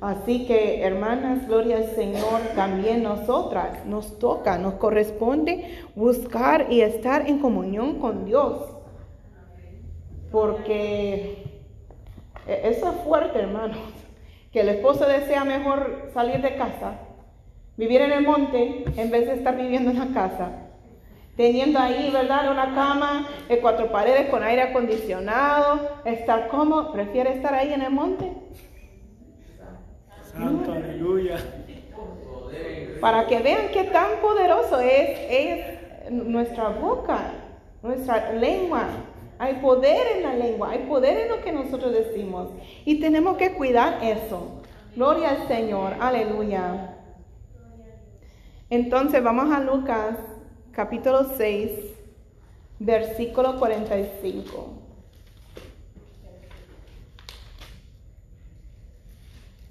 Así 0.01 0.47
que, 0.47 0.81
hermanas, 0.81 1.47
gloria 1.47 1.77
al 1.77 1.93
Señor, 1.93 2.41
también 2.55 3.03
nosotras 3.03 3.85
nos 3.85 4.17
toca, 4.17 4.57
nos 4.57 4.73
corresponde 4.73 5.69
buscar 5.95 6.65
y 6.71 6.81
estar 6.81 7.29
en 7.29 7.37
comunión 7.37 7.99
con 7.99 8.25
Dios. 8.25 8.57
Porque 10.31 11.43
eso 12.47 12.89
es 12.89 13.03
fuerte, 13.03 13.37
hermanos 13.37 14.04
que 14.55 14.61
el 14.61 14.69
esposo 14.69 15.05
desea 15.05 15.43
mejor 15.43 16.09
salir 16.13 16.41
de 16.41 16.55
casa, 16.55 16.93
vivir 17.75 17.99
en 17.99 18.13
el 18.13 18.23
monte 18.23 18.85
en 18.95 19.11
vez 19.11 19.27
de 19.27 19.33
estar 19.33 19.57
viviendo 19.57 19.91
en 19.91 19.99
la 19.99 20.07
casa. 20.13 20.49
teniendo 21.35 21.77
ahí, 21.77 22.09
¿verdad? 22.09 22.49
Una 22.49 22.73
cama 22.73 23.27
de 23.49 23.59
cuatro 23.59 23.91
paredes 23.91 24.29
con 24.29 24.41
aire 24.41 24.61
acondicionado, 24.61 25.99
estar 26.05 26.47
cómodo, 26.47 26.93
prefiere 26.93 27.33
estar 27.33 27.53
ahí 27.53 27.73
en 27.73 27.81
el 27.81 27.91
monte. 27.91 28.31
Santo, 30.21 30.71
aleluya. 30.71 31.35
Para 33.01 33.27
que 33.27 33.39
vean 33.39 33.67
qué 33.73 33.83
tan 33.83 34.21
poderoso 34.21 34.79
es, 34.79 35.19
es 35.29 36.11
nuestra 36.11 36.69
boca, 36.69 37.19
nuestra 37.83 38.31
lengua. 38.31 38.87
Hay 39.37 39.55
poder 39.55 40.17
en 40.17 40.23
la 40.23 40.33
lengua, 40.33 40.71
hay 40.71 40.79
poder 40.87 41.17
en 41.17 41.29
lo 41.29 41.43
que 41.43 41.51
nosotros 41.51 41.91
decimos. 41.91 42.49
Y 42.85 42.99
tenemos 42.99 43.37
que 43.37 43.53
cuidar 43.53 44.03
eso. 44.03 44.61
Gloria 44.95 45.31
al 45.31 45.47
Señor, 45.47 45.93
aleluya. 45.99 46.95
Entonces 48.69 49.21
vamos 49.21 49.53
a 49.53 49.59
Lucas 49.59 50.17
capítulo 50.71 51.25
6, 51.37 51.71
versículo 52.79 53.57
45. 53.59 54.81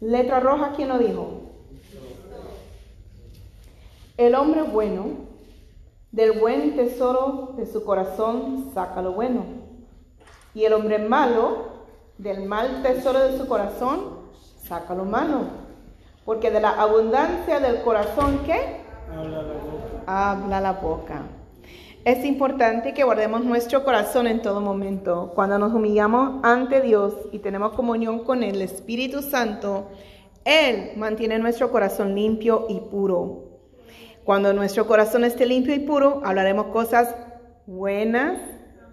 Letra 0.01 0.41
roja, 0.41 0.73
¿quién 0.77 0.89
lo 0.89 0.99
dijo? 0.99 1.41
El 4.17 4.35
hombre 4.35 4.63
bueno, 4.63 5.34
del 6.15 6.39
buen 6.39 6.77
tesoro 6.77 7.55
de 7.57 7.67
su 7.67 7.85
corazón 7.85 8.71
saca 8.73 9.03
lo 9.03 9.15
bueno. 9.15 9.45
Y 10.55 10.65
el 10.65 10.73
hombre 10.73 11.01
malo, 11.01 11.73
del 12.19 12.45
mal 12.45 12.83
tesoro 12.85 13.19
de 13.19 13.37
su 13.37 13.49
corazón, 13.49 14.21
saca 14.63 14.95
lo 14.95 15.05
malo. 15.05 15.41
Porque 16.25 16.53
de 16.53 16.61
la 16.61 16.71
abundancia 16.81 17.59
del 17.59 17.83
corazón, 17.83 18.43
¿qué? 18.47 18.85
Habla 19.13 19.43
la 19.43 19.53
boca. 19.55 20.03
habla 20.07 20.61
la 20.61 20.73
boca. 20.75 21.23
Es 22.05 22.25
importante 22.25 22.95
que 22.95 23.03
guardemos 23.03 23.45
nuestro 23.45 23.83
corazón 23.83 24.29
en 24.29 24.41
todo 24.41 24.61
momento. 24.61 25.33
Cuando 25.35 25.59
nos 25.59 25.73
humillamos 25.73 26.45
ante 26.45 26.81
Dios 26.81 27.13
y 27.33 27.41
tenemos 27.41 27.73
comunión 27.73 28.21
con 28.21 28.45
el 28.45 28.63
Espíritu 28.63 29.21
Santo, 29.21 29.89
Él 30.45 30.93
mantiene 30.97 31.41
nuestro 31.41 31.73
corazón 31.73 32.15
limpio 32.15 32.67
y 32.69 32.79
puro. 32.79 33.44
Cuando 34.25 34.55
nuestro 34.55 34.87
corazón 34.87 35.25
esté 35.25 35.45
limpio 35.45 35.75
y 35.75 35.81
puro, 35.81 36.23
hablaremos 36.25 36.67
cosas 36.67 37.15
buenas 37.67 38.41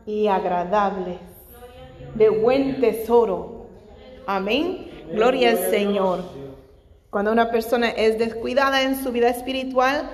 y 0.05 0.27
agradables, 0.27 1.19
de 2.15 2.29
buen 2.29 2.82
tesoro. 2.82 3.67
Amén. 4.27 4.89
Gloria 5.13 5.51
al 5.51 5.57
Señor. 5.69 6.23
Cuando 7.09 7.32
una 7.32 7.49
persona 7.49 7.89
es 7.89 8.17
descuidada 8.19 8.84
en 8.84 9.01
su 9.01 9.13
vida 9.13 9.29
espiritual, 9.29 10.09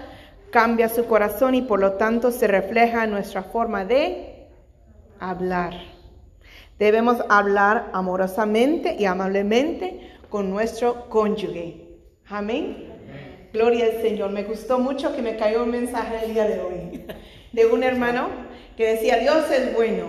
cambia 0.51 0.87
su 0.87 1.05
corazón 1.05 1.55
y 1.55 1.63
por 1.63 1.79
lo 1.79 1.93
tanto 1.93 2.31
se 2.31 2.47
refleja 2.47 3.03
en 3.03 3.11
nuestra 3.11 3.41
forma 3.41 3.85
de 3.85 4.47
hablar. 5.19 5.73
Debemos 6.77 7.23
hablar 7.27 7.89
amorosamente 7.91 8.95
y 8.99 9.05
amablemente 9.05 10.11
con 10.29 10.51
nuestro 10.51 11.09
cónyuge. 11.09 11.87
Amén. 12.29 12.96
Gloria 13.57 13.85
al 13.85 14.03
Señor. 14.03 14.29
Me 14.29 14.43
gustó 14.43 14.77
mucho 14.77 15.15
que 15.15 15.23
me 15.23 15.35
cayó 15.35 15.63
un 15.63 15.71
mensaje 15.71 16.25
el 16.25 16.33
día 16.35 16.45
de 16.45 16.59
hoy 16.59 17.03
de 17.53 17.65
un 17.65 17.81
hermano 17.81 18.29
que 18.77 18.85
decía, 18.85 19.17
Dios 19.17 19.49
es 19.49 19.73
bueno. 19.73 20.05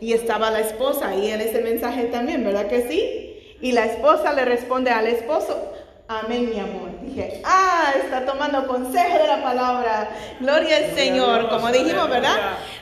Y 0.00 0.14
estaba 0.14 0.50
la 0.50 0.60
esposa 0.60 1.08
ahí 1.08 1.30
en 1.30 1.42
ese 1.42 1.60
mensaje 1.60 2.04
también, 2.04 2.42
¿verdad 2.42 2.68
que 2.68 2.88
sí? 2.88 3.56
Y 3.60 3.72
la 3.72 3.84
esposa 3.84 4.32
le 4.32 4.46
responde 4.46 4.90
al 4.90 5.06
esposo, 5.06 5.72
Amén, 6.08 6.48
mi 6.48 6.60
amor. 6.60 6.88
Dije, 7.02 7.42
ah, 7.44 7.92
está 8.02 8.24
tomando 8.24 8.66
consejo 8.68 9.18
de 9.18 9.26
la 9.26 9.42
palabra. 9.42 10.08
Gloria 10.40 10.76
al 10.76 10.94
Señor. 10.94 11.48
Como 11.48 11.68
dijimos, 11.72 12.08
¿verdad? 12.08 12.36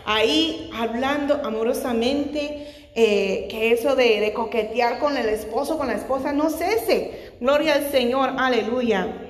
Ahí 0.04 0.70
hablando 0.78 1.40
amorosamente, 1.42 2.90
eh, 2.94 3.48
que 3.50 3.72
eso 3.72 3.96
de, 3.96 4.20
de 4.20 4.34
coquetear 4.34 4.98
con 4.98 5.16
el 5.16 5.30
esposo, 5.30 5.78
con 5.78 5.86
la 5.86 5.94
esposa, 5.94 6.32
no 6.32 6.50
cese. 6.50 7.32
Gloria 7.40 7.76
al 7.76 7.90
Señor. 7.90 8.34
Aleluya. 8.36 9.23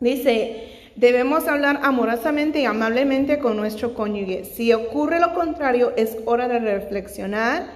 Dice, 0.00 0.92
debemos 0.96 1.46
hablar 1.46 1.80
amorosamente 1.82 2.60
y 2.60 2.64
amablemente 2.64 3.38
con 3.38 3.56
nuestro 3.56 3.94
cónyuge. 3.94 4.44
Si 4.44 4.72
ocurre 4.72 5.20
lo 5.20 5.34
contrario, 5.34 5.92
es 5.96 6.16
hora 6.24 6.48
de 6.48 6.58
reflexionar 6.58 7.66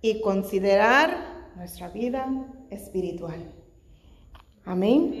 y 0.00 0.20
considerar 0.20 1.50
nuestra 1.56 1.88
vida 1.88 2.26
espiritual. 2.70 3.50
Amén. 4.64 5.14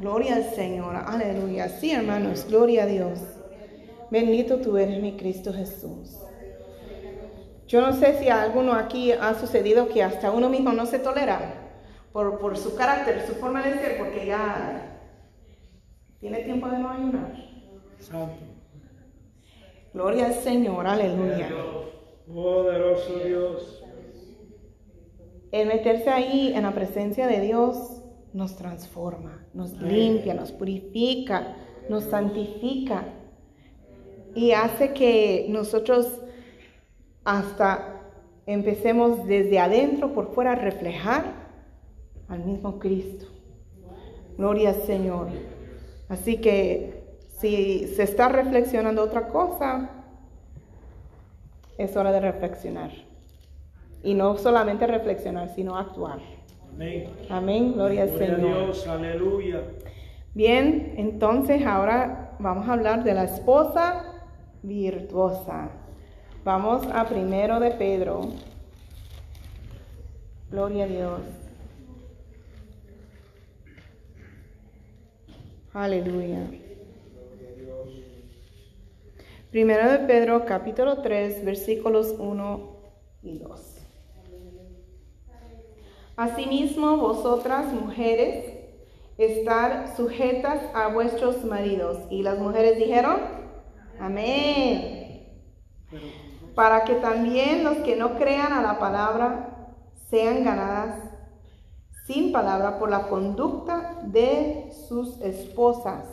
Gloria 0.00 0.36
al 0.36 0.44
Señor. 0.54 0.94
Aleluya. 0.94 1.68
Sí, 1.68 1.90
hermanos, 1.90 2.46
gloria 2.48 2.84
a 2.84 2.86
Dios. 2.86 3.18
Bendito 4.10 4.58
tú 4.58 4.76
eres 4.76 5.00
mi 5.00 5.16
Cristo 5.16 5.52
Jesús. 5.52 6.18
Yo 7.66 7.80
no 7.80 7.92
sé 7.92 8.18
si 8.18 8.28
a 8.28 8.42
alguno 8.42 8.74
aquí 8.74 9.12
ha 9.12 9.34
sucedido 9.34 9.88
que 9.88 10.02
hasta 10.02 10.30
uno 10.30 10.48
mismo 10.48 10.72
no 10.72 10.86
se 10.86 10.98
tolera 10.98 11.54
por, 12.12 12.38
por 12.38 12.56
su 12.56 12.74
carácter, 12.76 13.26
su 13.26 13.34
forma 13.34 13.62
de 13.62 13.74
ser, 13.74 13.98
porque 13.98 14.24
ya 14.26 14.87
tiene 16.20 16.42
tiempo 16.42 16.68
de 16.68 16.78
no 16.78 16.90
ayunar. 16.90 17.32
Santo. 17.98 18.44
Gloria 19.92 20.26
al 20.26 20.34
Señor. 20.34 20.86
Aleluya. 20.86 21.48
Poderoso 22.26 23.18
Dios. 23.24 23.84
El 25.50 25.68
meterse 25.68 26.10
ahí 26.10 26.52
en 26.54 26.64
la 26.64 26.72
presencia 26.72 27.26
de 27.26 27.40
Dios 27.40 28.02
nos 28.34 28.56
transforma, 28.56 29.46
nos 29.54 29.72
limpia, 29.80 30.34
nos 30.34 30.52
purifica, 30.52 31.56
nos 31.88 32.04
santifica 32.04 33.14
y 34.34 34.52
hace 34.52 34.92
que 34.92 35.46
nosotros 35.48 36.20
hasta 37.24 38.02
empecemos 38.46 39.26
desde 39.26 39.58
adentro 39.58 40.12
por 40.12 40.34
fuera 40.34 40.52
a 40.52 40.56
reflejar 40.56 41.48
al 42.28 42.44
mismo 42.44 42.78
Cristo. 42.78 43.26
Gloria 44.36 44.70
al 44.70 44.82
Señor. 44.82 45.28
Así 46.08 46.38
que 46.38 47.04
si 47.38 47.86
se 47.88 48.02
está 48.02 48.28
reflexionando 48.28 49.02
otra 49.02 49.28
cosa, 49.28 49.90
es 51.76 51.96
hora 51.96 52.12
de 52.12 52.20
reflexionar. 52.20 52.90
Y 54.02 54.14
no 54.14 54.36
solamente 54.36 54.86
reflexionar, 54.86 55.48
sino 55.54 55.76
actuar. 55.76 56.18
Amén. 56.72 57.10
Amén, 57.28 57.72
gloria 57.72 58.04
al 58.04 58.10
Gloria 58.10 58.26
a 58.26 58.36
Señor. 58.36 58.64
Dios, 58.64 58.86
aleluya. 58.86 59.62
Bien, 60.34 60.94
entonces 60.96 61.66
ahora 61.66 62.36
vamos 62.38 62.68
a 62.68 62.74
hablar 62.74 63.04
de 63.04 63.14
la 63.14 63.24
esposa 63.24 64.04
virtuosa. 64.62 65.70
Vamos 66.44 66.86
a 66.92 67.04
primero 67.06 67.60
de 67.60 67.72
Pedro. 67.72 68.20
Gloria 70.50 70.84
a 70.84 70.86
Dios. 70.86 71.20
Aleluya. 75.74 76.50
Primero 79.50 79.90
de 79.90 79.98
Pedro, 80.00 80.46
capítulo 80.46 81.02
3, 81.02 81.44
versículos 81.44 82.14
1 82.18 82.76
y 83.22 83.38
2. 83.38 83.74
Asimismo, 86.16 86.96
vosotras 86.96 87.72
mujeres, 87.72 88.44
estar 89.18 89.94
sujetas 89.96 90.62
a 90.74 90.88
vuestros 90.88 91.44
maridos. 91.44 91.98
Y 92.10 92.22
las 92.22 92.38
mujeres 92.38 92.78
dijeron, 92.78 93.18
amén. 94.00 95.28
Para 96.54 96.84
que 96.84 96.94
también 96.94 97.62
los 97.62 97.76
que 97.78 97.94
no 97.94 98.16
crean 98.16 98.52
a 98.52 98.62
la 98.62 98.78
palabra 98.78 99.74
sean 100.08 100.44
ganadas 100.44 101.07
sin 102.08 102.32
palabra 102.32 102.78
por 102.78 102.88
la 102.88 103.02
conducta 103.08 103.98
de 104.02 104.70
sus 104.88 105.20
esposas, 105.20 106.06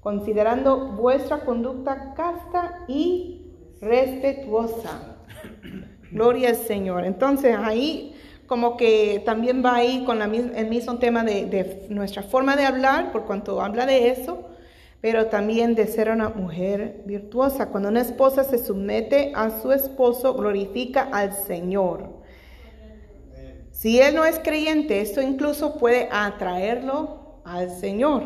considerando 0.00 0.92
vuestra 0.92 1.40
conducta 1.44 2.14
casta 2.14 2.86
y 2.88 3.52
respetuosa. 3.82 5.18
Gloria 6.10 6.48
al 6.48 6.56
Señor. 6.56 7.04
Entonces 7.04 7.54
ahí 7.54 8.16
como 8.46 8.78
que 8.78 9.22
también 9.24 9.62
va 9.62 9.76
ahí 9.76 10.04
con 10.04 10.18
la 10.18 10.24
el 10.24 10.68
mismo 10.70 10.98
tema 10.98 11.22
de, 11.22 11.44
de 11.44 11.86
nuestra 11.90 12.22
forma 12.22 12.56
de 12.56 12.64
hablar, 12.64 13.12
por 13.12 13.26
cuanto 13.26 13.60
habla 13.60 13.84
de 13.84 14.08
eso, 14.08 14.48
pero 15.02 15.26
también 15.26 15.74
de 15.74 15.86
ser 15.86 16.10
una 16.10 16.30
mujer 16.30 17.02
virtuosa. 17.04 17.66
Cuando 17.66 17.90
una 17.90 18.00
esposa 18.00 18.42
se 18.42 18.56
somete 18.56 19.32
a 19.34 19.60
su 19.60 19.70
esposo, 19.70 20.32
glorifica 20.32 21.10
al 21.12 21.34
Señor. 21.34 22.19
Si 23.80 23.98
él 23.98 24.14
no 24.14 24.26
es 24.26 24.38
creyente, 24.40 25.00
esto 25.00 25.22
incluso 25.22 25.78
puede 25.78 26.06
atraerlo 26.12 27.40
al 27.46 27.70
Señor. 27.70 28.24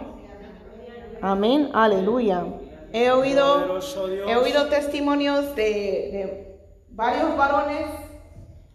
Amén, 1.23 1.71
aleluya. 1.73 2.45
He 2.93 3.13
oído, 3.13 3.79
he 4.27 4.35
oído 4.35 4.67
testimonios 4.67 5.55
de, 5.55 5.63
de 5.63 6.59
varios 6.89 7.37
varones 7.37 7.87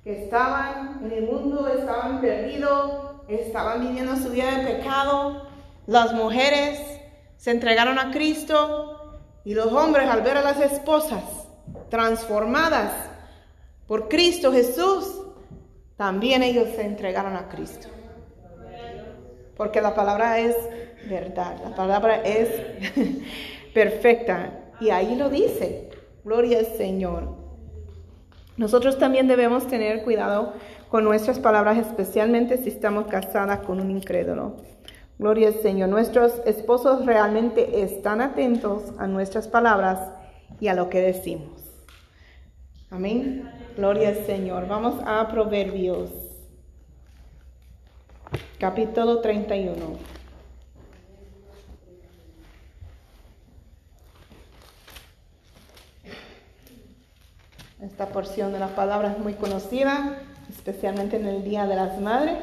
que 0.06 0.24
estaban 0.24 1.02
en 1.04 1.12
el 1.12 1.26
mundo, 1.26 1.68
estaban 1.68 2.22
perdidos, 2.22 2.94
estaban 3.28 3.82
viviendo 3.82 4.16
su 4.16 4.30
vida 4.30 4.50
de 4.50 4.76
pecado. 4.76 5.50
Las 5.86 6.14
mujeres 6.14 6.80
se 7.36 7.52
entregaron 7.52 8.00
a 8.00 8.12
Cristo 8.12 9.20
Y 9.44 9.54
los 9.54 9.74
hombres 9.74 10.08
al 10.08 10.22
ver 10.22 10.38
a 10.38 10.42
las 10.44 10.62
esposas 10.62 11.24
transformadas 11.90 12.94
por 13.86 14.08
Cristo 14.08 14.54
Jesús, 14.54 15.29
también 16.00 16.44
ellos 16.44 16.70
se 16.78 16.84
entregaron 16.84 17.36
a 17.36 17.50
Cristo. 17.50 17.90
Porque 19.58 19.82
la 19.82 19.94
palabra 19.94 20.40
es 20.40 20.56
verdad, 21.10 21.58
la 21.62 21.76
palabra 21.76 22.22
es 22.24 22.50
perfecta. 23.74 24.62
Y 24.80 24.92
ahí 24.92 25.18
lo 25.18 25.30
dice, 25.30 25.90
gloria 26.24 26.60
al 26.60 26.68
Señor. 26.68 27.36
Nosotros 28.56 28.98
también 28.98 29.28
debemos 29.28 29.68
tener 29.68 30.06
cuidado 30.06 30.54
con 30.88 31.04
nuestras 31.04 31.38
palabras, 31.38 31.78
especialmente 31.78 32.56
si 32.56 32.70
estamos 32.70 33.08
casadas 33.08 33.60
con 33.66 33.82
un 33.82 33.92
incrédulo. 33.92 34.56
Gloria 35.18 35.50
al 35.50 35.56
Señor. 35.56 35.90
Nuestros 35.90 36.42
esposos 36.46 37.06
realmente 37.06 37.82
están 37.82 38.22
atentos 38.22 38.94
a 39.00 39.06
nuestras 39.06 39.50
palabras 39.50 40.00
y 40.62 40.70
a 40.70 40.76
lo 40.76 40.90
que 40.90 41.02
decimos. 41.02 41.62
Amén. 42.90 43.59
Gloria 43.76 44.10
al 44.10 44.26
Señor. 44.26 44.68
Vamos 44.68 44.96
a 45.06 45.28
Proverbios, 45.28 46.10
capítulo 48.58 49.22
31. 49.22 49.74
Esta 57.82 58.08
porción 58.08 58.52
de 58.52 58.60
la 58.60 58.68
palabra 58.76 59.12
es 59.12 59.20
muy 59.20 59.34
conocida, 59.34 60.18
especialmente 60.50 61.18
en 61.18 61.28
el 61.28 61.44
Día 61.44 61.66
de 61.66 61.76
las 61.76 62.00
Madres. 62.00 62.38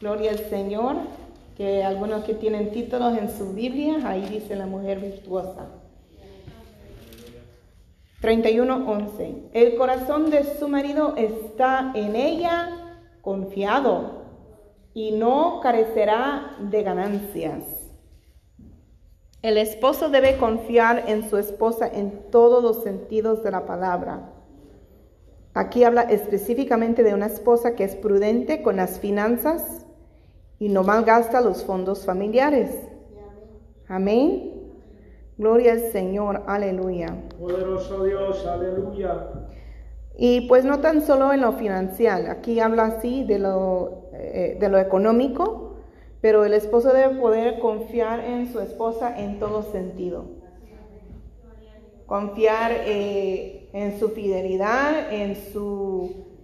Gloria 0.00 0.32
al 0.32 0.38
Señor 0.38 0.96
que 1.56 1.84
algunos 1.84 2.24
que 2.24 2.34
tienen 2.34 2.72
títulos 2.72 3.16
en 3.16 3.30
su 3.30 3.54
Biblia, 3.54 4.00
ahí 4.04 4.26
dice 4.26 4.56
la 4.56 4.66
mujer 4.66 5.00
virtuosa. 5.00 5.83
31.11. 8.24 9.50
El 9.52 9.76
corazón 9.76 10.30
de 10.30 10.44
su 10.58 10.66
marido 10.66 11.14
está 11.18 11.92
en 11.94 12.16
ella 12.16 12.98
confiado 13.20 14.22
y 14.94 15.12
no 15.12 15.60
carecerá 15.62 16.56
de 16.58 16.82
ganancias. 16.82 17.64
El 19.42 19.58
esposo 19.58 20.08
debe 20.08 20.38
confiar 20.38 21.04
en 21.06 21.28
su 21.28 21.36
esposa 21.36 21.86
en 21.86 22.30
todos 22.30 22.62
los 22.62 22.82
sentidos 22.82 23.42
de 23.42 23.50
la 23.50 23.66
palabra. 23.66 24.32
Aquí 25.52 25.84
habla 25.84 26.04
específicamente 26.04 27.02
de 27.02 27.12
una 27.12 27.26
esposa 27.26 27.74
que 27.74 27.84
es 27.84 27.94
prudente 27.94 28.62
con 28.62 28.76
las 28.76 28.98
finanzas, 29.00 29.84
y 30.58 30.70
no 30.70 30.82
malgasta 30.82 31.42
los 31.42 31.62
fondos 31.62 32.06
familiares. 32.06 32.70
Amén. 33.86 34.53
Gloria 35.36 35.72
al 35.72 35.80
Señor, 35.90 36.42
aleluya. 36.46 37.14
Poderoso 37.38 38.04
Dios, 38.04 38.46
aleluya. 38.46 39.28
Y 40.16 40.42
pues 40.42 40.64
no 40.64 40.80
tan 40.80 41.02
solo 41.02 41.32
en 41.32 41.40
lo 41.40 41.52
financiero, 41.52 42.30
aquí 42.30 42.60
habla 42.60 42.84
así 42.84 43.24
de 43.24 43.40
lo, 43.40 44.10
eh, 44.12 44.56
de 44.60 44.68
lo 44.68 44.78
económico, 44.78 45.74
pero 46.20 46.44
el 46.44 46.54
esposo 46.54 46.92
debe 46.92 47.16
poder 47.16 47.58
confiar 47.58 48.20
en 48.20 48.52
su 48.52 48.60
esposa 48.60 49.20
en 49.20 49.40
todo 49.40 49.62
sentido. 49.62 50.24
Confiar 52.06 52.70
eh, 52.86 53.68
en 53.72 53.98
su 53.98 54.10
fidelidad, 54.10 55.12
en 55.12 55.34
su 55.34 56.34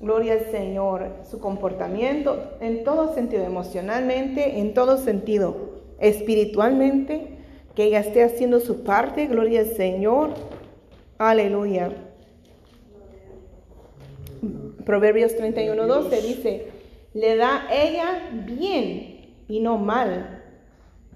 Gloria 0.00 0.32
al 0.32 0.50
Señor, 0.50 1.10
su 1.30 1.40
comportamiento 1.40 2.54
en 2.60 2.84
todo 2.84 3.14
sentido, 3.14 3.44
emocionalmente, 3.44 4.60
en 4.60 4.72
todo 4.72 4.96
sentido, 4.96 5.54
espiritualmente, 5.98 7.39
que 7.80 7.86
ella 7.86 8.00
esté 8.00 8.22
haciendo 8.22 8.60
su 8.60 8.82
parte, 8.82 9.26
gloria 9.26 9.60
al 9.60 9.68
Señor, 9.68 10.34
aleluya. 11.16 11.90
Proverbios 14.84 15.34
31, 15.34 15.86
12 15.86 16.20
dice, 16.20 16.72
le 17.14 17.36
da 17.36 17.62
ella 17.72 18.28
bien 18.44 19.34
y 19.48 19.60
no 19.60 19.78
mal 19.78 20.42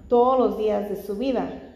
todos 0.09 0.39
los 0.39 0.57
días 0.57 0.89
de 0.89 0.95
su 0.95 1.15
vida. 1.17 1.75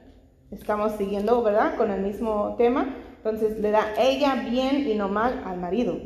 Estamos 0.50 0.94
siguiendo, 0.94 1.44
¿verdad? 1.44 1.76
Con 1.76 1.92
el 1.92 2.02
mismo 2.02 2.56
tema. 2.58 2.96
Entonces, 3.18 3.60
le 3.60 3.70
da 3.70 3.94
ella 4.00 4.44
bien 4.50 4.90
y 4.90 4.96
no 4.96 5.08
mal 5.08 5.44
al 5.46 5.60
marido 5.60 6.00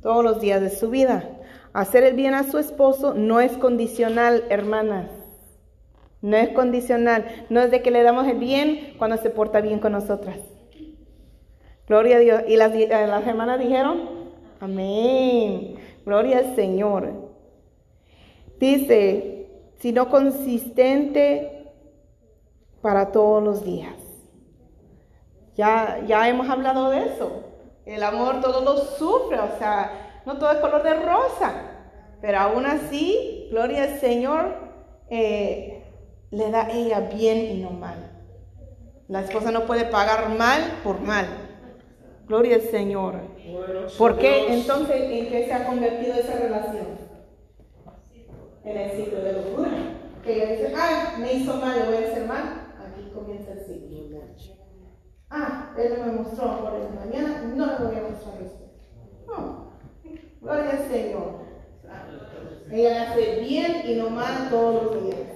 todos 0.00 0.24
los 0.24 0.40
días 0.40 0.62
de 0.62 0.70
su 0.70 0.88
vida. 0.88 1.28
Hacer 1.74 2.04
el 2.04 2.16
bien 2.16 2.32
a 2.32 2.50
su 2.50 2.56
esposo 2.56 3.12
no 3.12 3.38
es 3.38 3.52
condicional, 3.58 4.44
hermanas. 4.48 5.19
No 6.22 6.36
es 6.36 6.50
condicional. 6.50 7.46
No 7.48 7.60
es 7.60 7.70
de 7.70 7.82
que 7.82 7.90
le 7.90 8.02
damos 8.02 8.26
el 8.26 8.38
bien 8.38 8.94
cuando 8.98 9.16
se 9.16 9.30
porta 9.30 9.60
bien 9.60 9.78
con 9.78 9.92
nosotras. 9.92 10.38
Gloria 11.86 12.16
a 12.16 12.20
Dios. 12.20 12.42
Y 12.46 12.56
las, 12.56 12.74
eh, 12.74 12.88
las 12.88 13.26
hermanas 13.26 13.58
dijeron, 13.58 14.08
amén. 14.60 15.76
Gloria 16.04 16.38
al 16.38 16.54
Señor. 16.54 17.30
Dice, 18.58 19.48
sino 19.78 20.08
consistente 20.08 21.72
para 22.82 23.12
todos 23.12 23.42
los 23.42 23.64
días. 23.64 23.94
Ya, 25.56 26.02
ya 26.06 26.28
hemos 26.28 26.48
hablado 26.48 26.90
de 26.90 27.06
eso. 27.06 27.44
El 27.86 28.02
amor 28.02 28.40
todo 28.40 28.62
lo 28.62 28.76
sufre, 28.76 29.38
o 29.38 29.58
sea, 29.58 30.22
no 30.24 30.38
todo 30.38 30.52
es 30.52 30.58
color 30.58 30.82
de 30.82 30.94
rosa, 30.94 31.54
pero 32.20 32.38
aún 32.38 32.66
así, 32.66 33.48
gloria 33.50 33.84
al 33.84 34.00
Señor, 34.00 34.54
eh, 35.08 35.79
le 36.30 36.50
da 36.50 36.68
ella 36.70 37.00
bien 37.00 37.38
y 37.38 37.62
no 37.62 37.70
mal. 37.70 38.10
La 39.08 39.22
esposa 39.22 39.50
no 39.50 39.66
puede 39.66 39.86
pagar 39.86 40.28
mal 40.30 40.80
por 40.84 41.00
mal. 41.00 41.26
Gloria 42.26 42.56
al 42.56 42.62
Señor. 42.62 43.14
¿Por 43.98 44.18
qué 44.18 44.52
entonces 44.52 44.96
en 45.10 45.28
qué 45.28 45.46
se 45.46 45.52
ha 45.52 45.66
convertido 45.66 46.14
esa 46.14 46.38
relación? 46.38 46.86
En 48.64 48.76
el 48.76 48.90
ciclo 48.92 49.20
de 49.20 49.32
locura. 49.32 49.70
Que 50.22 50.34
ella 50.34 50.52
dice, 50.52 50.74
ah, 50.76 51.16
me 51.18 51.32
hizo 51.32 51.56
mal, 51.56 51.78
le 51.78 51.86
voy 51.86 52.04
a 52.04 52.08
hacer 52.08 52.26
mal. 52.26 52.74
Aquí 52.78 53.10
comienza 53.12 53.52
el 53.52 53.60
ciclo. 53.60 53.90
Ah, 55.30 55.72
él 55.78 55.96
me 56.04 56.12
mostró 56.12 56.60
por 56.60 56.72
la 56.72 57.04
mañana, 57.04 57.42
no 57.54 57.66
le 57.66 57.84
voy 57.84 57.96
a 57.96 58.10
mostrar 58.10 58.42
esto. 58.42 58.70
No, 59.26 59.72
gloria 60.40 60.70
al 60.72 60.88
Señor. 60.90 61.40
Ella 62.70 63.10
hace 63.10 63.40
bien 63.40 63.82
y 63.86 63.94
no 63.94 64.10
mal 64.10 64.48
todos 64.50 64.84
los 64.84 65.04
días. 65.04 65.29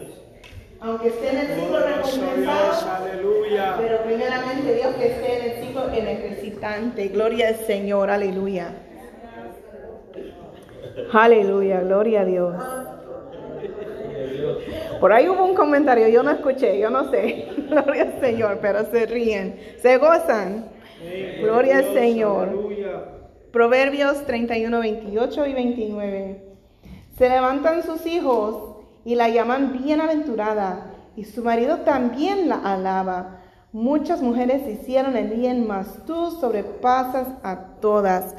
Aunque 0.84 1.08
esté 1.08 1.30
en 1.30 1.38
el 1.38 1.46
ciclo 1.58 1.78
recompensado, 1.78 3.06
pero 3.78 4.02
primeramente 4.02 4.74
Dios 4.74 4.94
que 4.96 5.06
esté 5.06 5.38
en 5.38 5.50
el 5.50 5.64
ciclo 5.64 5.88
en 5.90 6.06
ejercitante. 6.06 7.08
Gloria 7.08 7.48
al 7.48 7.56
Señor, 7.56 8.10
aleluya. 8.10 8.74
Aleluya, 11.10 11.80
gloria 11.80 12.20
a 12.20 12.24
Dios. 12.26 12.54
Por 15.00 15.12
ahí 15.12 15.26
hubo 15.26 15.44
un 15.46 15.54
comentario, 15.54 16.08
yo 16.08 16.22
no 16.22 16.30
escuché, 16.30 16.78
yo 16.78 16.90
no 16.90 17.10
sé. 17.10 17.48
Gloria 17.68 18.02
al 18.02 18.20
Señor, 18.20 18.58
pero 18.60 18.84
se 18.84 19.06
ríen, 19.06 19.58
se 19.80 19.96
gozan. 19.96 20.66
Gloria 21.40 21.78
al 21.78 21.94
Señor. 21.94 22.48
Proverbios 23.52 24.24
31, 24.26 24.80
28 24.80 25.46
y 25.46 25.52
29. 25.54 26.42
Se 27.16 27.28
levantan 27.28 27.82
sus 27.82 28.04
hijos 28.06 28.73
y 29.04 29.14
la 29.14 29.28
llaman 29.28 29.72
bienaventurada, 29.72 30.90
y 31.16 31.24
su 31.24 31.42
marido 31.42 31.78
también 31.80 32.48
la 32.48 32.56
alaba. 32.56 33.40
Muchas 33.72 34.22
mujeres 34.22 34.66
hicieron 34.68 35.16
el 35.16 35.28
bien, 35.28 35.66
mas 35.66 36.04
tú 36.06 36.30
sobrepasas 36.30 37.28
a 37.42 37.56
todas. 37.80 38.34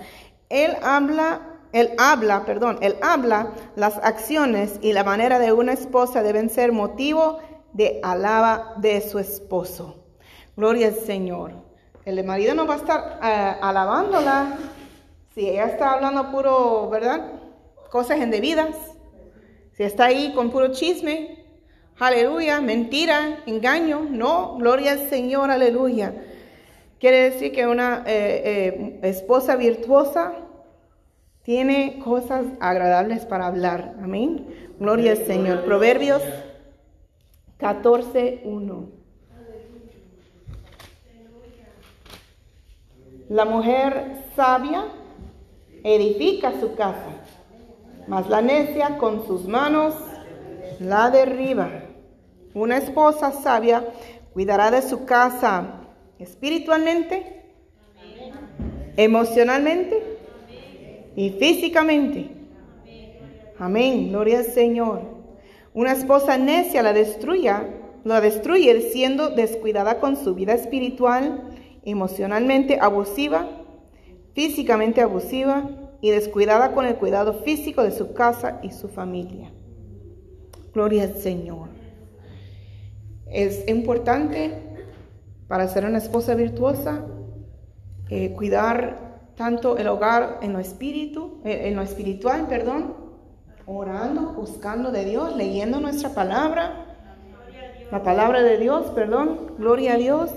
Él 0.49 0.75
habla 0.81 1.55
él 1.75 1.91
habla, 1.97 2.45
perdón, 2.45 2.77
él 2.79 2.95
habla, 3.01 3.49
las 3.75 3.97
acciones 3.97 4.79
y 4.81 4.93
la 4.93 5.03
manera 5.03 5.39
de 5.39 5.51
una 5.51 5.73
esposa 5.73 6.23
deben 6.23 6.49
ser 6.49 6.71
motivo 6.71 7.39
de 7.73 7.99
alaba 8.01 8.75
de 8.77 9.01
su 9.01 9.19
esposo. 9.19 9.97
Gloria 10.55 10.87
al 10.87 10.95
Señor. 10.95 11.51
El 12.05 12.23
marido 12.23 12.53
no 12.55 12.65
va 12.65 12.75
a 12.75 12.77
estar 12.77 13.19
eh, 13.21 13.57
alabándola 13.61 14.57
si 15.33 15.49
ella 15.49 15.65
está 15.65 15.91
hablando 15.91 16.31
puro, 16.31 16.89
¿verdad? 16.89 17.33
Cosas 17.91 18.19
indebidas. 18.19 18.94
Si 19.75 19.83
está 19.83 20.05
ahí 20.05 20.33
con 20.33 20.51
puro 20.51 20.71
chisme, 20.71 21.43
aleluya, 21.99 22.61
mentira, 22.61 23.43
engaño, 23.45 24.07
no, 24.09 24.57
gloria 24.57 24.93
al 24.93 25.09
Señor, 25.09 25.51
aleluya. 25.51 26.13
Quiere 26.99 27.29
decir 27.29 27.51
que 27.51 27.67
una 27.67 28.03
eh, 28.07 28.41
eh, 28.45 28.99
esposa 29.03 29.57
virtuosa 29.57 30.33
tiene 31.43 31.99
cosas 32.03 32.45
agradables 32.59 33.25
para 33.25 33.47
hablar. 33.47 33.95
Amén. 34.01 34.47
Gloria 34.79 35.11
al 35.11 35.25
Señor. 35.25 35.63
Proverbios 35.65 36.23
14.1. 37.59 38.85
La 43.29 43.45
mujer 43.45 44.23
sabia 44.35 44.85
edifica 45.83 46.53
su 46.59 46.75
casa, 46.75 47.24
mas 48.07 48.29
la 48.29 48.41
necia 48.41 48.97
con 48.97 49.25
sus 49.25 49.47
manos 49.47 49.95
la 50.79 51.09
derriba. 51.09 51.69
Una 52.53 52.77
esposa 52.77 53.31
sabia 53.31 53.85
cuidará 54.33 54.71
de 54.71 54.81
su 54.81 55.05
casa, 55.05 55.81
espiritualmente, 56.19 57.43
emocionalmente 58.97 60.17
y 61.15 61.31
físicamente. 61.31 62.29
Amén, 63.57 64.09
gloria 64.09 64.39
al 64.39 64.45
Señor. 64.45 65.01
Una 65.73 65.93
esposa 65.93 66.37
necia 66.37 66.83
la 66.83 66.93
destruya, 66.93 67.67
la 68.03 68.21
destruye 68.21 68.81
siendo 68.91 69.29
descuidada 69.29 69.99
con 69.99 70.15
su 70.15 70.35
vida 70.35 70.53
espiritual, 70.53 71.41
emocionalmente 71.83 72.77
abusiva, 72.79 73.49
físicamente 74.33 75.01
abusiva 75.01 75.84
y 76.05 76.11
descuidada 76.11 76.71
con 76.71 76.85
el 76.85 76.97
cuidado 76.97 77.33
físico 77.33 77.81
de 77.81 77.89
su 77.89 78.13
casa 78.13 78.59
y 78.61 78.69
su 78.69 78.89
familia. 78.89 79.51
Gloria 80.71 81.01
al 81.01 81.15
Señor. 81.15 81.69
Es 83.25 83.67
importante 83.67 84.53
para 85.47 85.67
ser 85.67 85.83
una 85.83 85.97
esposa 85.97 86.35
virtuosa 86.35 87.03
eh, 88.11 88.33
cuidar 88.33 89.31
tanto 89.35 89.79
el 89.79 89.87
hogar 89.87 90.37
en 90.43 90.53
lo 90.53 90.59
espíritu, 90.59 91.41
eh, 91.43 91.69
en 91.69 91.75
lo 91.75 91.81
espiritual, 91.81 92.45
perdón, 92.47 92.93
orando, 93.65 94.33
buscando 94.33 94.91
de 94.91 95.05
Dios, 95.05 95.35
leyendo 95.35 95.79
nuestra 95.79 96.11
palabra, 96.11 96.85
la 97.91 98.03
palabra 98.03 98.43
de 98.43 98.59
Dios, 98.59 98.91
perdón, 98.91 99.55
gloria 99.57 99.95
a 99.95 99.97
Dios, 99.97 100.29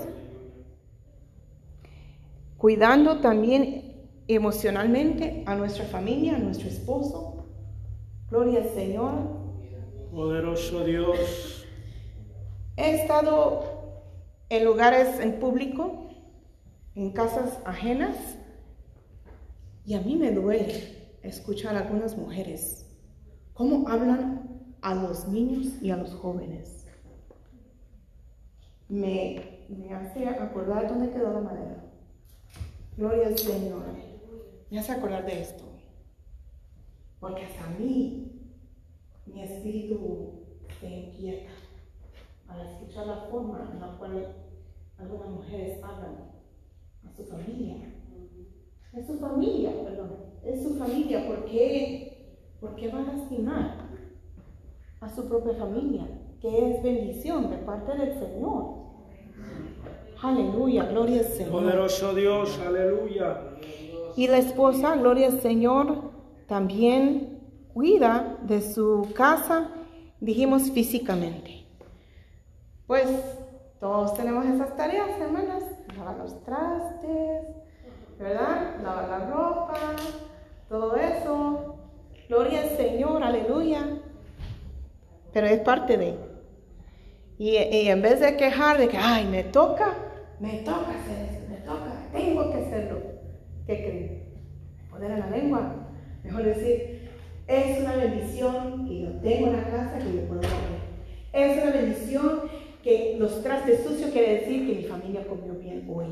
cuidando 2.57 3.19
también 3.19 3.88
emocionalmente 4.35 5.43
a 5.47 5.55
nuestra 5.55 5.85
familia, 5.85 6.35
a 6.35 6.39
nuestro 6.39 6.69
esposo, 6.69 7.45
gloria 8.29 8.61
al 8.61 8.69
Señor. 8.69 9.13
Poderoso 10.11 10.83
Dios. 10.83 11.65
He 12.77 13.01
estado 13.01 13.63
en 14.49 14.65
lugares 14.65 15.19
en 15.19 15.39
público, 15.39 16.09
en 16.93 17.11
casas 17.11 17.57
ajenas, 17.65 18.15
y 19.83 19.95
a 19.95 20.01
mí 20.01 20.15
me 20.15 20.31
duele 20.31 21.17
escuchar 21.23 21.75
a 21.75 21.79
algunas 21.79 22.15
mujeres 22.15 22.85
cómo 23.53 23.89
hablan 23.89 24.63
a 24.81 24.93
los 24.93 25.27
niños 25.27 25.81
y 25.81 25.89
a 25.89 25.97
los 25.97 26.13
jóvenes. 26.13 26.85
Me, 28.87 29.65
me 29.69 29.93
hace 29.93 30.27
acordar 30.27 30.87
dónde 30.87 31.09
quedó 31.09 31.33
la 31.33 31.41
madera. 31.41 31.83
Gloria 32.95 33.27
al 33.27 33.37
Señor. 33.37 34.08
Me 34.69 34.79
hace 34.79 34.91
acordar 34.91 35.25
de 35.25 35.41
esto. 35.41 35.63
Porque 37.19 37.45
hasta 37.45 37.65
a 37.65 37.69
mí, 37.69 38.31
mi 39.25 39.43
espíritu 39.43 40.45
se 40.79 40.87
inquieta 40.87 41.51
al 42.47 42.67
escuchar 42.67 43.07
la 43.07 43.27
forma 43.29 43.69
en 43.73 43.79
la 43.79 43.97
cual 43.97 44.35
algunas 44.97 45.29
mujeres 45.29 45.83
hablan 45.83 46.31
a 47.05 47.11
su 47.11 47.25
familia. 47.25 47.75
Es 48.93 49.07
su 49.07 49.19
familia, 49.19 49.71
perdón. 49.83 50.17
Es 50.43 50.63
su 50.63 50.75
familia. 50.75 51.27
¿Por 51.27 51.45
qué, 51.45 52.37
¿Por 52.59 52.75
qué 52.75 52.89
va 52.89 52.99
a 52.99 53.13
lastimar 53.13 53.89
a 55.01 55.09
su 55.09 55.27
propia 55.27 55.53
familia? 55.55 56.07
Que 56.41 56.71
es 56.71 56.83
bendición 56.83 57.49
de 57.49 57.57
parte 57.57 57.97
del 57.97 58.13
Señor. 58.17 58.79
Aleluya, 60.21 60.85
gloria 60.85 61.19
al 61.19 61.25
Señor. 61.25 61.51
Poderoso 61.51 62.13
Dios, 62.13 62.59
aleluya. 62.59 63.48
Y 64.19 64.27
la 64.27 64.37
esposa, 64.37 64.97
gloria 64.97 65.27
al 65.27 65.39
Señor, 65.39 66.11
también 66.45 67.39
cuida 67.73 68.35
de 68.41 68.61
su 68.61 69.07
casa, 69.15 69.69
dijimos 70.19 70.71
físicamente. 70.71 71.63
Pues 72.85 73.07
todos 73.79 74.13
tenemos 74.15 74.45
esas 74.45 74.75
tareas, 74.75 75.07
hermanas. 75.21 75.63
Lavar 75.97 76.17
los 76.17 76.43
trastes, 76.43 77.45
¿verdad? 78.19 78.81
Lavar 78.83 79.07
la 79.07 79.19
ropa, 79.29 79.79
todo 80.67 80.97
eso. 80.97 81.77
Gloria 82.27 82.63
al 82.63 82.75
Señor, 82.75 83.23
aleluya. 83.23 84.01
Pero 85.31 85.47
es 85.47 85.61
parte 85.61 85.95
de. 85.95 86.19
Y, 87.37 87.51
y 87.51 87.87
en 87.87 88.01
vez 88.01 88.19
de 88.19 88.35
quejar 88.35 88.79
de 88.79 88.89
que, 88.89 88.97
ay, 88.97 89.25
me 89.27 89.45
toca, 89.45 89.93
me 90.41 90.57
toca 90.57 90.89
hacer 90.89 91.29
eso, 91.29 91.49
me 91.49 91.57
toca, 91.61 91.93
tengo 92.11 92.51
que 92.51 92.57
hacerlo. 92.57 93.08
¿Qué 93.69 93.83
creen? 93.83 94.23
Poder 94.89 95.11
en 95.11 95.19
la 95.19 95.29
lengua. 95.29 95.75
Mejor 96.23 96.43
decir, 96.43 97.07
es 97.45 97.79
una 97.79 97.97
bendición 97.97 98.87
que 98.87 99.01
yo 99.01 99.09
tengo 99.21 99.45
en 99.45 99.57
la 99.57 99.63
casa 99.69 99.99
que 99.99 100.05
yo 100.05 100.21
puedo 100.27 100.41
comer. 100.41 100.79
Es 101.33 101.61
una 101.61 101.71
bendición 101.73 102.41
que 102.83 103.17
los 103.19 103.43
trastes 103.43 103.83
sucios 103.83 104.09
quiere 104.09 104.39
decir 104.39 104.65
que 104.65 104.73
mi 104.73 104.83
familia 104.85 105.23
comió 105.27 105.53
bien 105.53 105.87
hoy, 105.87 106.07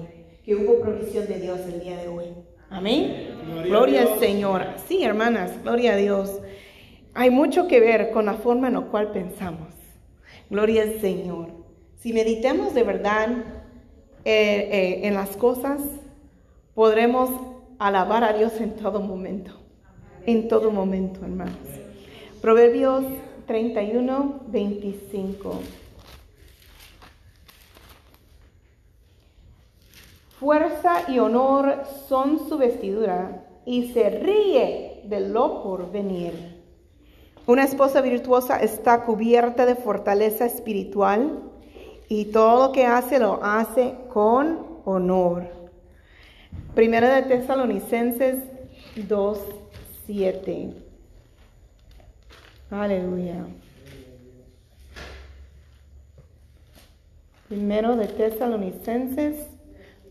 que 0.46 0.56
hubo 0.56 0.82
provisión 0.82 1.26
de 1.26 1.40
Dios 1.40 1.62
el 1.62 1.80
día 1.80 1.98
de 1.98 2.08
hoy. 2.08 2.26
Amén. 2.70 3.30
Gloria, 3.64 4.04
al 4.04 4.20
Señor. 4.20 4.62
Sí, 4.88 5.04
hermanas, 5.04 5.52
gloria 5.64 5.94
a 5.94 5.96
Dios. 5.98 6.40
Hay 7.16 7.32
mucho 7.32 7.68
que 7.68 7.80
ver 7.80 8.12
con 8.12 8.28
la 8.28 8.36
forma 8.36 8.68
en 8.68 8.76
la 8.76 8.82
cual 8.82 9.12
pensamos. 9.12 9.70
Gloria 10.52 10.84
al 10.84 11.02
Señor. 11.02 11.48
Si 11.96 12.14
meditemos 12.14 12.76
de 12.76 12.84
verdad 12.84 13.30
eh, 14.26 14.70
eh, 14.72 15.08
en 15.08 15.16
las 15.16 15.36
cosas, 15.36 15.82
podremos 16.78 17.32
alabar 17.80 18.24
a 18.24 18.34
Dios 18.34 18.54
en 18.62 18.76
todo 18.76 19.00
momento. 19.02 19.50
En 20.28 20.48
todo 20.48 20.70
momento, 20.70 21.22
hermanos. 21.26 21.58
Proverbios 22.40 23.04
31, 23.48 24.42
25. 24.46 25.54
Fuerza 30.40 31.10
y 31.10 31.18
honor 31.18 31.82
son 32.08 32.48
su 32.48 32.60
vestidura 32.60 33.44
y 33.66 33.92
se 33.92 34.12
ríe 34.12 35.02
de 35.06 35.22
lo 35.22 35.64
por 35.64 35.92
venir. 35.92 36.62
Una 37.48 37.64
esposa 37.64 38.02
virtuosa 38.02 38.62
está 38.62 39.04
cubierta 39.04 39.66
de 39.66 39.74
fortaleza 39.74 40.46
espiritual 40.46 41.40
y 42.08 42.26
todo 42.26 42.68
lo 42.68 42.72
que 42.72 42.86
hace 42.86 43.18
lo 43.18 43.44
hace 43.44 43.96
con 44.14 44.60
honor. 44.86 45.57
Primera 46.78 47.16
de 47.16 47.24
Tesalonicenses 47.24 48.36
2, 48.98 49.40
7. 50.06 50.74
Aleluya. 52.70 53.48
Primero 57.48 57.96
de 57.96 58.06
Tesalonicenses 58.06 59.48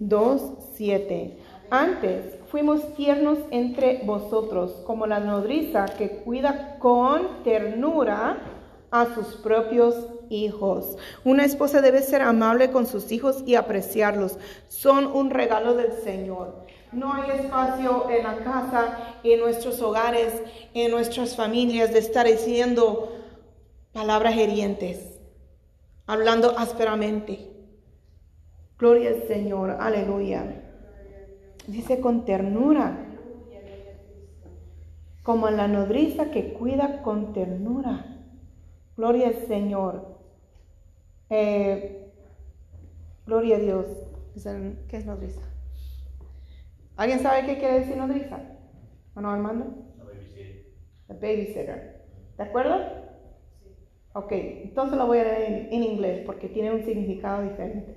2.7. 0.01 1.35
Antes 1.71 2.35
fuimos 2.51 2.97
tiernos 2.97 3.39
entre 3.53 4.03
vosotros, 4.03 4.73
como 4.85 5.07
la 5.07 5.21
nodriza 5.21 5.87
que 5.97 6.09
cuida 6.25 6.81
con 6.81 7.45
ternura 7.45 8.39
a 8.91 9.15
sus 9.15 9.37
propios 9.37 9.95
hijos. 10.31 10.97
Una 11.25 11.45
esposa 11.45 11.81
debe 11.81 12.03
ser 12.03 12.23
amable 12.23 12.71
con 12.71 12.87
sus 12.87 13.13
hijos 13.13 13.43
y 13.47 13.55
apreciarlos. 13.55 14.39
Son 14.69 15.07
un 15.07 15.31
regalo 15.31 15.75
del 15.75 15.93
Señor. 15.93 16.67
No 16.93 17.13
hay 17.13 17.31
espacio 17.41 18.09
en 18.11 18.25
la 18.25 18.37
casa, 18.39 19.17
en 19.23 19.41
nuestros 19.41 19.83
hogares, 19.83 20.33
en 20.73 20.91
nuestras 20.91 21.37
familias 21.37 21.93
de 21.93 21.99
estar 21.99 22.27
diciendo 22.27 23.13
palabras 23.93 24.37
herientes, 24.37 25.19
hablando 26.07 26.55
ásperamente. 26.57 27.51
Gloria 28.79 29.11
al 29.11 29.27
Señor, 29.27 29.77
aleluya. 29.81 30.63
Dice 31.67 32.01
con 32.01 32.25
ternura, 32.25 33.07
como 35.23 35.51
la 35.51 35.67
nodriza 35.67 36.31
que 36.31 36.53
cuida 36.53 37.03
con 37.03 37.33
ternura. 37.33 38.23
Gloria 38.97 39.29
al 39.29 39.47
Señor. 39.49 40.16
Eh, 41.31 42.13
gloria 43.27 43.57
a 43.57 43.61
Dios. 43.61 43.87
¿Qué 44.89 44.97
es 44.97 45.07
nodriza? 45.07 45.41
¿Alguien 46.97 47.21
sabe 47.21 47.47
qué 47.47 47.59
quiere 47.59 47.81
decir 47.81 47.97
nodriza? 47.97 48.41
¿O 49.15 49.21
no, 49.21 49.31
Armando? 49.31 49.67
La 51.09 51.15
babysitter. 51.15 52.05
¿De 52.37 52.43
acuerdo? 52.43 53.07
Ok, 54.13 54.33
entonces 54.33 54.97
lo 54.97 55.07
voy 55.07 55.19
a 55.19 55.25
leer 55.25 55.69
en 55.71 55.83
inglés 55.83 56.23
porque 56.25 56.49
tiene 56.49 56.73
un 56.73 56.85
significado 56.85 57.43
diferente. 57.43 57.97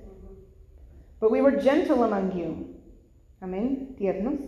But 1.20 1.30
we 1.30 1.42
were 1.42 1.60
gentle 1.60 2.02
among 2.02 2.32
you. 2.32 2.80
Amén. 3.40 3.94
Tiernos. 3.98 4.38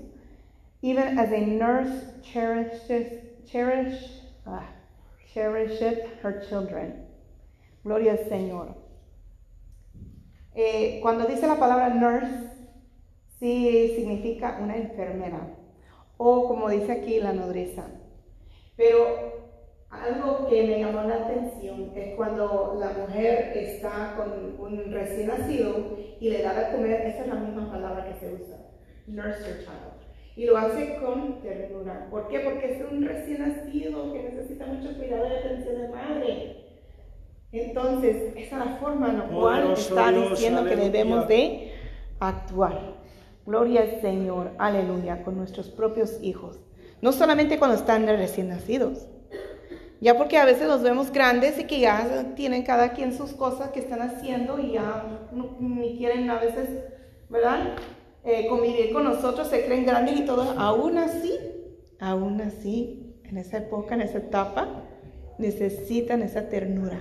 Even 0.82 1.18
as 1.18 1.30
a 1.32 1.40
nurse 1.40 2.14
cherishes, 2.22 3.20
cherish, 3.46 4.22
ah, 4.46 4.66
cherisheth 5.32 6.20
her 6.22 6.44
children. 6.48 7.01
Gloria 7.84 8.12
al 8.12 8.28
Señor. 8.28 8.74
Eh, 10.54 11.00
cuando 11.02 11.24
dice 11.24 11.46
la 11.46 11.58
palabra 11.58 11.88
nurse, 11.88 12.50
sí 13.38 13.94
significa 13.96 14.58
una 14.62 14.76
enfermera. 14.76 15.56
O 16.16 16.46
como 16.46 16.68
dice 16.68 16.92
aquí, 16.92 17.18
la 17.18 17.32
nodriza. 17.32 17.84
Pero 18.76 19.42
algo 19.90 20.46
que 20.48 20.62
me 20.62 20.78
llamó 20.78 21.02
la 21.02 21.16
atención 21.16 21.90
es 21.94 22.14
cuando 22.14 22.76
la 22.78 22.90
mujer 22.92 23.52
está 23.56 24.14
con 24.16 24.56
un 24.58 24.92
recién 24.92 25.28
nacido 25.28 25.96
y 26.20 26.30
le 26.30 26.42
da 26.42 26.54
de 26.54 26.76
comer, 26.76 27.06
esa 27.06 27.22
es 27.22 27.28
la 27.28 27.34
misma 27.34 27.70
palabra 27.70 28.08
que 28.08 28.18
se 28.18 28.34
usa, 28.34 28.58
nurse 29.06 29.40
your 29.40 29.58
child. 29.58 30.02
Y 30.34 30.46
lo 30.46 30.56
hace 30.56 30.96
con 30.96 31.42
ternura. 31.42 32.08
¿Por 32.10 32.28
qué? 32.28 32.40
Porque 32.40 32.72
es 32.72 32.90
un 32.90 33.04
recién 33.04 33.40
nacido 33.40 34.12
que 34.12 34.22
necesita 34.22 34.66
mucho 34.66 34.96
cuidado 34.96 35.26
y 35.28 35.36
atención 35.36 35.82
de 35.82 35.88
madre. 35.88 36.61
Entonces, 37.52 38.32
esa 38.36 38.58
es 38.60 38.66
la 38.66 38.76
forma 38.80 39.10
en 39.10 39.18
la 39.18 39.24
cual 39.26 39.72
está 39.72 40.10
diciendo 40.10 40.64
que 40.64 40.76
debemos 40.76 41.28
de 41.28 41.72
actuar. 42.18 42.94
Gloria 43.44 43.82
al 43.82 44.00
Señor, 44.00 44.52
aleluya, 44.58 45.22
con 45.22 45.36
nuestros 45.36 45.68
propios 45.68 46.18
hijos. 46.22 46.60
No 47.02 47.12
solamente 47.12 47.58
cuando 47.58 47.76
están 47.76 48.06
recién 48.06 48.48
nacidos. 48.48 49.06
Ya 50.00 50.16
porque 50.16 50.38
a 50.38 50.44
veces 50.44 50.66
los 50.66 50.82
vemos 50.82 51.12
grandes 51.12 51.58
y 51.58 51.64
que 51.64 51.78
ya 51.80 52.32
tienen 52.34 52.62
cada 52.64 52.92
quien 52.92 53.12
sus 53.16 53.32
cosas 53.32 53.70
que 53.70 53.80
están 53.80 54.00
haciendo 54.02 54.58
y 54.58 54.72
ya 54.72 55.28
no- 55.32 55.56
ni 55.60 55.96
quieren 55.98 56.28
a 56.30 56.38
veces, 56.40 56.68
¿verdad? 57.28 57.74
Eh, 58.24 58.46
convivir 58.48 58.92
con 58.92 59.04
nosotros, 59.04 59.48
se 59.48 59.64
creen 59.64 59.84
grandes 59.84 60.16
y 60.18 60.24
todo. 60.24 60.54
Aún 60.58 60.96
así, 60.98 61.38
aún 62.00 62.40
así, 62.40 63.14
en 63.24 63.36
esa 63.38 63.58
época, 63.58 63.94
en 63.94 64.00
esa 64.02 64.18
etapa, 64.18 64.68
necesitan 65.38 66.22
esa 66.22 66.48
ternura. 66.48 67.00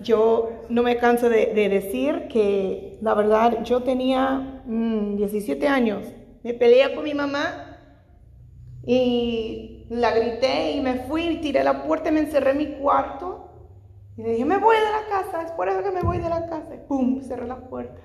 Yo 0.00 0.64
no 0.68 0.82
me 0.82 0.96
canso 0.96 1.28
de, 1.28 1.54
de 1.54 1.68
decir 1.68 2.28
que 2.28 2.98
la 3.00 3.14
verdad 3.14 3.62
yo 3.64 3.82
tenía 3.82 4.62
mm, 4.66 5.16
17 5.16 5.68
años, 5.68 6.06
me 6.42 6.54
peleé 6.54 6.94
con 6.94 7.04
mi 7.04 7.14
mamá 7.14 7.78
y 8.84 9.86
la 9.90 10.12
grité 10.12 10.72
y 10.72 10.80
me 10.80 10.94
fui 11.06 11.36
tiré 11.36 11.62
la 11.62 11.84
puerta 11.84 12.08
y 12.08 12.12
me 12.12 12.20
encerré 12.20 12.52
en 12.52 12.58
mi 12.58 12.66
cuarto 12.74 13.42
y 14.16 14.22
le 14.22 14.30
dije, 14.32 14.44
me 14.44 14.58
voy 14.58 14.76
de 14.76 14.82
la 14.82 15.06
casa, 15.08 15.42
es 15.42 15.52
por 15.52 15.68
eso 15.68 15.82
que 15.82 15.90
me 15.90 16.02
voy 16.02 16.18
de 16.18 16.28
la 16.28 16.46
casa. 16.46 16.74
Y 16.74 16.78
pum, 16.86 17.22
cerré 17.22 17.46
la 17.46 17.56
puerta. 17.56 18.00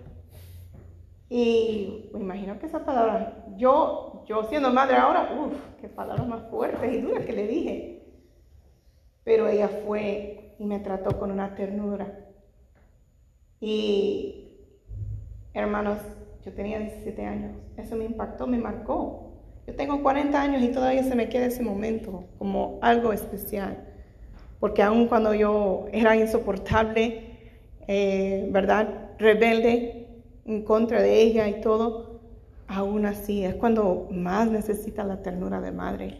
Y 1.29 2.09
me 2.13 2.21
imagino 2.21 2.57
que 2.59 2.67
esa 2.67 2.85
palabra, 2.85 3.45
yo, 3.57 4.23
yo 4.25 4.43
siendo 4.43 4.71
madre 4.71 4.95
ahora, 4.95 5.29
uff, 5.37 5.53
qué 5.81 5.89
palabras 5.89 6.25
más 6.25 6.49
fuertes 6.49 6.93
y 6.93 7.01
duras 7.01 7.25
que 7.25 7.33
le 7.33 7.47
dije. 7.47 8.03
Pero 9.25 9.49
ella 9.49 9.67
fue 9.85 10.46
y 10.59 10.65
me 10.65 10.79
trató 10.79 11.17
con 11.19 11.31
una 11.31 11.55
ternura. 11.55 12.27
Y 13.59 14.49
hermanos, 15.53 15.99
yo 16.45 16.53
tenía 16.53 16.79
17 16.79 17.25
años, 17.25 17.51
eso 17.75 17.95
me 17.95 18.05
impactó, 18.05 18.47
me 18.47 18.57
marcó. 18.57 19.33
Yo 19.65 19.75
tengo 19.75 20.01
40 20.01 20.41
años 20.41 20.61
y 20.61 20.69
todavía 20.69 21.03
se 21.03 21.15
me 21.15 21.27
queda 21.27 21.47
ese 21.47 21.61
momento 21.61 22.25
como 22.37 22.79
algo 22.81 23.11
especial. 23.11 23.83
Porque 24.59 24.81
aun 24.81 25.07
cuando 25.07 25.33
yo 25.33 25.87
era 25.91 26.15
insoportable, 26.15 27.37
eh, 27.87 28.47
¿verdad? 28.51 29.11
Rebelde 29.19 30.07
en 30.45 30.63
contra 30.63 31.01
de 31.01 31.21
ella 31.21 31.47
y 31.49 31.59
todo, 31.61 32.21
aún 32.67 33.05
así 33.05 33.43
es 33.43 33.55
cuando 33.55 34.07
más 34.11 34.49
necesita 34.49 35.03
la 35.03 35.21
ternura 35.21 35.59
de 35.59 35.71
madre. 35.71 36.19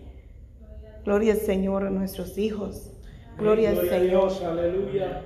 Gloria 1.06 1.34
al 1.34 1.40
Señor 1.40 1.86
a 1.86 1.90
nuestros 1.90 2.38
hijos. 2.38 2.92
Gloria 3.38 3.70
al 3.70 3.76
Gloria 3.76 3.96
a 3.96 4.00
Señor. 4.00 4.10
Dios, 4.10 4.44
aleluya. 4.44 5.26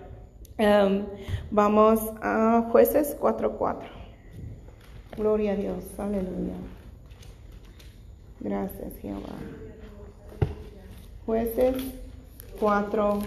Em, 0.58 1.06
vamos 1.50 2.00
a 2.22 2.68
jueces 2.72 3.18
4.4. 3.20 3.88
Gloria 5.18 5.54
a 5.54 5.56
Dios, 5.56 5.84
aleluya. 5.98 6.56
Gracias, 8.40 8.98
Jehová. 9.02 9.36
Jueces 11.26 11.76
4.4. 12.60 13.22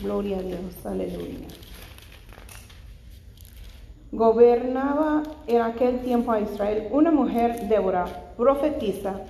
Gloria 0.00 0.38
a 0.38 0.42
Dios, 0.42 0.86
aleluya. 0.86 1.48
Gobernaba 4.12 5.22
en 5.46 5.60
aquel 5.62 6.00
tiempo 6.00 6.30
a 6.30 6.40
Israel 6.40 6.88
una 6.92 7.10
mujer, 7.10 7.68
Débora, 7.68 8.32
profetisa, 8.36 9.20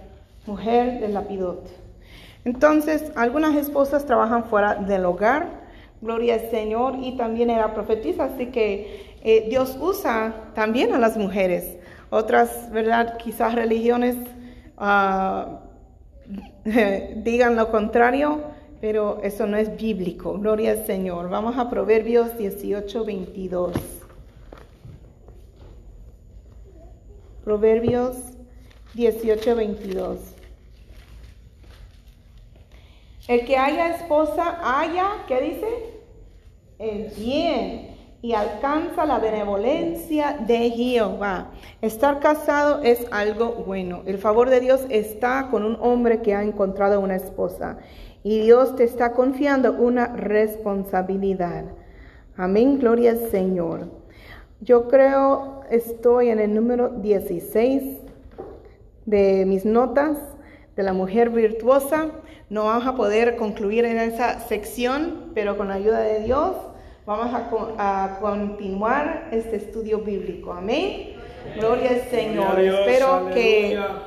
mujer 0.46 1.00
de 1.00 1.08
Lapidot. 1.08 1.83
Entonces, 2.44 3.10
algunas 3.16 3.56
esposas 3.56 4.04
trabajan 4.04 4.44
fuera 4.44 4.74
del 4.74 5.06
hogar, 5.06 5.48
gloria 6.02 6.34
al 6.34 6.50
Señor, 6.50 6.96
y 7.00 7.16
también 7.16 7.48
era 7.50 7.72
profetisa, 7.72 8.24
así 8.24 8.46
que 8.46 9.16
eh, 9.22 9.46
Dios 9.48 9.78
usa 9.80 10.50
también 10.54 10.92
a 10.92 10.98
las 10.98 11.16
mujeres. 11.16 11.78
Otras, 12.10 12.70
¿verdad? 12.70 13.16
Quizás 13.16 13.54
religiones 13.54 14.16
ah, 14.76 15.60
digan 17.16 17.56
lo 17.56 17.70
contrario, 17.70 18.42
pero 18.80 19.20
eso 19.22 19.46
no 19.46 19.56
es 19.56 19.74
bíblico. 19.76 20.38
Gloria 20.38 20.72
al 20.72 20.84
Señor. 20.84 21.30
Vamos 21.30 21.56
a 21.56 21.70
Proverbios 21.70 22.36
18, 22.36 23.04
22. 23.04 23.72
Proverbios 27.44 28.16
18, 28.94 29.56
22. 29.56 30.33
El 33.26 33.46
que 33.46 33.56
haya 33.56 33.96
esposa 33.96 34.58
haya, 34.62 35.24
¿qué 35.26 35.40
dice? 35.40 35.66
El 36.78 37.10
bien 37.16 37.96
y 38.20 38.34
alcanza 38.34 39.06
la 39.06 39.18
benevolencia 39.18 40.36
de 40.46 40.70
Jehová. 40.70 41.50
Estar 41.80 42.20
casado 42.20 42.82
es 42.82 43.06
algo 43.10 43.64
bueno. 43.66 44.02
El 44.04 44.18
favor 44.18 44.50
de 44.50 44.60
Dios 44.60 44.84
está 44.90 45.48
con 45.50 45.64
un 45.64 45.78
hombre 45.80 46.20
que 46.20 46.34
ha 46.34 46.42
encontrado 46.42 47.00
una 47.00 47.16
esposa. 47.16 47.78
Y 48.22 48.40
Dios 48.40 48.76
te 48.76 48.84
está 48.84 49.12
confiando 49.12 49.72
una 49.72 50.08
responsabilidad. 50.08 51.64
Amén, 52.36 52.78
gloria 52.78 53.12
al 53.12 53.30
Señor. 53.30 53.88
Yo 54.60 54.88
creo, 54.88 55.62
estoy 55.70 56.28
en 56.28 56.40
el 56.40 56.54
número 56.54 56.90
16 56.90 57.98
de 59.06 59.44
mis 59.46 59.64
notas 59.64 60.18
de 60.76 60.82
la 60.82 60.92
mujer 60.92 61.30
virtuosa. 61.30 62.08
No 62.50 62.64
vamos 62.64 62.86
a 62.86 62.94
poder 62.94 63.36
concluir 63.36 63.84
en 63.84 63.98
esa 63.98 64.40
sección, 64.40 65.30
pero 65.34 65.56
con 65.56 65.68
la 65.68 65.74
ayuda 65.74 66.00
de 66.00 66.20
Dios 66.24 66.52
vamos 67.06 67.34
a, 67.34 67.48
co- 67.50 67.74
a 67.78 68.18
continuar 68.20 69.28
este 69.32 69.56
estudio 69.56 69.98
bíblico. 70.00 70.52
Amén. 70.52 71.14
Gloria 71.58 71.90
al 71.90 72.00
Señor. 72.10 72.52
Gloria 72.54 72.70
a 72.70 72.74
Dios, 72.74 72.80
Espero 72.88 73.30
que 73.34 73.70
estemos 73.74 74.04